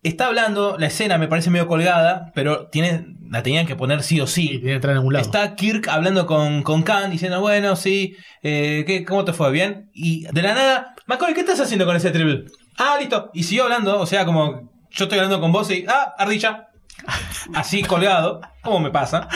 Está 0.03 0.27
hablando, 0.27 0.77
la 0.79 0.89
escena 0.89 1.17
me 1.17 1.29
parece 1.29 1.49
medio 1.49 1.67
colgada, 1.67 2.31
pero 2.35 2.67
tiene, 2.69 3.07
la 3.31 3.43
tenían 3.43 3.67
que 3.67 3.75
poner 3.75 4.03
sí 4.03 4.21
o 4.21 4.27
sí. 4.27 4.49
tiene 4.49 4.65
que 4.65 4.75
entrar 4.75 4.91
en 4.91 4.99
algún 4.99 5.13
lado. 5.15 5.25
Está 5.25 5.55
Kirk 5.55 5.89
hablando 5.89 6.27
con, 6.27 6.63
con 6.63 6.83
Khan 6.83 7.11
diciendo, 7.11 7.41
bueno, 7.41 7.75
sí, 7.75 8.15
eh, 8.43 8.85
¿qué, 8.87 9.05
¿cómo 9.05 9.25
te 9.25 9.33
fue? 9.33 9.51
¿Bien? 9.51 9.91
Y 9.95 10.27
de 10.31 10.43
la 10.43 10.55
nada, 10.55 10.95
Macaulay, 11.07 11.35
¿qué 11.35 11.41
estás 11.41 11.61
haciendo 11.61 11.87
con 11.87 11.97
ese 11.97 12.11
triple? 12.11 12.45
Ah, 12.77 12.97
listo. 13.01 13.31
Y 13.33 13.45
siguió 13.45 13.63
hablando, 13.63 13.99
o 13.99 14.05
sea, 14.05 14.27
como 14.27 14.74
yo 14.95 15.05
estoy 15.05 15.19
hablando 15.19 15.41
con 15.41 15.53
vos 15.53 15.71
y, 15.71 15.85
ah, 15.89 16.15
ardilla. 16.19 16.69
Así 17.55 17.83
colgado, 17.83 18.41
como 18.63 18.81
me 18.81 18.91
pasa. 18.91 19.29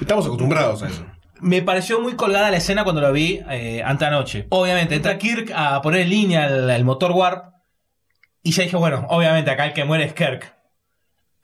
Estamos 0.00 0.26
acostumbrados 0.26 0.82
a 0.82 0.88
eso. 0.88 1.04
Me 1.40 1.62
pareció 1.62 2.00
muy 2.00 2.16
colgada 2.16 2.50
la 2.50 2.56
escena 2.56 2.82
cuando 2.82 3.00
lo 3.00 3.12
vi 3.12 3.40
eh, 3.48 3.82
antenoche. 3.84 4.46
Obviamente, 4.50 4.96
entra 4.96 5.18
Kirk 5.18 5.52
a 5.54 5.80
poner 5.82 6.00
en 6.00 6.10
línea 6.10 6.46
el, 6.46 6.68
el 6.68 6.84
motor 6.84 7.12
Warp. 7.12 7.54
Y 8.42 8.50
ya 8.52 8.64
dije, 8.64 8.76
bueno, 8.76 9.06
obviamente 9.10 9.50
acá 9.50 9.66
el 9.66 9.72
que 9.72 9.84
muere 9.84 10.04
es 10.04 10.14
Kirk. 10.14 10.54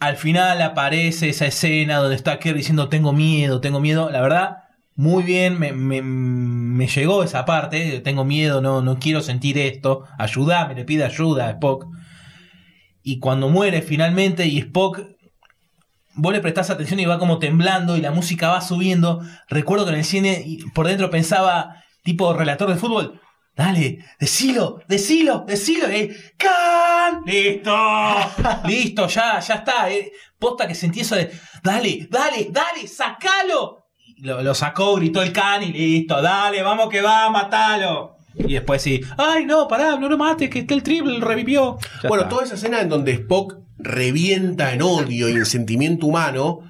Al 0.01 0.17
final 0.17 0.61
aparece 0.63 1.29
esa 1.29 1.47
escena 1.47 1.99
donde 1.99 2.17
está 2.17 2.39
Kirk 2.39 2.57
diciendo 2.57 2.89
tengo 2.89 3.13
miedo, 3.13 3.61
tengo 3.61 3.79
miedo. 3.79 4.11
La 4.11 4.21
verdad, 4.21 4.65
muy 4.97 5.23
bien, 5.23 5.59
me, 5.59 5.73
me- 5.73 6.03
me 6.03 6.87
llegó 6.89 7.23
esa 7.23 7.45
parte. 7.45 8.01
Tengo 8.01 8.25
miedo, 8.25 8.61
no, 8.61 8.83
no 8.83 8.99
quiero 8.99 9.21
sentir 9.23 9.59
esto. 9.59 10.05
Ayúdame, 10.19 10.75
le 10.75 10.85
pide 10.85 11.05
ayuda 11.05 11.47
a 11.47 11.51
Spock. 11.51 11.87
Y 13.05 13.19
cuando 13.21 13.49
muere 13.51 13.83
finalmente 13.83 14.47
y 14.47 14.59
Spock 14.59 15.01
vos 16.17 16.33
le 16.33 16.41
prestás 16.41 16.71
atención 16.71 16.99
y 17.01 17.05
va 17.05 17.19
como 17.19 17.39
temblando 17.39 17.97
y 17.97 18.01
la 18.01 18.11
música 18.13 18.49
va 18.49 18.61
subiendo. 18.61 19.21
Recuerdo 19.49 19.85
que 19.85 19.93
en 19.93 19.99
el 19.99 20.05
cine 20.05 20.45
por 20.75 20.87
dentro 20.87 21.11
pensaba, 21.11 21.85
tipo 22.03 22.33
relator 22.33 22.71
de 22.71 22.77
fútbol, 22.77 23.21
dale, 23.55 23.99
decilo, 24.19 24.81
decilo, 24.89 25.45
decilo, 25.47 25.87
eh, 25.89 26.17
¡Can! 26.39 27.23
¡Listo! 27.27 27.77
¡Listo! 28.67 29.07
Ya, 29.09 29.39
ya 29.41 29.55
está. 29.57 29.91
eh. 29.91 30.11
Posta 30.39 30.67
que 30.67 30.75
sentí 30.75 31.01
eso 31.01 31.15
de, 31.15 31.31
dale, 31.63 32.09
dale, 32.11 32.49
dale, 32.51 32.89
sacalo. 32.89 33.87
Y 34.17 34.23
Lo, 34.23 34.41
lo 34.43 34.55
sacó, 34.55 34.95
gritó 34.97 35.23
el 35.23 35.33
can 35.33 35.63
y 35.63 35.73
listo, 35.73 36.23
dale, 36.23 36.63
vamos 36.63 36.89
que 36.89 37.03
va, 37.03 37.29
matalo. 37.29 38.17
Y 38.37 38.55
después 38.55 38.83
sí, 38.83 39.01
ay 39.17 39.47
no, 39.47 39.69
pará, 39.69 39.97
no 39.99 40.09
lo 40.09 40.19
mates, 40.19 40.51
que 40.51 40.61
está 40.61 40.75
el 40.75 40.83
triple, 40.83 41.21
revivió. 41.21 41.79
Ya 42.03 42.09
bueno, 42.09 42.25
está. 42.25 42.31
toda 42.31 42.45
esa 42.45 42.55
escena 42.55 42.81
en 42.81 42.89
donde 42.89 43.13
Spock 43.13 43.57
revienta 43.79 44.73
en 44.73 44.83
odio 44.83 45.29
y 45.29 45.33
en 45.33 45.47
sentimiento 45.47 46.07
humano, 46.07 46.61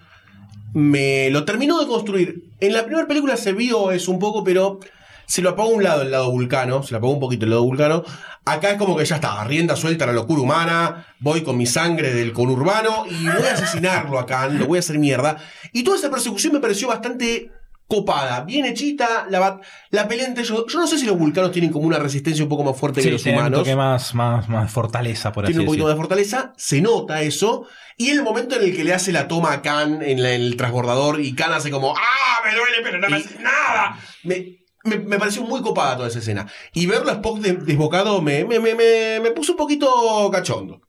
me 0.73 1.31
lo 1.31 1.45
terminó 1.45 1.81
de 1.81 1.87
construir. 1.87 2.45
En 2.61 2.73
la 2.73 2.85
primera 2.85 3.07
película 3.07 3.37
se 3.37 3.53
vio 3.53 3.93
eso 3.93 4.11
un 4.11 4.19
poco, 4.19 4.45
pero 4.45 4.81
se 5.27 5.43
lo 5.43 5.51
apagó 5.51 5.71
un 5.71 5.83
lado 5.83 6.03
el 6.03 6.11
lado 6.11 6.31
vulcano, 6.31 6.83
se 6.83 6.93
lo 6.93 6.99
apagó 6.99 7.15
un 7.15 7.21
poquito 7.21 7.45
el 7.45 7.51
lado 7.51 7.63
vulcano. 7.63 8.05
Acá 8.45 8.73
es 8.73 8.79
como 8.79 8.97
que 8.97 9.07
ya 9.07 9.17
está, 9.17 9.43
rienda 9.45 9.75
suelta 9.75 10.05
la 10.05 10.13
locura 10.13 10.43
humana, 10.43 11.07
voy 11.21 11.43
con 11.43 11.57
mi 11.57 11.65
sangre 11.65 12.13
del 12.13 12.33
conurbano 12.33 13.07
y 13.09 13.25
voy 13.25 13.47
a 13.49 13.55
asesinarlo 13.55 14.19
acá, 14.19 14.49
lo 14.49 14.67
voy 14.67 14.77
a 14.77 14.81
hacer 14.81 14.99
mierda. 14.99 15.39
Y 15.73 15.83
toda 15.83 15.97
esa 15.97 16.11
persecución 16.11 16.53
me 16.53 16.61
pareció 16.61 16.89
bastante 16.89 17.51
copada, 17.95 18.41
bien 18.43 18.65
hechita, 18.65 19.27
la, 19.31 19.61
la 19.91 20.09
pelea 20.09 20.27
entre 20.27 20.43
ellos. 20.45 20.65
Yo 20.69 20.79
no 20.79 20.87
sé 20.87 20.99
si 20.99 21.07
los 21.07 21.19
vulcanos 21.19 21.53
tienen 21.53 21.71
como 21.71 21.87
una 21.87 21.99
resistencia 21.99 22.43
un 22.45 22.49
poco 22.49 22.65
más 22.65 22.77
fuerte 22.77 23.01
Sí, 23.01 23.09
que 23.09 23.13
los 23.13 23.23
tiene 23.23 23.39
un 23.39 23.43
humanos 23.45 23.61
toque 23.61 23.77
más, 23.77 24.15
más, 24.15 24.49
más 24.49 24.71
fortaleza, 24.73 25.33
por 25.33 25.45
así 25.45 25.53
tiene 25.53 25.63
un 25.63 25.67
poquito 25.67 25.87
decirlo. 25.87 25.95
de 26.03 26.09
fortaleza, 26.09 26.53
se 26.57 26.81
nota 26.81 27.23
eso. 27.23 27.67
Y 27.97 28.11
el 28.11 28.23
momento 28.23 28.57
en 28.57 28.63
el 28.65 28.75
que 28.77 28.83
le 28.85 28.93
hace 28.93 29.13
la 29.13 29.29
toma 29.29 29.53
a 29.53 29.63
Khan 29.63 30.03
en, 30.03 30.23
la- 30.23 30.35
en 30.35 30.43
el 30.43 30.57
transbordador 30.57 31.21
y 31.21 31.35
Khan 31.35 31.53
hace 31.53 31.71
como 31.71 31.95
¡Ah! 31.97 32.43
Me 32.45 32.51
duele, 32.57 32.77
pero 32.83 32.99
no 32.99 33.09
me 33.09 33.17
hace 33.17 33.39
nada. 33.39 33.99
Me, 34.25 34.59
me, 34.85 34.99
me 34.99 35.19
pareció 35.19 35.43
muy 35.43 35.63
copada 35.63 35.97
toda 35.97 36.09
esa 36.09 36.19
escena. 36.19 36.47
Y 36.73 36.87
verlo 36.87 37.11
a 37.11 37.15
Spock 37.15 37.39
de- 37.39 37.53
desbocado 37.55 38.21
me, 38.21 38.45
me, 38.45 38.59
me, 38.61 38.75
me, 38.75 39.21
me 39.23 39.31
puso 39.31 39.53
un 39.53 39.59
poquito 39.59 40.29
cachondo. 40.33 40.83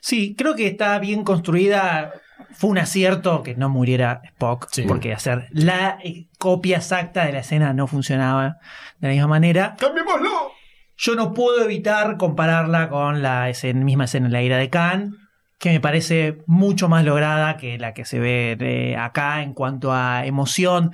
Sí, 0.00 0.34
creo 0.36 0.54
que 0.54 0.66
está 0.68 0.98
bien 0.98 1.24
construida. 1.24 2.12
Fue 2.52 2.70
un 2.70 2.78
acierto 2.78 3.42
que 3.42 3.54
no 3.56 3.68
muriera 3.68 4.20
Spock, 4.24 4.68
Sí. 4.70 4.82
porque 4.86 5.12
hacer 5.12 5.48
la 5.50 5.98
eh, 6.04 6.26
copia 6.38 6.78
exacta 6.78 7.24
de 7.26 7.32
la 7.32 7.40
escena 7.40 7.72
no 7.72 7.86
funcionaba 7.86 8.58
de 9.00 9.08
la 9.08 9.12
misma 9.14 9.26
manera. 9.28 9.74
¡Cambiémoslo! 9.78 10.52
Yo 10.96 11.14
no 11.16 11.32
puedo 11.34 11.64
evitar 11.64 12.16
compararla 12.16 12.88
con 12.88 13.22
la 13.22 13.48
escena- 13.50 13.84
misma 13.84 14.04
escena 14.04 14.26
en 14.26 14.32
la 14.32 14.42
ira 14.42 14.56
de 14.58 14.70
Khan, 14.70 15.16
que 15.58 15.70
me 15.70 15.80
parece 15.80 16.38
mucho 16.46 16.88
más 16.88 17.04
lograda 17.04 17.56
que 17.56 17.78
la 17.78 17.94
que 17.94 18.04
se 18.04 18.20
ve 18.20 18.56
de 18.58 18.96
acá 18.96 19.42
en 19.42 19.54
cuanto 19.54 19.92
a 19.92 20.24
emoción. 20.26 20.92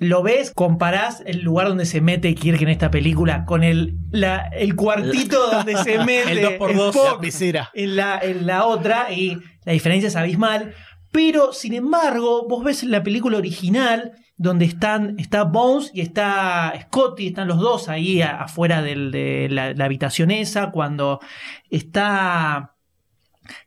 Lo 0.00 0.22
ves, 0.22 0.52
comparás 0.54 1.22
el 1.26 1.40
lugar 1.42 1.68
donde 1.68 1.84
se 1.86 2.00
mete 2.00 2.34
Kirk 2.34 2.62
en 2.62 2.68
esta 2.68 2.90
película 2.90 3.44
con 3.44 3.64
el, 3.64 3.96
la- 4.10 4.46
el 4.48 4.76
cuartito 4.76 5.50
donde 5.50 5.76
se 5.78 5.98
mete 6.04 6.32
El 6.32 6.42
dos 6.42 6.52
por 6.54 6.74
dos, 6.74 6.94
Spock 6.94 7.20
La 7.20 7.70
en 7.74 7.96
la, 7.96 8.18
en 8.22 8.46
la 8.46 8.64
otra 8.64 9.12
y 9.12 9.38
la 9.64 9.72
diferencia 9.72 10.06
es 10.08 10.16
abismal. 10.16 10.72
Pero, 11.10 11.52
sin 11.52 11.72
embargo, 11.74 12.46
vos 12.48 12.62
ves 12.62 12.84
la 12.84 13.02
película 13.02 13.38
original 13.38 14.12
donde 14.36 14.66
están, 14.66 15.16
está 15.18 15.42
Bones 15.44 15.90
y 15.92 16.00
está 16.00 16.72
Scotty, 16.82 17.26
están 17.28 17.48
los 17.48 17.58
dos 17.58 17.88
ahí 17.88 18.22
a- 18.22 18.42
afuera 18.42 18.82
del- 18.82 19.10
de 19.10 19.48
la, 19.50 19.72
la 19.72 19.84
habitación 19.86 20.30
esa, 20.30 20.70
cuando 20.70 21.18
está, 21.70 22.74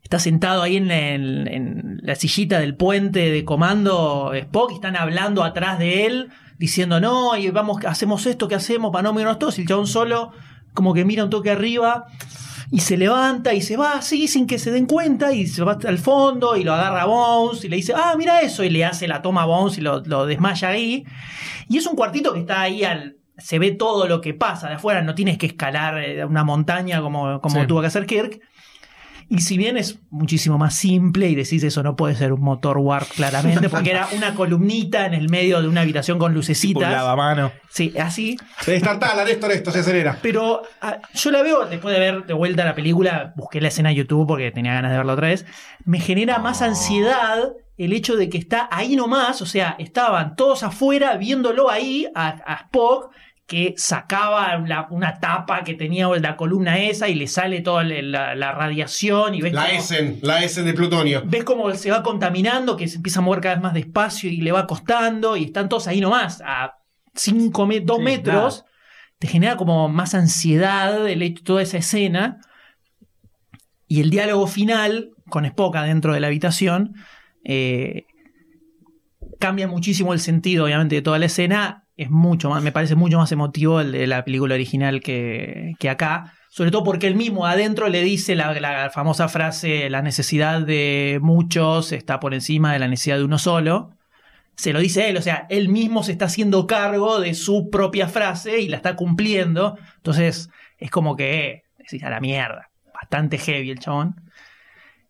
está 0.03 0.19
sentado 0.19 0.61
ahí 0.61 0.77
en 0.77 0.87
la, 0.87 0.97
en- 1.09 1.47
en 1.47 1.99
la 2.03 2.15
sillita 2.15 2.59
del 2.59 2.75
puente 2.75 3.29
de 3.31 3.45
comando 3.45 4.31
Spock 4.33 4.71
y 4.71 4.75
están 4.75 4.95
hablando 4.95 5.43
atrás 5.43 5.79
de 5.79 6.05
él, 6.05 6.29
diciendo, 6.57 6.99
no, 6.99 7.35
y 7.37 7.49
vamos, 7.49 7.83
hacemos 7.85 8.25
esto, 8.25 8.47
¿qué 8.47 8.55
hacemos 8.55 8.91
para 8.91 9.03
no 9.03 9.13
mirarnos 9.13 9.39
todos? 9.39 9.57
Y 9.57 9.61
el 9.61 9.67
chabón 9.67 9.87
solo 9.87 10.31
como 10.73 10.93
que 10.93 11.03
mira 11.05 11.23
un 11.23 11.29
toque 11.29 11.49
arriba 11.51 12.05
y 12.69 12.79
se 12.79 12.95
levanta 12.97 13.53
y 13.53 13.61
se 13.61 13.75
va 13.75 13.93
así 13.95 14.27
sin 14.29 14.47
que 14.47 14.57
se 14.57 14.71
den 14.71 14.85
cuenta 14.85 15.33
y 15.33 15.45
se 15.47 15.63
va 15.63 15.77
el 15.83 15.97
fondo 15.97 16.55
y 16.55 16.63
lo 16.63 16.73
agarra 16.73 17.01
a 17.01 17.05
Bones 17.05 17.65
y 17.65 17.69
le 17.69 17.75
dice, 17.75 17.93
ah, 17.95 18.13
mira 18.17 18.39
eso, 18.41 18.63
y 18.63 18.69
le 18.69 18.85
hace 18.85 19.07
la 19.07 19.21
toma 19.21 19.41
a 19.43 19.45
Bones 19.45 19.77
y 19.77 19.81
lo, 19.81 19.99
lo 20.05 20.25
desmaya 20.25 20.69
ahí. 20.69 21.03
Y 21.67 21.77
es 21.77 21.85
un 21.87 21.95
cuartito 21.95 22.31
que 22.33 22.39
está 22.39 22.61
ahí 22.61 22.83
al... 22.83 23.17
Se 23.37 23.57
ve 23.59 23.71
todo 23.71 24.07
lo 24.07 24.21
que 24.21 24.33
pasa 24.35 24.69
de 24.69 24.75
afuera, 24.75 25.01
no 25.01 25.15
tienes 25.15 25.37
que 25.39 25.47
escalar 25.47 25.97
eh, 26.03 26.23
una 26.23 26.43
montaña 26.43 27.01
como, 27.01 27.41
como 27.41 27.59
Sí. 27.61 27.67
tuvo 27.67 27.81
que 27.81 27.87
hacer 27.87 28.05
Kirk. 28.05 28.39
Y 29.31 29.39
si 29.39 29.57
bien 29.57 29.77
es 29.77 29.97
muchísimo 30.09 30.57
más 30.57 30.75
simple 30.75 31.29
y 31.29 31.35
decís 31.35 31.63
eso 31.63 31.81
no 31.83 31.95
puede 31.95 32.15
ser 32.15 32.33
un 32.33 32.41
motor 32.41 32.77
warp 32.77 33.07
claramente, 33.11 33.69
porque 33.69 33.91
era 33.91 34.09
una 34.17 34.35
columnita 34.35 35.05
en 35.05 35.13
el 35.13 35.29
medio 35.29 35.61
de 35.61 35.69
una 35.69 35.81
habitación 35.81 36.19
con 36.19 36.31
Tipo 36.33 36.39
lucecitas. 36.39 36.91
lavamano. 36.91 37.53
Sí, 37.69 37.93
así. 37.97 38.35
Se 38.59 38.73
destartala, 38.73 39.23
Néstor, 39.23 39.53
esto 39.53 39.71
se 39.71 39.79
acelera. 39.79 40.19
Pero 40.21 40.63
ah, 40.81 40.97
yo 41.13 41.31
la 41.31 41.43
veo, 41.43 41.65
después 41.65 41.93
de 41.93 42.01
ver 42.01 42.25
de 42.25 42.33
vuelta 42.33 42.65
la 42.65 42.75
película, 42.75 43.31
busqué 43.37 43.61
la 43.61 43.69
escena 43.69 43.91
en 43.91 43.95
YouTube 43.95 44.27
porque 44.27 44.51
tenía 44.51 44.73
ganas 44.73 44.91
de 44.91 44.97
verla 44.97 45.13
otra 45.13 45.29
vez, 45.29 45.45
me 45.85 46.01
genera 46.01 46.39
más 46.39 46.61
ansiedad 46.61 47.53
el 47.77 47.93
hecho 47.93 48.17
de 48.17 48.27
que 48.27 48.37
está 48.37 48.67
ahí 48.69 48.97
nomás, 48.97 49.41
o 49.41 49.45
sea, 49.45 49.77
estaban 49.79 50.35
todos 50.35 50.61
afuera 50.63 51.15
viéndolo 51.15 51.69
ahí 51.69 52.05
a, 52.15 52.35
a 52.45 52.55
Spock 52.65 53.11
que 53.51 53.73
sacaba 53.75 54.57
la- 54.65 54.87
una 54.91 55.19
tapa 55.19 55.65
que 55.65 55.73
tenía 55.73 56.07
la 56.07 56.37
columna 56.37 56.79
esa 56.79 57.09
y 57.09 57.15
le 57.15 57.27
sale 57.27 57.59
toda 57.59 57.83
la, 57.83 58.01
la- 58.01 58.33
la 58.35 58.53
radiación 58.53 59.35
y 59.35 59.41
ves 59.41 59.51
La 59.51 59.65
cómo- 59.65 59.77
Essen, 59.77 60.19
la 60.21 60.41
Essen 60.41 60.63
de 60.63 60.73
plutonio. 60.73 61.21
ves 61.25 61.43
cómo 61.43 61.69
se 61.75 61.91
va 61.91 62.01
contaminando, 62.01 62.77
que 62.77 62.87
se 62.87 62.95
empieza 62.95 63.19
a 63.19 63.23
mover 63.23 63.41
cada 63.41 63.55
vez 63.55 63.63
más 63.63 63.73
despacio 63.73 64.29
y 64.29 64.37
le 64.37 64.53
va 64.53 64.65
costando, 64.67 65.35
y 65.35 65.43
están 65.43 65.67
todos 65.67 65.87
ahí 65.87 65.99
nomás, 65.99 66.41
a 66.45 66.77
5 67.13 67.65
me 67.67 67.81
2 67.81 67.97
Sí, 67.97 68.03
metros, 68.03 68.63
te 69.19 69.27
genera 69.27 69.57
como 69.57 69.89
más 69.89 70.15
ansiedad 70.15 71.05
el 71.09 71.21
hecho, 71.21 71.43
toda 71.43 71.61
esa 71.61 71.77
escena. 71.77 72.39
Y 73.89 73.99
el 73.99 74.09
diálogo 74.11 74.47
final 74.47 75.09
con 75.29 75.43
Spock 75.43 75.75
dentro 75.81 76.13
de 76.13 76.21
la 76.21 76.27
habitación 76.27 76.93
eh, 77.43 78.05
cambia 79.39 79.67
muchísimo 79.67 80.13
el 80.13 80.21
sentido, 80.21 80.63
obviamente, 80.63 80.95
de 80.95 81.01
toda 81.01 81.19
la 81.19 81.25
escena. 81.25 81.83
Es 82.01 82.09
mucho 82.09 82.49
más, 82.49 82.63
me 82.63 82.71
parece 82.71 82.95
mucho 82.95 83.19
más 83.19 83.31
emotivo 83.31 83.79
el 83.79 83.91
de 83.91 84.07
la 84.07 84.25
película 84.25 84.55
original 84.55 85.01
que, 85.01 85.75
que 85.77 85.87
acá. 85.87 86.33
Sobre 86.49 86.71
todo 86.71 86.83
porque 86.83 87.05
él 87.05 87.13
mismo 87.13 87.45
adentro 87.45 87.89
le 87.89 88.01
dice 88.01 88.33
la, 88.33 88.89
famosa 88.91 89.29
frase: 89.29 89.87
la 89.87 90.01
necesidad 90.01 90.61
de 90.61 91.19
muchos 91.21 91.91
está 91.91 92.19
por 92.19 92.33
encima 92.33 92.73
de 92.73 92.79
la 92.79 92.87
necesidad 92.87 93.17
de 93.17 93.23
uno 93.23 93.37
solo. 93.37 93.91
Se 94.55 94.73
lo 94.73 94.79
dice 94.79 95.09
él, 95.09 95.17
o 95.17 95.21
sea, 95.21 95.45
él 95.51 95.69
mismo 95.69 96.01
se 96.01 96.13
está 96.13 96.25
haciendo 96.25 96.65
cargo 96.65 97.19
de 97.19 97.35
su 97.35 97.69
propia 97.69 98.07
frase 98.07 98.61
y 98.61 98.67
la 98.67 98.77
está 98.77 98.95
cumpliendo. 98.95 99.77
Entonces, 99.97 100.49
es 100.79 100.89
como 100.89 101.15
que, 101.15 101.65
decís, 101.77 102.03
a 102.03 102.09
la 102.09 102.19
mierda. 102.19 102.71
Bastante 102.95 103.37
heavy 103.37 103.69
el 103.69 103.77
chabón. 103.77 104.15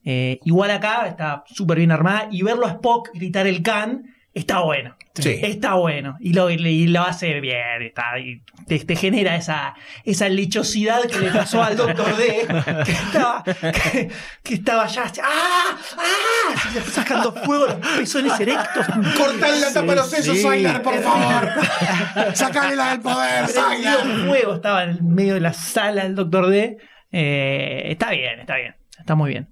Eh, 0.03 0.39
igual 0.43 0.71
acá 0.71 1.07
está 1.07 1.45
súper 1.47 1.77
bien 1.77 1.91
armada 1.91 2.27
y 2.29 2.43
verlo 2.43 2.65
a 2.65 2.71
Spock 2.71 3.11
gritar 3.13 3.47
el 3.47 3.63
can 3.63 4.03
está 4.33 4.59
bueno. 4.59 4.95
Sí. 5.13 5.39
Está 5.43 5.73
bueno. 5.73 6.15
Y 6.21 6.33
lo, 6.33 6.49
y 6.49 6.87
lo 6.87 7.01
hace 7.01 7.41
bien. 7.41 7.81
Está, 7.81 8.17
y 8.17 8.41
te, 8.65 8.79
te 8.79 8.95
genera 8.95 9.35
esa, 9.35 9.73
esa 10.05 10.29
lechosidad 10.29 11.01
que 11.03 11.19
le 11.19 11.31
pasó 11.31 11.61
al 11.61 11.75
Doctor 11.75 12.15
D. 12.15 12.47
Que 12.85 12.91
estaba, 12.93 13.43
que, 13.43 14.09
que 14.41 14.53
estaba 14.53 14.87
ya. 14.87 15.11
¡Ah! 15.21 15.77
¡Ah! 15.97 16.81
Sacando 16.89 17.33
fuego 17.33 17.67
los 17.67 17.75
pezones 17.97 18.39
erectos. 18.39 18.85
Cortale 19.17 19.59
la 19.59 19.73
tapa 19.73 19.91
a 19.91 19.95
los 19.95 20.09
sesos, 20.09 20.37
sí. 20.37 20.65
Por 20.81 21.01
favor. 21.01 21.49
Sacale 22.33 22.75
la 22.77 22.91
del 22.91 23.01
poder, 23.01 23.47
Sylar. 23.47 23.99
fuego 24.27 24.55
estaba 24.55 24.83
en 24.83 24.89
el 24.91 25.03
medio 25.03 25.33
de 25.33 25.41
la 25.41 25.53
sala 25.53 26.03
del 26.03 26.15
Doctor 26.15 26.47
D. 26.47 26.77
Eh, 27.11 27.83
está 27.87 28.11
bien, 28.11 28.39
está 28.39 28.55
bien. 28.55 28.75
está 28.97 29.15
muy 29.15 29.29
bien. 29.31 29.49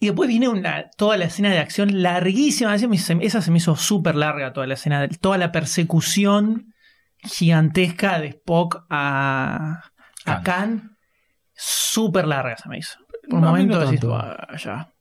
Y 0.00 0.06
después 0.06 0.28
viene 0.28 0.48
una, 0.48 0.90
toda 0.96 1.16
la 1.16 1.26
escena 1.26 1.50
de 1.50 1.58
acción 1.58 2.02
larguísima. 2.02 2.74
Esa 2.74 3.40
se- 3.42 3.50
me 3.50 3.58
hizo 3.58 3.76
súper 3.76 4.14
larga, 4.14 4.52
toda 4.52 4.66
la 4.66 4.74
escena, 4.74 5.00
de- 5.02 5.08
toda 5.08 5.38
la 5.38 5.52
persecución 5.52 6.72
gigantesca 7.18 8.18
de 8.20 8.28
Spock 8.28 8.84
a, 8.90 9.82
a 10.24 10.42
Khan. 10.42 10.96
Súper 11.54 12.26
larga 12.26 12.56
se 12.56 12.68
me 12.68 12.78
hizo. 12.78 12.98
Por 13.28 13.34
un 13.38 13.40
No, 13.40 13.46
no 13.46 13.52
momento 13.52 13.78
decís, 13.80 14.00
tanto. 14.00 14.08
"Buah, 14.08 14.56
ya. 14.62 14.92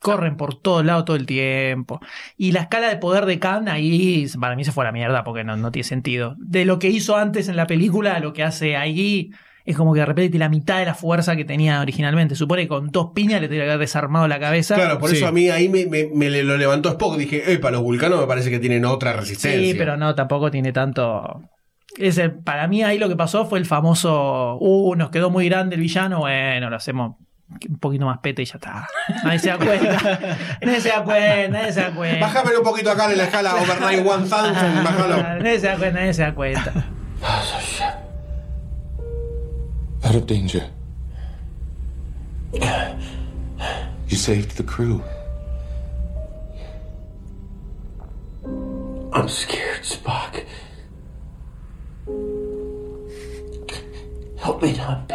Corren 0.00 0.36
por 0.36 0.60
todos 0.60 0.84
lados 0.84 1.04
todo 1.06 1.16
el 1.16 1.26
tiempo. 1.26 2.00
Y 2.36 2.52
la 2.52 2.60
escala 2.60 2.88
de 2.88 2.96
poder 2.98 3.26
de 3.26 3.38
Khan 3.40 3.68
ahí, 3.68 4.26
para 4.40 4.54
mí 4.54 4.64
se 4.64 4.70
fue 4.72 4.84
a 4.84 4.88
la 4.88 4.92
mierda 4.92 5.24
porque 5.24 5.42
no, 5.42 5.56
no 5.56 5.72
tiene 5.72 5.84
sentido. 5.88 6.36
De 6.38 6.64
lo 6.64 6.78
que 6.78 6.88
hizo 6.88 7.16
antes 7.16 7.48
en 7.48 7.56
la 7.56 7.66
película 7.66 8.14
a 8.14 8.20
lo 8.20 8.32
que 8.32 8.44
hace 8.44 8.76
ahí, 8.76 9.30
es 9.70 9.76
como 9.76 9.92
que 9.92 10.00
de 10.00 10.06
repente 10.06 10.30
tiene 10.30 10.44
la 10.46 10.48
mitad 10.48 10.78
de 10.78 10.86
la 10.86 10.94
fuerza 10.94 11.36
que 11.36 11.44
tenía 11.44 11.80
originalmente. 11.82 12.34
Supone 12.34 12.62
que 12.62 12.68
con 12.68 12.88
dos 12.88 13.10
piñas 13.14 13.40
le 13.42 13.48
tendría 13.48 13.64
que 13.66 13.72
haber 13.72 13.80
desarmado 13.86 14.26
la 14.26 14.40
cabeza. 14.40 14.76
Claro, 14.76 14.98
por 14.98 15.10
Sí. 15.10 15.16
eso 15.16 15.26
a 15.28 15.32
mí 15.32 15.50
ahí 15.50 15.68
me, 15.68 15.84
me- 15.86 16.30
lo 16.42 16.56
levantó 16.56 16.88
Spock. 16.88 17.18
Dije, 17.18 17.52
epa, 17.52 17.70
los 17.70 17.82
vulcanos 17.82 18.18
me 18.18 18.26
parece 18.26 18.48
que 18.48 18.58
tienen 18.58 18.86
otra 18.86 19.12
resistencia. 19.12 19.60
Sí, 19.60 19.74
pero 19.76 19.98
no, 19.98 20.14
tampoco 20.14 20.50
tiene 20.50 20.72
tanto. 20.72 21.42
Ese, 21.98 22.30
para 22.30 22.66
mí 22.66 22.82
ahí 22.82 22.98
lo 22.98 23.08
que 23.10 23.16
pasó 23.16 23.44
fue 23.46 23.58
el 23.58 23.66
famoso, 23.66 24.56
uh, 24.58 24.94
nos 24.94 25.10
quedó 25.10 25.28
muy 25.30 25.48
grande 25.50 25.74
el 25.74 25.82
villano, 25.82 26.20
bueno, 26.20 26.70
lo 26.70 26.76
hacemos 26.76 27.16
un 27.70 27.78
poquito 27.78 28.06
más 28.06 28.18
pete 28.22 28.40
y 28.42 28.44
ya 28.46 28.54
está. 28.54 28.86
Nadie 29.24 29.38
se 29.38 29.48
da 29.48 29.58
cuenta. 29.58 30.18
nadie 30.62 30.80
se 30.80 30.88
da 30.88 31.02
cuenta, 31.04 31.48
nadie 31.58 31.72
se 31.72 31.80
da 31.80 31.90
cuenta. 31.90 32.20
Bájamelo 32.26 32.58
un 32.60 32.64
poquito 32.64 32.90
acá 32.90 33.10
en 33.10 33.18
la 33.18 33.24
escala 33.24 33.54
Overnight 33.54 34.02
1000, 34.02 34.82
bájalo. 34.84 35.16
Nadie 35.42 35.58
se 35.60 35.66
da 35.66 35.76
cuenta, 35.76 36.00
nadie 36.00 36.14
se 36.14 36.22
da 36.22 36.34
cuenta. 36.34 36.72
Out 40.04 40.14
of 40.14 40.26
danger. 40.26 40.70
You 44.08 44.16
saved 44.16 44.56
the 44.56 44.62
crew. 44.62 45.02
I'm 49.12 49.28
scared, 49.28 49.82
Spock. 49.82 50.44
Help 54.38 54.62
me 54.62 54.76
not 54.76 55.08
be. 55.08 55.14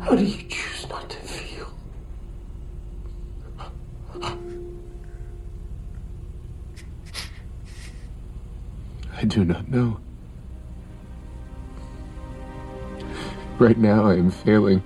How 0.00 0.14
do 0.14 0.24
you 0.24 0.42
not 9.46 9.68
know. 9.68 10.00
Right 13.58 13.78
now, 13.78 14.06
I 14.06 14.14
am 14.14 14.30
failing. 14.30 14.82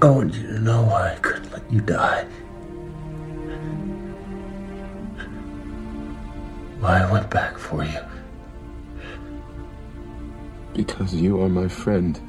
I 0.00 0.10
want 0.10 0.34
you 0.34 0.46
to 0.46 0.60
know 0.60 0.82
why 0.82 1.14
I 1.14 1.16
couldn't 1.16 1.50
let 1.50 1.72
you 1.72 1.80
die. 1.80 2.24
Why 6.78 7.02
I 7.02 7.10
went 7.10 7.28
back 7.30 7.58
for 7.58 7.84
you. 7.84 8.00
Because 10.74 11.14
you 11.14 11.42
are 11.42 11.48
my 11.48 11.66
friend. 11.66 12.27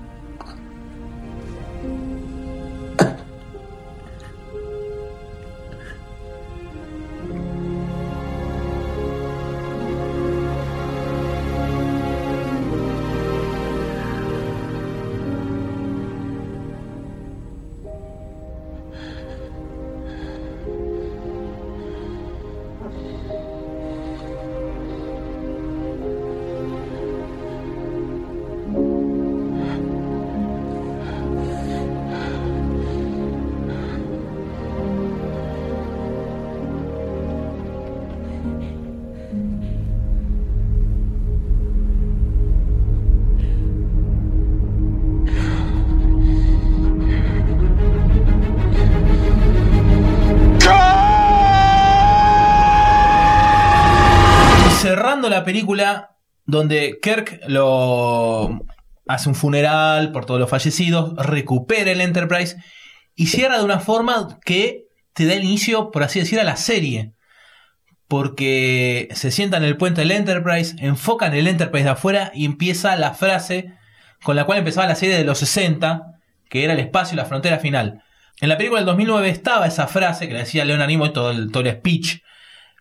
La 55.40 55.46
película 55.46 56.18
donde 56.46 57.00
Kirk 57.02 57.40
lo 57.48 58.60
hace 59.08 59.30
un 59.30 59.36
funeral 59.36 60.12
por 60.12 60.26
todos 60.26 60.40
los 60.40 60.50
fallecidos, 60.50 61.16
recupera 61.16 61.92
el 61.92 62.02
Enterprise 62.02 62.58
y 63.16 63.28
cierra 63.28 63.58
de 63.58 63.64
una 63.64 63.80
forma 63.80 64.40
que 64.44 64.88
te 65.14 65.26
da 65.26 65.34
el 65.34 65.46
inicio, 65.46 65.92
por 65.92 66.04
así 66.04 66.20
decir, 66.20 66.40
a 66.42 66.44
la 66.44 66.58
serie. 66.58 67.14
Porque 68.10 69.08
se 69.14 69.32
sienta 69.32 69.58
en 69.58 69.64
el 69.64 69.78
puente 69.78 70.02
del 70.02 70.12
Enterprise, 70.12 70.76
enfocan 70.80 71.34
el 71.34 71.48
Enterprise 71.48 71.86
de 71.86 71.92
afuera 71.92 72.32
y 72.34 72.44
empieza 72.44 72.98
la 72.98 73.14
frase 73.14 73.74
con 74.24 74.36
la 74.36 74.44
cual 74.44 74.60
empezaba 74.60 74.88
la 74.88 74.96
serie 74.96 75.16
de 75.16 75.24
los 75.24 75.38
60, 75.38 76.20
que 76.50 76.66
era 76.66 76.74
el 76.74 76.80
espacio 76.80 77.14
y 77.14 77.18
la 77.18 77.26
frontera 77.26 77.60
final. 77.60 78.04
En 78.42 78.50
la 78.50 78.58
película 78.58 78.82
del 78.82 78.88
2009 78.88 79.30
estaba 79.30 79.68
esa 79.68 79.88
frase 79.88 80.28
que 80.28 80.34
le 80.34 80.40
decía 80.40 80.66
Leonard 80.66 80.90
Nimoy 80.90 81.14
todo 81.14 81.32
el, 81.32 81.50
todo 81.52 81.64
el 81.64 81.78
speech, 81.78 82.22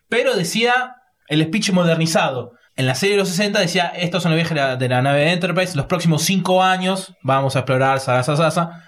pero 0.09 0.34
decía 0.34 0.97
el 1.28 1.42
speech 1.44 1.70
modernizado. 1.72 2.52
En 2.76 2.86
la 2.86 2.94
serie 2.94 3.16
de 3.16 3.20
los 3.20 3.28
60 3.28 3.58
decía, 3.58 3.86
estos 3.96 4.22
son 4.22 4.32
los 4.32 4.36
viajes 4.36 4.54
de 4.54 4.60
la, 4.60 4.76
de 4.76 4.88
la 4.88 5.02
nave 5.02 5.32
Enterprise, 5.32 5.76
los 5.76 5.86
próximos 5.86 6.22
5 6.22 6.62
años 6.62 7.14
vamos 7.22 7.56
a 7.56 7.60
explorar 7.60 7.98
Sagasa 8.00 8.36
Sasa. 8.36 8.84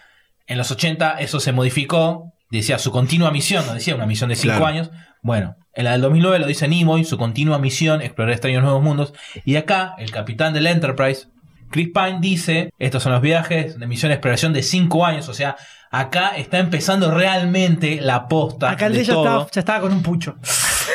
En 0.46 0.58
los 0.58 0.70
80 0.70 1.18
eso 1.20 1.40
se 1.40 1.52
modificó, 1.52 2.32
decía 2.50 2.78
su 2.78 2.92
continua 2.92 3.30
misión, 3.30 3.66
no 3.66 3.74
decía 3.74 3.94
una 3.94 4.06
misión 4.06 4.28
de 4.30 4.36
5 4.36 4.56
Claro. 4.56 4.66
años. 4.66 4.90
Bueno, 5.22 5.56
en 5.74 5.84
la 5.84 5.92
del 5.92 6.00
2009 6.02 6.38
lo 6.38 6.46
dice 6.46 6.68
Nimoy, 6.68 7.04
su 7.04 7.18
continua 7.18 7.58
misión, 7.58 8.00
explorar 8.00 8.32
extraños 8.32 8.62
nuevos 8.62 8.82
mundos. 8.82 9.12
Y 9.44 9.56
acá, 9.56 9.94
el 9.98 10.10
capitán 10.12 10.54
del 10.54 10.66
Enterprise, 10.66 11.26
Chris 11.70 11.88
Pine, 11.94 12.18
dice, 12.20 12.70
estos 12.78 13.02
son 13.02 13.12
los 13.12 13.20
viajes 13.22 13.78
de 13.78 13.86
misión 13.86 14.10
de 14.10 14.14
exploración 14.14 14.52
de 14.52 14.62
5 14.62 15.04
años, 15.06 15.28
o 15.28 15.34
sea, 15.34 15.56
acá 15.90 16.36
está 16.36 16.58
empezando 16.58 17.10
realmente 17.10 18.00
la 18.00 18.28
posta. 18.28 18.70
Acá 18.70 18.86
el 18.86 18.94
de 18.94 19.04
todo. 19.04 19.24
estaba, 19.24 19.50
ya 19.50 19.60
estaba 19.60 19.80
con 19.80 19.92
un 19.92 20.02
pucho. 20.02 20.36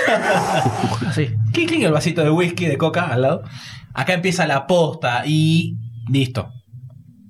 Así. 1.08 1.36
Clink, 1.54 1.70
clink, 1.70 1.84
el 1.84 1.92
vasito 1.92 2.24
de 2.24 2.30
whisky 2.30 2.66
de 2.66 2.78
coca 2.78 3.08
al 3.08 3.22
lado. 3.22 3.44
Acá 3.94 4.14
empieza 4.14 4.48
la 4.48 4.66
posta 4.66 5.24
y 5.26 5.78
listo. 6.10 6.52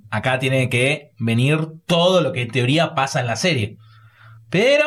Acá 0.09 0.39
tiene 0.39 0.69
que 0.69 1.11
venir 1.19 1.59
todo 1.85 2.21
lo 2.21 2.31
que 2.31 2.43
en 2.43 2.51
teoría 2.51 2.95
pasa 2.95 3.19
en 3.19 3.27
la 3.27 3.35
serie. 3.35 3.77
Pero 4.49 4.85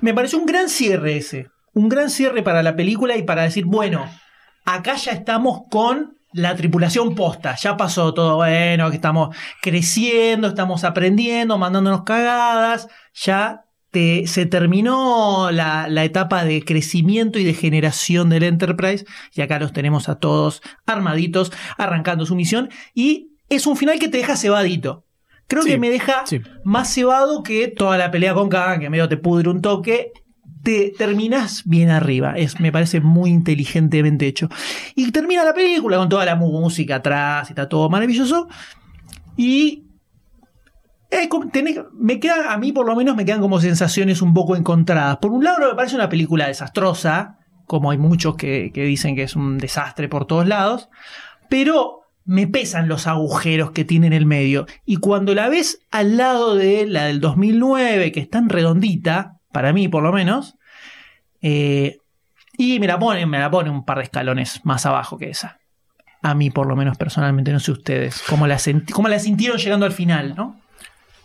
Me 0.00 0.12
pareció 0.12 0.38
un 0.38 0.46
gran 0.46 0.68
cierre 0.68 1.16
ese. 1.16 1.48
Un 1.72 1.88
gran 1.88 2.10
cierre 2.10 2.42
para 2.42 2.62
la 2.62 2.76
película 2.76 3.16
y 3.16 3.22
para 3.22 3.42
decir, 3.42 3.64
bueno, 3.64 4.10
acá 4.64 4.96
ya 4.96 5.12
estamos 5.12 5.62
con 5.70 6.19
la 6.32 6.54
tripulación 6.56 7.14
posta. 7.14 7.56
Ya 7.56 7.76
pasó 7.76 8.14
todo, 8.14 8.36
bueno, 8.36 8.88
que 8.90 8.96
estamos 8.96 9.34
creciendo, 9.60 10.48
estamos 10.48 10.84
aprendiendo, 10.84 11.58
mandándonos 11.58 12.02
cagadas. 12.04 12.88
Ya 13.14 13.62
te- 13.90 14.26
se 14.26 14.46
terminó 14.46 15.50
la, 15.50 15.88
la 15.88 16.04
etapa 16.04 16.44
de 16.44 16.64
crecimiento 16.64 17.38
y 17.38 17.44
de 17.44 17.54
generación 17.54 18.28
del 18.28 18.44
Enterprise. 18.44 19.04
Y 19.34 19.40
acá 19.40 19.58
los 19.58 19.72
tenemos 19.72 20.08
a 20.08 20.16
todos 20.16 20.62
armaditos, 20.86 21.52
arrancando 21.76 22.26
su 22.26 22.34
misión. 22.36 22.68
Y 22.94 23.32
es 23.48 23.66
un 23.66 23.76
final 23.76 23.98
que 23.98 24.08
te 24.08 24.18
deja 24.18 24.36
cebadito. 24.36 25.04
Creo 25.48 25.62
Sí, 25.64 25.70
que 25.70 25.78
me 25.78 25.90
deja 25.90 26.24
sí. 26.26 26.40
más 26.62 26.94
cebado 26.94 27.42
que 27.42 27.66
toda 27.68 27.98
la 27.98 28.12
pelea 28.12 28.34
con 28.34 28.48
Khan, 28.48 28.78
que 28.78 28.88
medio 28.90 29.08
te 29.08 29.16
pudre 29.16 29.48
un 29.48 29.60
toque. 29.60 30.12
Te 30.62 30.92
terminas 30.96 31.62
bien 31.64 31.90
arriba. 31.90 32.34
Es, 32.36 32.60
me 32.60 32.72
parece 32.72 33.00
muy 33.00 33.30
inteligentemente 33.30 34.26
hecho. 34.26 34.48
Y 34.94 35.10
termina 35.10 35.44
la 35.44 35.54
película 35.54 35.96
con 35.96 36.08
toda 36.08 36.24
la 36.24 36.36
música 36.36 36.96
atrás 36.96 37.48
está 37.48 37.68
todo 37.68 37.88
maravilloso. 37.88 38.48
Y 39.36 39.86
me 41.94 42.20
queda, 42.20 42.52
a 42.52 42.58
mí 42.58 42.72
por 42.72 42.86
lo 42.86 42.94
menos 42.94 43.16
me 43.16 43.24
quedan 43.24 43.40
como 43.40 43.60
sensaciones 43.60 44.22
un 44.22 44.34
poco 44.34 44.56
encontradas. 44.56 45.18
Por 45.18 45.32
un 45.32 45.44
lado 45.44 45.58
no 45.60 45.68
me 45.68 45.74
parece 45.74 45.96
una 45.96 46.08
película 46.08 46.46
desastrosa, 46.46 47.38
como 47.66 47.90
hay 47.90 47.98
muchos 47.98 48.36
que, 48.36 48.70
que 48.72 48.84
dicen 48.84 49.16
que 49.16 49.24
es 49.24 49.36
un 49.36 49.58
desastre 49.58 50.08
por 50.08 50.26
todos 50.26 50.46
lados, 50.46 50.88
pero 51.48 52.00
me 52.24 52.46
pesan 52.46 52.88
los 52.88 53.06
agujeros 53.06 53.72
que 53.72 53.84
tiene 53.84 54.06
en 54.06 54.12
el 54.12 54.26
medio. 54.26 54.66
Y 54.84 54.96
cuando 54.96 55.34
la 55.34 55.48
ves 55.48 55.80
al 55.90 56.16
lado 56.16 56.54
de 56.54 56.86
la 56.86 57.06
del 57.06 57.20
2009, 57.20 58.12
que 58.12 58.20
es 58.20 58.30
tan 58.30 58.48
redondita, 58.48 59.39
para 59.52 59.72
mí 59.72 59.88
por 59.88 60.02
lo 60.02 60.12
menos, 60.12 60.56
Eh, 61.42 61.98
y 62.58 62.78
me 62.78 62.86
la 62.86 62.98
pone, 62.98 63.24
me 63.24 63.38
la 63.38 63.50
pone 63.50 63.70
un 63.70 63.84
par 63.84 63.96
de 63.98 64.04
escalones 64.04 64.60
más 64.64 64.84
abajo 64.84 65.16
que 65.16 65.30
esa. 65.30 65.58
A 66.22 66.34
mí, 66.34 66.50
por 66.50 66.66
lo 66.66 66.76
menos 66.76 66.98
personalmente, 66.98 67.50
no 67.50 67.60
sé 67.60 67.72
ustedes, 67.72 68.22
cómo 68.28 68.46
la, 68.46 68.58
cómo 68.92 69.08
la 69.08 69.18
sintieron 69.18 69.56
llegando 69.56 69.86
al 69.86 69.92
final, 69.92 70.34
¿no? 70.36 70.60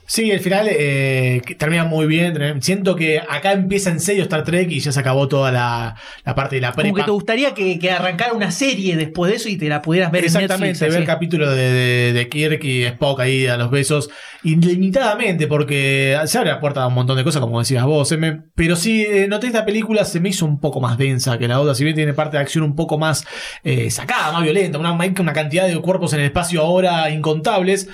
Sí, 0.07 0.29
el 0.29 0.39
final 0.39 0.67
eh, 0.69 1.41
termina 1.57 1.83
muy 1.83 2.05
bien. 2.05 2.33
termina- 2.33 2.61
Siento 2.61 2.95
que 2.95 3.19
acá 3.19 3.53
empieza 3.53 3.89
en 3.89 3.99
serio 3.99 4.23
Star 4.23 4.43
Trek 4.43 4.69
y 4.71 4.79
ya 4.79 4.91
se 4.91 4.99
acabó 4.99 5.27
toda 5.27 5.51
la, 5.51 5.95
la 6.23 6.35
parte 6.35 6.55
de 6.57 6.61
la 6.61 6.71
Como 6.73 6.83
que 6.89 6.93
prepa. 6.93 7.05
te 7.05 7.11
gustaría 7.11 7.53
que, 7.55 7.79
que 7.79 7.89
arrancara 7.91 8.33
una 8.33 8.51
serie 8.51 8.95
después 8.97 9.31
de 9.31 9.37
eso 9.37 9.49
y 9.49 9.57
te 9.57 9.67
la 9.67 9.81
pudieras 9.81 10.11
ver 10.11 10.21
en 10.21 10.25
Exactamente, 10.25 10.79
Netflix. 10.79 10.93
ver 10.95 11.05
capítulos 11.05 11.55
de, 11.55 11.71
de, 11.71 12.13
de 12.13 12.29
Kirk 12.29 12.63
y 12.63 12.83
Spock 12.83 13.19
ahí 13.21 13.47
a 13.47 13.57
los 13.57 13.71
besos 13.71 14.09
ilimitadamente, 14.43 15.47
porque 15.47 16.17
se 16.25 16.37
abre 16.37 16.51
la 16.51 16.59
puerta 16.59 16.83
a 16.83 16.87
un 16.87 16.93
montón 16.93 17.17
de 17.17 17.23
cosas, 17.23 17.41
como 17.41 17.59
decías 17.59 17.83
vos, 17.85 18.11
M. 18.11 18.41
Pero 18.55 18.75
sí, 18.75 19.03
eh, 19.03 19.27
noté 19.27 19.47
esta 19.47 19.65
película 19.65 20.05
se 20.05 20.19
me 20.19 20.29
hizo 20.29 20.45
un 20.45 20.59
poco 20.59 20.81
más 20.81 20.97
densa 20.97 21.37
que 21.37 21.47
la 21.47 21.59
otra, 21.59 21.75
si 21.75 21.83
bien 21.83 21.95
tiene 21.95 22.13
parte 22.13 22.37
de 22.37 22.43
acción 22.43 22.63
un 22.63 22.75
poco 22.75 22.97
más 22.97 23.25
eh, 23.63 23.89
sacada, 23.91 24.31
más 24.31 24.43
violenta, 24.43 24.77
una, 24.77 24.91
una 24.91 25.33
cantidad 25.33 25.67
de 25.67 25.75
cuerpos 25.81 26.13
en 26.13 26.19
el 26.21 26.25
espacio 26.27 26.61
ahora 26.61 27.09
incontables. 27.09 27.89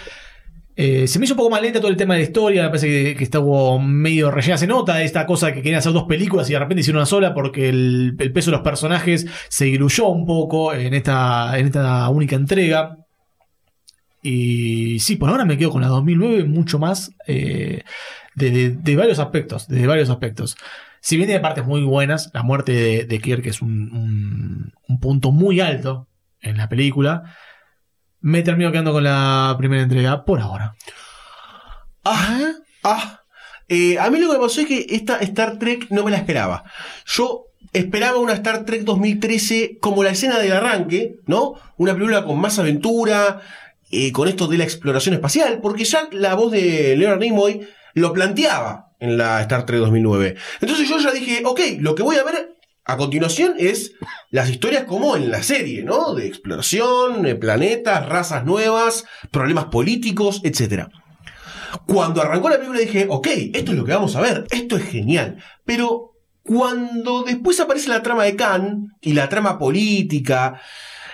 Eh, 0.83 1.07
se 1.07 1.19
me 1.19 1.25
hizo 1.25 1.35
un 1.35 1.37
poco 1.37 1.51
más 1.51 1.61
lenta 1.61 1.79
todo 1.79 1.91
el 1.91 1.95
tema 1.97 2.15
de 2.15 2.21
la 2.21 2.25
historia, 2.25 2.63
me 2.63 2.69
parece 2.69 2.87
que, 2.87 3.15
que 3.15 3.23
estuvo 3.25 3.77
medio 3.77 4.31
rellena. 4.31 4.57
Se 4.57 4.65
nota 4.65 5.03
esta 5.03 5.27
cosa 5.27 5.53
que 5.53 5.61
querían 5.61 5.77
hacer 5.77 5.93
dos 5.93 6.05
películas 6.05 6.49
y 6.49 6.53
de 6.53 6.59
repente 6.59 6.81
hicieron 6.81 7.01
una 7.01 7.05
sola 7.05 7.35
porque 7.35 7.69
el, 7.69 8.15
peso 8.33 8.49
de 8.49 8.57
los 8.57 8.63
personajes 8.65 9.27
se 9.47 9.65
diluyó 9.65 10.07
un 10.07 10.25
poco 10.25 10.73
en 10.73 10.95
esta, 10.95 11.57
en 11.59 11.67
esta 11.67 12.09
única 12.09 12.35
entrega. 12.35 12.97
Y 14.23 14.99
sí, 14.99 15.15
por 15.17 15.29
ahora 15.29 15.45
me 15.45 15.57
quedo 15.57 15.71
con 15.71 15.81
la 15.81 15.87
2009 15.87 16.45
mucho 16.45 16.77
más 16.79 17.11
eh, 17.27 17.83
de, 18.35 18.51
de- 18.51 18.69
de 18.71 18.95
varios 18.95 19.19
aspectos, 19.19 19.67
de 19.67 19.85
varios 19.87 20.09
aspectos. 20.09 20.55
Si 20.99 21.15
bien 21.15 21.27
tiene 21.27 21.41
partes 21.41 21.65
muy 21.65 21.83
buenas, 21.83 22.29
la 22.33 22.43
muerte 22.43 22.71
de, 22.71 23.05
de 23.05 23.19
Kirk 23.19 23.45
es 23.47 23.61
un- 23.61 24.71
un 24.87 24.99
punto 24.99 25.31
muy 25.31 25.59
alto 25.59 26.07
en 26.41 26.57
la 26.57 26.69
película, 26.69 27.23
me 28.21 28.43
termino 28.43 28.71
quedando 28.71 28.93
con 28.93 29.03
la 29.03 29.55
primera 29.57 29.83
entrega 29.83 30.23
por 30.25 30.39
ahora. 30.39 30.75
Ah, 32.03 32.53
ah. 32.83 33.21
Eh, 33.67 33.97
a 33.99 34.09
mí 34.09 34.19
lo 34.19 34.27
que 34.27 34.33
me 34.33 34.43
pasó 34.43 34.61
es 34.61 34.67
que 34.67 34.85
esta 34.89 35.17
Star 35.19 35.57
Trek 35.57 35.87
no 35.89 36.03
me 36.03 36.11
la 36.11 36.17
esperaba. 36.17 36.63
Yo 37.05 37.45
esperaba 37.73 38.17
una 38.17 38.33
Star 38.33 38.65
Trek 38.65 38.83
2013 38.83 39.77
como 39.79 40.03
la 40.03 40.11
escena 40.11 40.39
del 40.39 40.51
arranque, 40.51 41.15
¿no? 41.25 41.53
Una 41.77 41.93
película 41.93 42.25
con 42.25 42.39
más 42.39 42.59
aventura, 42.59 43.41
eh, 43.91 44.11
con 44.11 44.27
esto 44.27 44.47
de 44.47 44.57
la 44.57 44.65
exploración 44.65 45.15
espacial, 45.15 45.59
porque 45.61 45.85
ya 45.85 46.09
la 46.11 46.35
voz 46.35 46.51
de 46.51 46.95
Leonard 46.97 47.19
Nimoy 47.19 47.61
lo 47.93 48.13
planteaba 48.13 48.91
en 48.99 49.17
la 49.17 49.41
Star 49.41 49.65
Trek 49.65 49.79
2009. 49.79 50.35
Entonces 50.59 50.87
yo 50.87 50.99
ya 50.99 51.11
dije, 51.11 51.41
ok, 51.45 51.59
lo 51.79 51.95
que 51.95 52.03
voy 52.03 52.17
a 52.17 52.23
ver 52.23 52.55
a 52.91 52.97
continuación 52.97 53.53
es 53.57 53.93
las 54.29 54.49
historias 54.49 54.83
como 54.83 55.15
en 55.15 55.31
la 55.31 55.43
serie, 55.43 55.83
¿no? 55.83 56.13
De 56.13 56.27
exploración, 56.27 57.23
de 57.23 57.35
planetas, 57.35 58.07
razas 58.07 58.45
nuevas, 58.45 59.05
problemas 59.31 59.65
políticos, 59.65 60.41
etcétera. 60.43 60.89
Cuando 61.87 62.21
arrancó 62.21 62.49
la 62.49 62.57
película 62.57 62.79
dije, 62.79 63.07
ok, 63.09 63.27
esto 63.53 63.71
es 63.71 63.77
lo 63.77 63.85
que 63.85 63.93
vamos 63.93 64.15
a 64.15 64.21
ver, 64.21 64.45
esto 64.51 64.75
es 64.75 64.83
genial. 64.83 65.37
Pero 65.65 66.11
cuando 66.43 67.23
después 67.23 67.59
aparece 67.59 67.89
la 67.89 68.03
trama 68.03 68.23
de 68.23 68.35
Khan 68.35 68.87
y 69.01 69.13
la 69.13 69.29
trama 69.29 69.57
política, 69.57 70.59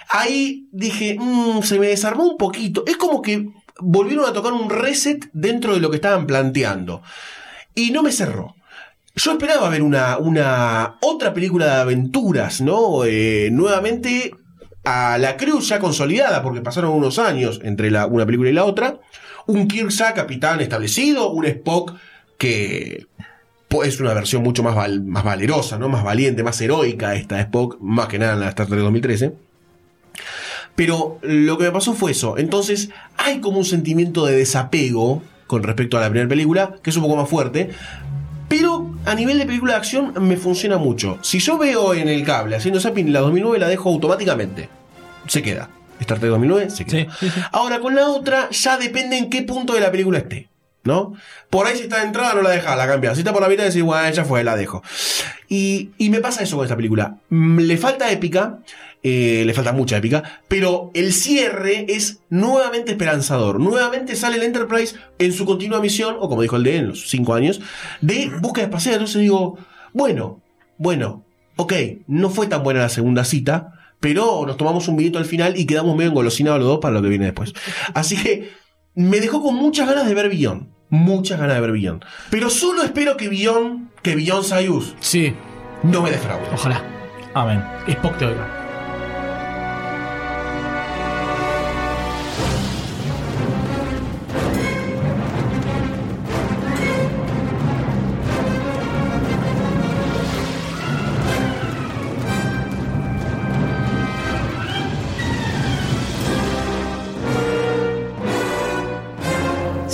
ahí 0.10 0.68
dije, 0.72 1.18
"Mm, 1.20 1.62
se 1.62 1.80
me 1.80 1.88
desarmó 1.88 2.24
un 2.24 2.38
poquito. 2.38 2.84
Es 2.88 2.98
como 2.98 3.22
que 3.22 3.46
volvieron 3.80 4.26
a 4.26 4.34
tocar 4.34 4.54
un 4.54 4.70
reset 4.70 5.30
dentro 5.34 5.74
de 5.74 5.80
lo 5.80 5.90
que 5.90 5.98
estaban 5.98 6.26
planteando. 6.26 7.04
Y 7.76 7.92
no 7.92 8.02
me 8.04 8.12
cerró. 8.12 8.56
Yo 9.18 9.32
esperaba 9.32 9.68
ver 9.70 9.82
una, 9.82 10.20
una 10.20 10.98
otra 11.02 11.34
película 11.34 11.66
de 11.66 11.82
aventuras, 11.82 12.62
¿no? 12.62 13.04
Eh, 13.04 13.50
nuevamente 13.52 14.32
a 14.86 15.18
la 15.18 15.36
cruz 15.38 15.70
ya 15.70 15.80
consolidada, 15.80 16.44
porque 16.44 16.62
pasaron 16.62 16.92
unos 16.92 17.18
años 17.18 17.60
entre 17.64 17.90
la, 17.90 18.06
una 18.06 18.28
película 18.28 18.52
y 18.52 18.54
la 18.54 18.64
otra. 18.64 19.00
Un 19.48 19.68
Kirk 19.68 19.92
capitán 20.14 20.62
establecido, 20.62 21.32
un 21.32 21.46
Spock 21.46 21.96
que 22.38 23.08
es 23.84 24.00
una 24.00 24.14
versión 24.14 24.44
mucho 24.44 24.62
más, 24.62 24.76
más 25.04 25.24
valerosa, 25.24 25.80
¿no? 25.80 25.90
Más 25.90 26.04
valiente, 26.04 26.44
más 26.44 26.62
heroica 26.62 27.16
esta 27.16 27.42
Spock, 27.42 27.78
más 27.82 28.08
que 28.08 28.20
nada 28.20 28.34
en 28.34 28.42
la 28.42 28.50
Star 28.50 28.68
Trek 28.68 28.82
2013. 28.82 29.34
Pero 30.76 31.18
lo 31.24 31.58
que 31.58 31.64
me 31.64 31.72
pasó 31.72 31.96
fue 31.96 32.12
eso. 32.12 32.38
Entonces, 32.38 32.92
hay 33.18 33.42
como 33.42 33.58
un 33.58 33.66
sentimiento 33.66 34.28
de 34.28 34.36
desapego 34.36 35.24
con 35.48 35.64
respecto 35.64 35.98
a 35.98 36.02
la 36.02 36.10
primera 36.10 36.30
película, 36.30 36.76
que 36.84 36.92
es 36.92 36.96
un 36.98 37.02
poco 37.02 37.16
más 37.16 37.28
fuerte. 37.28 37.72
Pero 38.48 38.96
a 39.06 39.14
nivel 39.14 39.38
de 39.40 39.46
película 39.46 39.74
de 39.74 39.80
acción 39.80 40.14
me 40.22 40.38
funciona 40.38 40.78
mucho. 40.78 41.20
Si 41.22 41.40
yo 41.40 41.58
veo 41.58 41.94
en 41.94 42.08
el 42.08 42.24
cable 42.24 42.56
haciendo 42.56 42.80
zapping 42.80 43.12
la 43.12 43.20
2009, 43.20 43.60
la 43.60 43.68
dejo 43.68 43.90
automáticamente. 43.90 44.70
Se 45.28 45.42
queda. 45.42 45.70
Star 46.00 46.20
Trek 46.20 46.32
2009 46.32 46.70
se 46.70 46.86
queda. 46.86 47.08
Ahora 47.52 47.80
con 47.80 47.96
la 47.96 48.08
otra 48.08 48.50
ya 48.52 48.78
depende 48.78 49.18
en 49.18 49.30
qué 49.30 49.42
punto 49.44 49.74
de 49.74 49.82
la 49.82 49.92
película 49.92 50.20
esté. 50.20 50.50
¿No? 50.84 51.16
Por 51.50 51.68
ahí 51.68 51.76
si 51.76 51.84
está 51.84 51.98
de 51.98 52.06
entrada 52.06 52.34
no 52.34 52.42
la 52.42 52.52
deja, 52.52 52.74
la 52.78 52.88
cambia. 52.88 53.14
Si 53.14 53.20
está 53.20 53.34
por 53.34 53.42
la 53.42 53.50
mitad 53.50 53.66
decís, 53.66 53.82
bueno, 53.84 54.10
ya 54.10 54.24
fue, 54.24 54.42
la 54.46 54.56
dejo. 54.56 54.82
Y, 55.50 55.90
y 55.98 56.10
me 56.10 56.22
pasa 56.22 56.44
eso 56.44 56.56
con 56.56 56.64
esta 56.64 56.78
película. 56.78 57.18
Mm, 57.30 57.60
Le 57.60 57.76
falta 57.78 58.10
épica, 58.10 58.60
eh, 59.04 59.44
le 59.46 59.54
falta 59.54 59.74
mucha 59.74 59.98
épica, 59.98 60.42
pero 60.48 60.92
el 60.94 61.14
cierre 61.14 61.86
es 61.88 62.20
nuevamente 62.30 62.92
esperanzador. 62.92 63.60
Nuevamente 63.60 64.16
sale 64.16 64.38
el 64.38 64.44
Enterprise 64.44 64.96
en 65.20 65.34
su 65.34 65.46
continua 65.46 65.80
misión, 65.80 66.16
o 66.20 66.28
como 66.28 66.42
dijo 66.42 66.56
el 66.56 66.64
de 66.64 66.78
en 66.78 66.88
los 66.90 67.10
cinco 67.10 67.34
años, 67.34 67.62
de 68.02 68.32
búsqueda 68.42 68.66
espacial. 68.66 68.96
Entonces 68.96 69.22
digo, 69.22 69.58
bueno, 69.94 70.42
bueno, 70.78 71.26
ok, 71.56 71.74
no 72.08 72.30
fue 72.30 72.48
tan 72.48 72.64
buena 72.64 72.82
la 72.82 72.90
segunda 72.90 73.24
cita, 73.24 73.74
pero 74.00 74.46
nos 74.46 74.58
tomamos 74.58 74.88
un 74.88 74.98
vinito 74.98 75.20
al 75.20 75.26
final 75.26 75.58
y 75.58 75.66
quedamos 75.66 75.96
medio 75.96 76.12
engolosinados 76.12 76.60
los 76.60 76.68
dos 76.68 76.80
para 76.80 76.96
lo 76.96 77.02
que 77.02 77.10
viene 77.10 77.26
después. 77.26 77.54
Así 77.94 78.16
que 78.22 78.52
me 78.96 79.20
dejó 79.20 79.42
con 79.42 79.56
muchas 79.56 79.88
ganas 79.88 80.08
de 80.08 80.14
ver 80.14 80.30
Beyond. 80.30 80.68
Muchas 80.90 81.40
ganas 81.40 81.56
de 81.56 81.62
ver 81.62 81.72
Beyond. 81.72 82.04
Pero 82.30 82.50
solo 82.50 82.84
espero 82.84 83.18
que 83.18 83.30
Beyond, 83.30 83.90
que 84.02 84.16
Beyond 84.16 84.44
Sayus, 84.44 84.96
sí. 85.00 85.34
no 85.84 86.02
me 86.02 86.12
defraude. 86.12 86.46
Ojalá. 86.54 86.84
Amén. 87.34 87.64
Spock 87.88 88.18
te 88.18 88.26
oiga. 88.26 88.67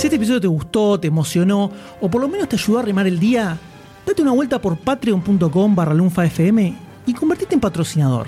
Si 0.04 0.08
este 0.08 0.16
episodio 0.16 0.40
te 0.42 0.48
gustó, 0.48 1.00
te 1.00 1.08
emocionó 1.08 1.70
o 1.98 2.10
por 2.10 2.20
lo 2.20 2.28
menos 2.28 2.46
te 2.46 2.56
ayudó 2.56 2.78
a 2.78 2.82
remar 2.82 3.06
el 3.06 3.18
día, 3.18 3.56
date 4.06 4.20
una 4.20 4.32
vuelta 4.32 4.60
por 4.60 4.76
patreon.com 4.76 5.74
barra 5.74 5.94
lunfafm 5.94 6.76
y 7.06 7.14
convertite 7.14 7.54
en 7.54 7.60
patrocinador. 7.62 8.26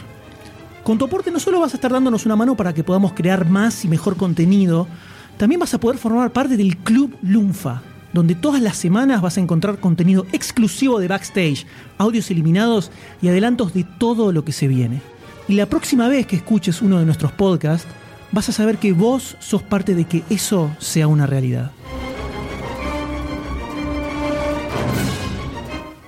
Con 0.82 0.96
tu 0.96 1.04
aporte 1.04 1.30
no 1.30 1.38
solo 1.38 1.60
vas 1.60 1.74
a 1.74 1.76
estar 1.76 1.92
dándonos 1.92 2.24
una 2.24 2.34
mano 2.34 2.56
para 2.56 2.72
que 2.72 2.82
podamos 2.82 3.12
crear 3.12 3.46
más 3.46 3.84
y 3.84 3.88
mejor 3.88 4.16
contenido, 4.16 4.88
también 5.36 5.60
vas 5.60 5.74
a 5.74 5.78
poder 5.78 5.98
formar 5.98 6.32
parte 6.32 6.56
del 6.56 6.78
Club 6.78 7.14
Lunfa, 7.20 7.82
donde 8.14 8.34
todas 8.34 8.62
las 8.62 8.78
semanas 8.78 9.20
vas 9.20 9.36
a 9.36 9.42
encontrar 9.42 9.78
contenido 9.78 10.24
exclusivo 10.32 10.98
de 10.98 11.08
backstage, 11.08 11.66
audios 11.98 12.30
eliminados 12.30 12.90
y 13.20 13.28
adelantos 13.28 13.74
de 13.74 13.84
todo 13.84 14.32
lo 14.32 14.46
que 14.46 14.52
se 14.52 14.66
viene. 14.66 15.02
Y 15.46 15.56
la 15.56 15.66
próxima 15.66 16.08
vez 16.08 16.26
que 16.26 16.36
escuches 16.36 16.80
uno 16.80 16.98
de 16.98 17.04
nuestros 17.04 17.32
podcasts, 17.32 17.86
vas 18.32 18.48
a 18.48 18.52
saber 18.52 18.78
que 18.78 18.92
vos 18.92 19.36
sos 19.40 19.62
parte 19.62 19.94
de 19.94 20.04
que 20.04 20.22
eso 20.30 20.70
sea 20.78 21.08
una 21.08 21.26
realidad. 21.26 21.72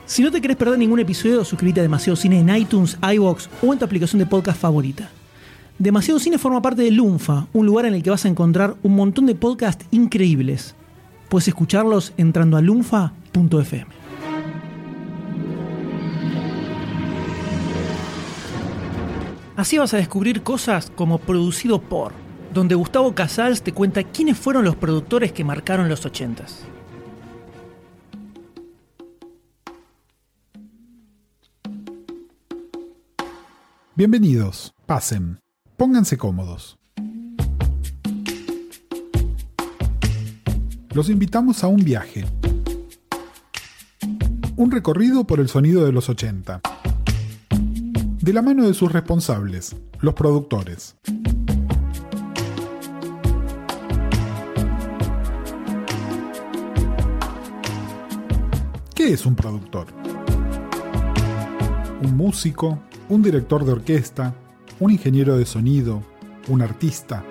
Si 0.06 0.22
no 0.22 0.30
te 0.30 0.40
querés 0.40 0.56
perder 0.56 0.78
ningún 0.78 1.00
episodio, 1.00 1.44
suscríbete 1.44 1.80
a 1.80 1.82
Demasiado 1.82 2.16
Cine 2.16 2.40
en 2.40 2.48
iTunes, 2.56 2.98
iVoox 3.02 3.48
o 3.62 3.72
en 3.72 3.78
tu 3.78 3.84
aplicación 3.84 4.18
de 4.18 4.26
podcast 4.26 4.58
favorita. 4.58 5.10
Demasiado 5.78 6.18
Cine 6.18 6.38
forma 6.38 6.60
parte 6.60 6.82
de 6.82 6.90
Lunfa, 6.90 7.46
un 7.52 7.66
lugar 7.66 7.86
en 7.86 7.94
el 7.94 8.02
que 8.02 8.10
vas 8.10 8.24
a 8.24 8.28
encontrar 8.28 8.74
un 8.82 8.96
montón 8.96 9.26
de 9.26 9.34
podcasts 9.34 9.86
increíbles. 9.90 10.74
Puedes 11.28 11.46
escucharlos 11.46 12.14
entrando 12.16 12.56
a 12.56 12.62
lunfa.fm. 12.62 14.07
Así 19.58 19.76
vas 19.76 19.92
a 19.92 19.96
descubrir 19.96 20.44
cosas 20.44 20.92
como 20.94 21.18
Producido 21.18 21.80
por, 21.80 22.12
donde 22.54 22.76
Gustavo 22.76 23.12
Casals 23.16 23.60
te 23.60 23.72
cuenta 23.72 24.04
quiénes 24.04 24.38
fueron 24.38 24.64
los 24.64 24.76
productores 24.76 25.32
que 25.32 25.42
marcaron 25.42 25.88
los 25.88 26.06
80s. 26.06 26.60
Bienvenidos, 33.96 34.74
pasen, 34.86 35.40
pónganse 35.76 36.16
cómodos. 36.16 36.78
Los 40.94 41.10
invitamos 41.10 41.64
a 41.64 41.66
un 41.66 41.82
viaje. 41.82 42.24
Un 44.54 44.70
recorrido 44.70 45.24
por 45.24 45.40
el 45.40 45.48
sonido 45.48 45.84
de 45.84 45.90
los 45.90 46.08
80. 46.08 46.60
De 48.28 48.34
la 48.34 48.42
mano 48.42 48.66
de 48.66 48.74
sus 48.74 48.92
responsables, 48.92 49.74
los 50.00 50.12
productores. 50.12 50.98
¿Qué 58.94 59.14
es 59.14 59.24
un 59.24 59.34
productor? 59.34 59.86
Un 62.02 62.18
músico, 62.18 62.78
un 63.08 63.22
director 63.22 63.64
de 63.64 63.72
orquesta, 63.72 64.34
un 64.78 64.90
ingeniero 64.90 65.38
de 65.38 65.46
sonido, 65.46 66.02
un 66.48 66.60
artista, 66.60 67.24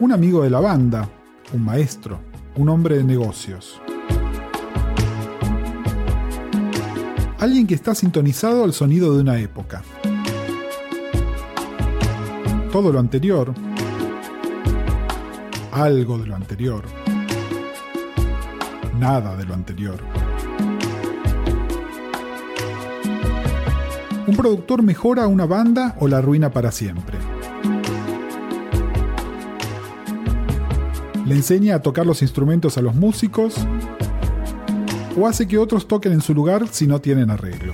un 0.00 0.10
amigo 0.10 0.42
de 0.42 0.50
la 0.50 0.58
banda, 0.58 1.08
un 1.52 1.64
maestro, 1.64 2.18
un 2.56 2.68
hombre 2.68 2.96
de 2.96 3.04
negocios. 3.04 3.80
Alguien 7.42 7.66
que 7.66 7.74
está 7.74 7.92
sintonizado 7.92 8.62
al 8.62 8.72
sonido 8.72 9.16
de 9.16 9.20
una 9.20 9.40
época. 9.40 9.82
Todo 12.70 12.92
lo 12.92 13.00
anterior, 13.00 13.52
algo 15.72 16.18
de 16.18 16.26
lo 16.26 16.36
anterior, 16.36 16.84
nada 18.96 19.34
de 19.34 19.44
lo 19.44 19.54
anterior. 19.54 19.96
Un 24.28 24.36
productor 24.36 24.84
mejora 24.84 25.26
una 25.26 25.44
banda 25.44 25.96
o 25.98 26.06
la 26.06 26.18
arruina 26.18 26.52
para 26.52 26.70
siempre. 26.70 27.18
Le 31.26 31.34
enseña 31.34 31.74
a 31.74 31.82
tocar 31.82 32.06
los 32.06 32.22
instrumentos 32.22 32.78
a 32.78 32.82
los 32.82 32.94
músicos 32.94 33.56
o 35.16 35.26
hace 35.26 35.46
que 35.46 35.58
otros 35.58 35.86
toquen 35.86 36.12
en 36.12 36.20
su 36.20 36.34
lugar 36.34 36.68
si 36.70 36.86
no 36.86 37.00
tienen 37.00 37.30
arreglo. 37.30 37.72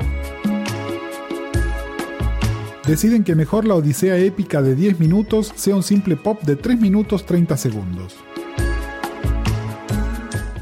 Deciden 2.86 3.22
que 3.22 3.34
mejor 3.34 3.66
la 3.66 3.74
odisea 3.74 4.16
épica 4.16 4.62
de 4.62 4.74
10 4.74 4.98
minutos 4.98 5.52
sea 5.54 5.76
un 5.76 5.82
simple 5.82 6.16
pop 6.16 6.40
de 6.42 6.56
3 6.56 6.80
minutos 6.80 7.26
30 7.26 7.56
segundos. 7.58 8.16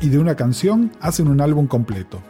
Y 0.01 0.09
de 0.09 0.18
una 0.18 0.35
canción 0.35 0.91
hacen 1.01 1.29
un 1.29 1.41
álbum 1.41 1.68
completo. 1.68 2.20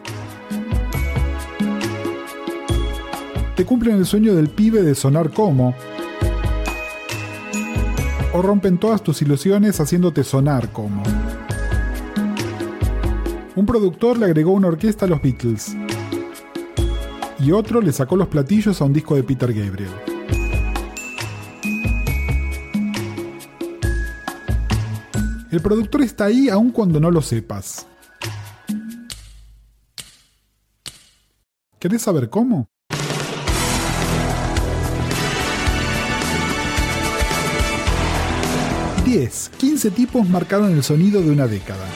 Te 3.56 3.64
cumplen 3.64 3.96
el 3.96 4.04
sueño 4.04 4.34
del 4.34 4.50
pibe 4.50 4.82
de 4.82 4.94
sonar 4.94 5.30
como, 5.30 5.74
o 8.34 8.42
rompen 8.42 8.76
todas 8.76 9.02
tus 9.02 9.22
ilusiones 9.22 9.80
haciéndote 9.80 10.24
sonar 10.24 10.72
como. 10.72 11.02
Un 13.56 13.64
productor 13.64 14.18
le 14.18 14.26
agregó 14.26 14.52
una 14.52 14.68
orquesta 14.68 15.06
a 15.06 15.08
los 15.08 15.22
Beatles 15.22 15.74
y 17.38 17.52
otro 17.52 17.80
le 17.80 17.90
sacó 17.90 18.14
los 18.14 18.28
platillos 18.28 18.82
a 18.82 18.84
un 18.84 18.92
disco 18.92 19.16
de 19.16 19.22
Peter 19.22 19.50
Gabriel. 19.50 19.90
El 25.50 25.62
productor 25.62 26.02
está 26.02 26.26
ahí 26.26 26.50
aun 26.50 26.70
cuando 26.70 27.00
no 27.00 27.10
lo 27.10 27.22
sepas. 27.22 27.86
¿Querés 31.78 32.02
saber 32.02 32.28
cómo? 32.28 32.68
...10, 39.06 39.50
15 39.56 39.92
tipos 39.92 40.28
marcaron 40.28 40.72
el 40.72 40.82
sonido 40.82 41.22
de 41.22 41.30
una 41.30 41.46
década. 41.46 41.86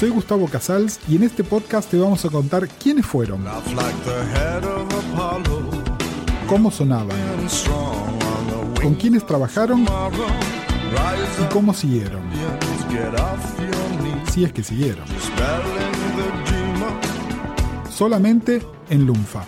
Soy 0.00 0.08
Gustavo 0.08 0.48
Casals 0.48 0.98
y 1.10 1.16
en 1.16 1.24
este 1.24 1.44
podcast 1.44 1.90
te 1.90 1.98
vamos 1.98 2.24
a 2.24 2.30
contar 2.30 2.66
quiénes 2.66 3.04
fueron, 3.04 3.44
cómo 6.48 6.70
sonaban, 6.70 7.18
con 8.80 8.94
quiénes 8.94 9.26
trabajaron 9.26 9.82
y 9.82 11.52
cómo 11.52 11.74
siguieron. 11.74 12.22
Si 14.32 14.42
es 14.42 14.54
que 14.54 14.62
siguieron. 14.62 15.04
Solamente 17.90 18.62
en 18.88 19.04
Lunfa. 19.04 19.44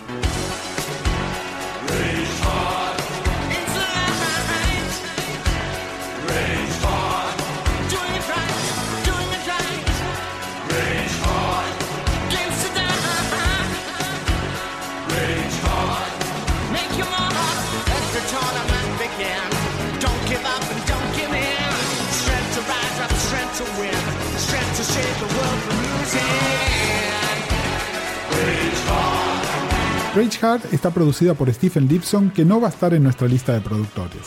Rage 30.15 30.45
Hard 30.45 30.61
está 30.71 30.91
producida 30.91 31.33
por 31.33 31.51
Stephen 31.51 31.89
Gibson, 31.89 32.29
que 32.29 32.45
no 32.45 32.61
va 32.61 32.67
a 32.67 32.69
estar 32.69 32.93
en 32.93 33.01
nuestra 33.01 33.27
lista 33.27 33.53
de 33.53 33.61
productores. 33.61 34.21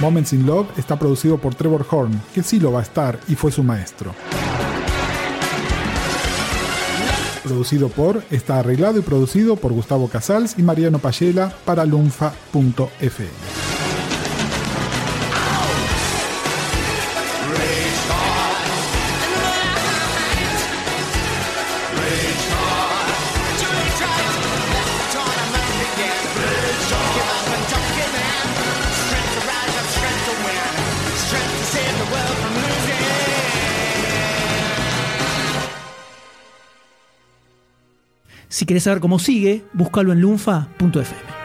Moments 0.00 0.32
in 0.32 0.44
Love 0.44 0.66
está 0.76 0.98
producido 0.98 1.38
por 1.38 1.54
Trevor 1.54 1.86
Horn, 1.88 2.20
que 2.34 2.42
sí 2.42 2.58
lo 2.58 2.72
va 2.72 2.80
a 2.80 2.82
estar 2.82 3.20
y 3.28 3.36
fue 3.36 3.52
su 3.52 3.62
maestro. 3.62 4.12
Producido 7.44 7.90
por, 7.90 8.24
está 8.30 8.58
arreglado 8.58 8.98
y 8.98 9.02
producido 9.02 9.54
por 9.54 9.72
Gustavo 9.72 10.08
Casals 10.08 10.58
y 10.58 10.62
Mariano 10.64 10.98
Payela 10.98 11.52
para 11.64 11.84
lunfa.fm. 11.84 13.69
querés 38.70 38.84
saber 38.84 39.00
cómo 39.00 39.18
sigue, 39.18 39.64
búscalo 39.72 40.12
en 40.12 40.20
lunfa.fm. 40.20 41.39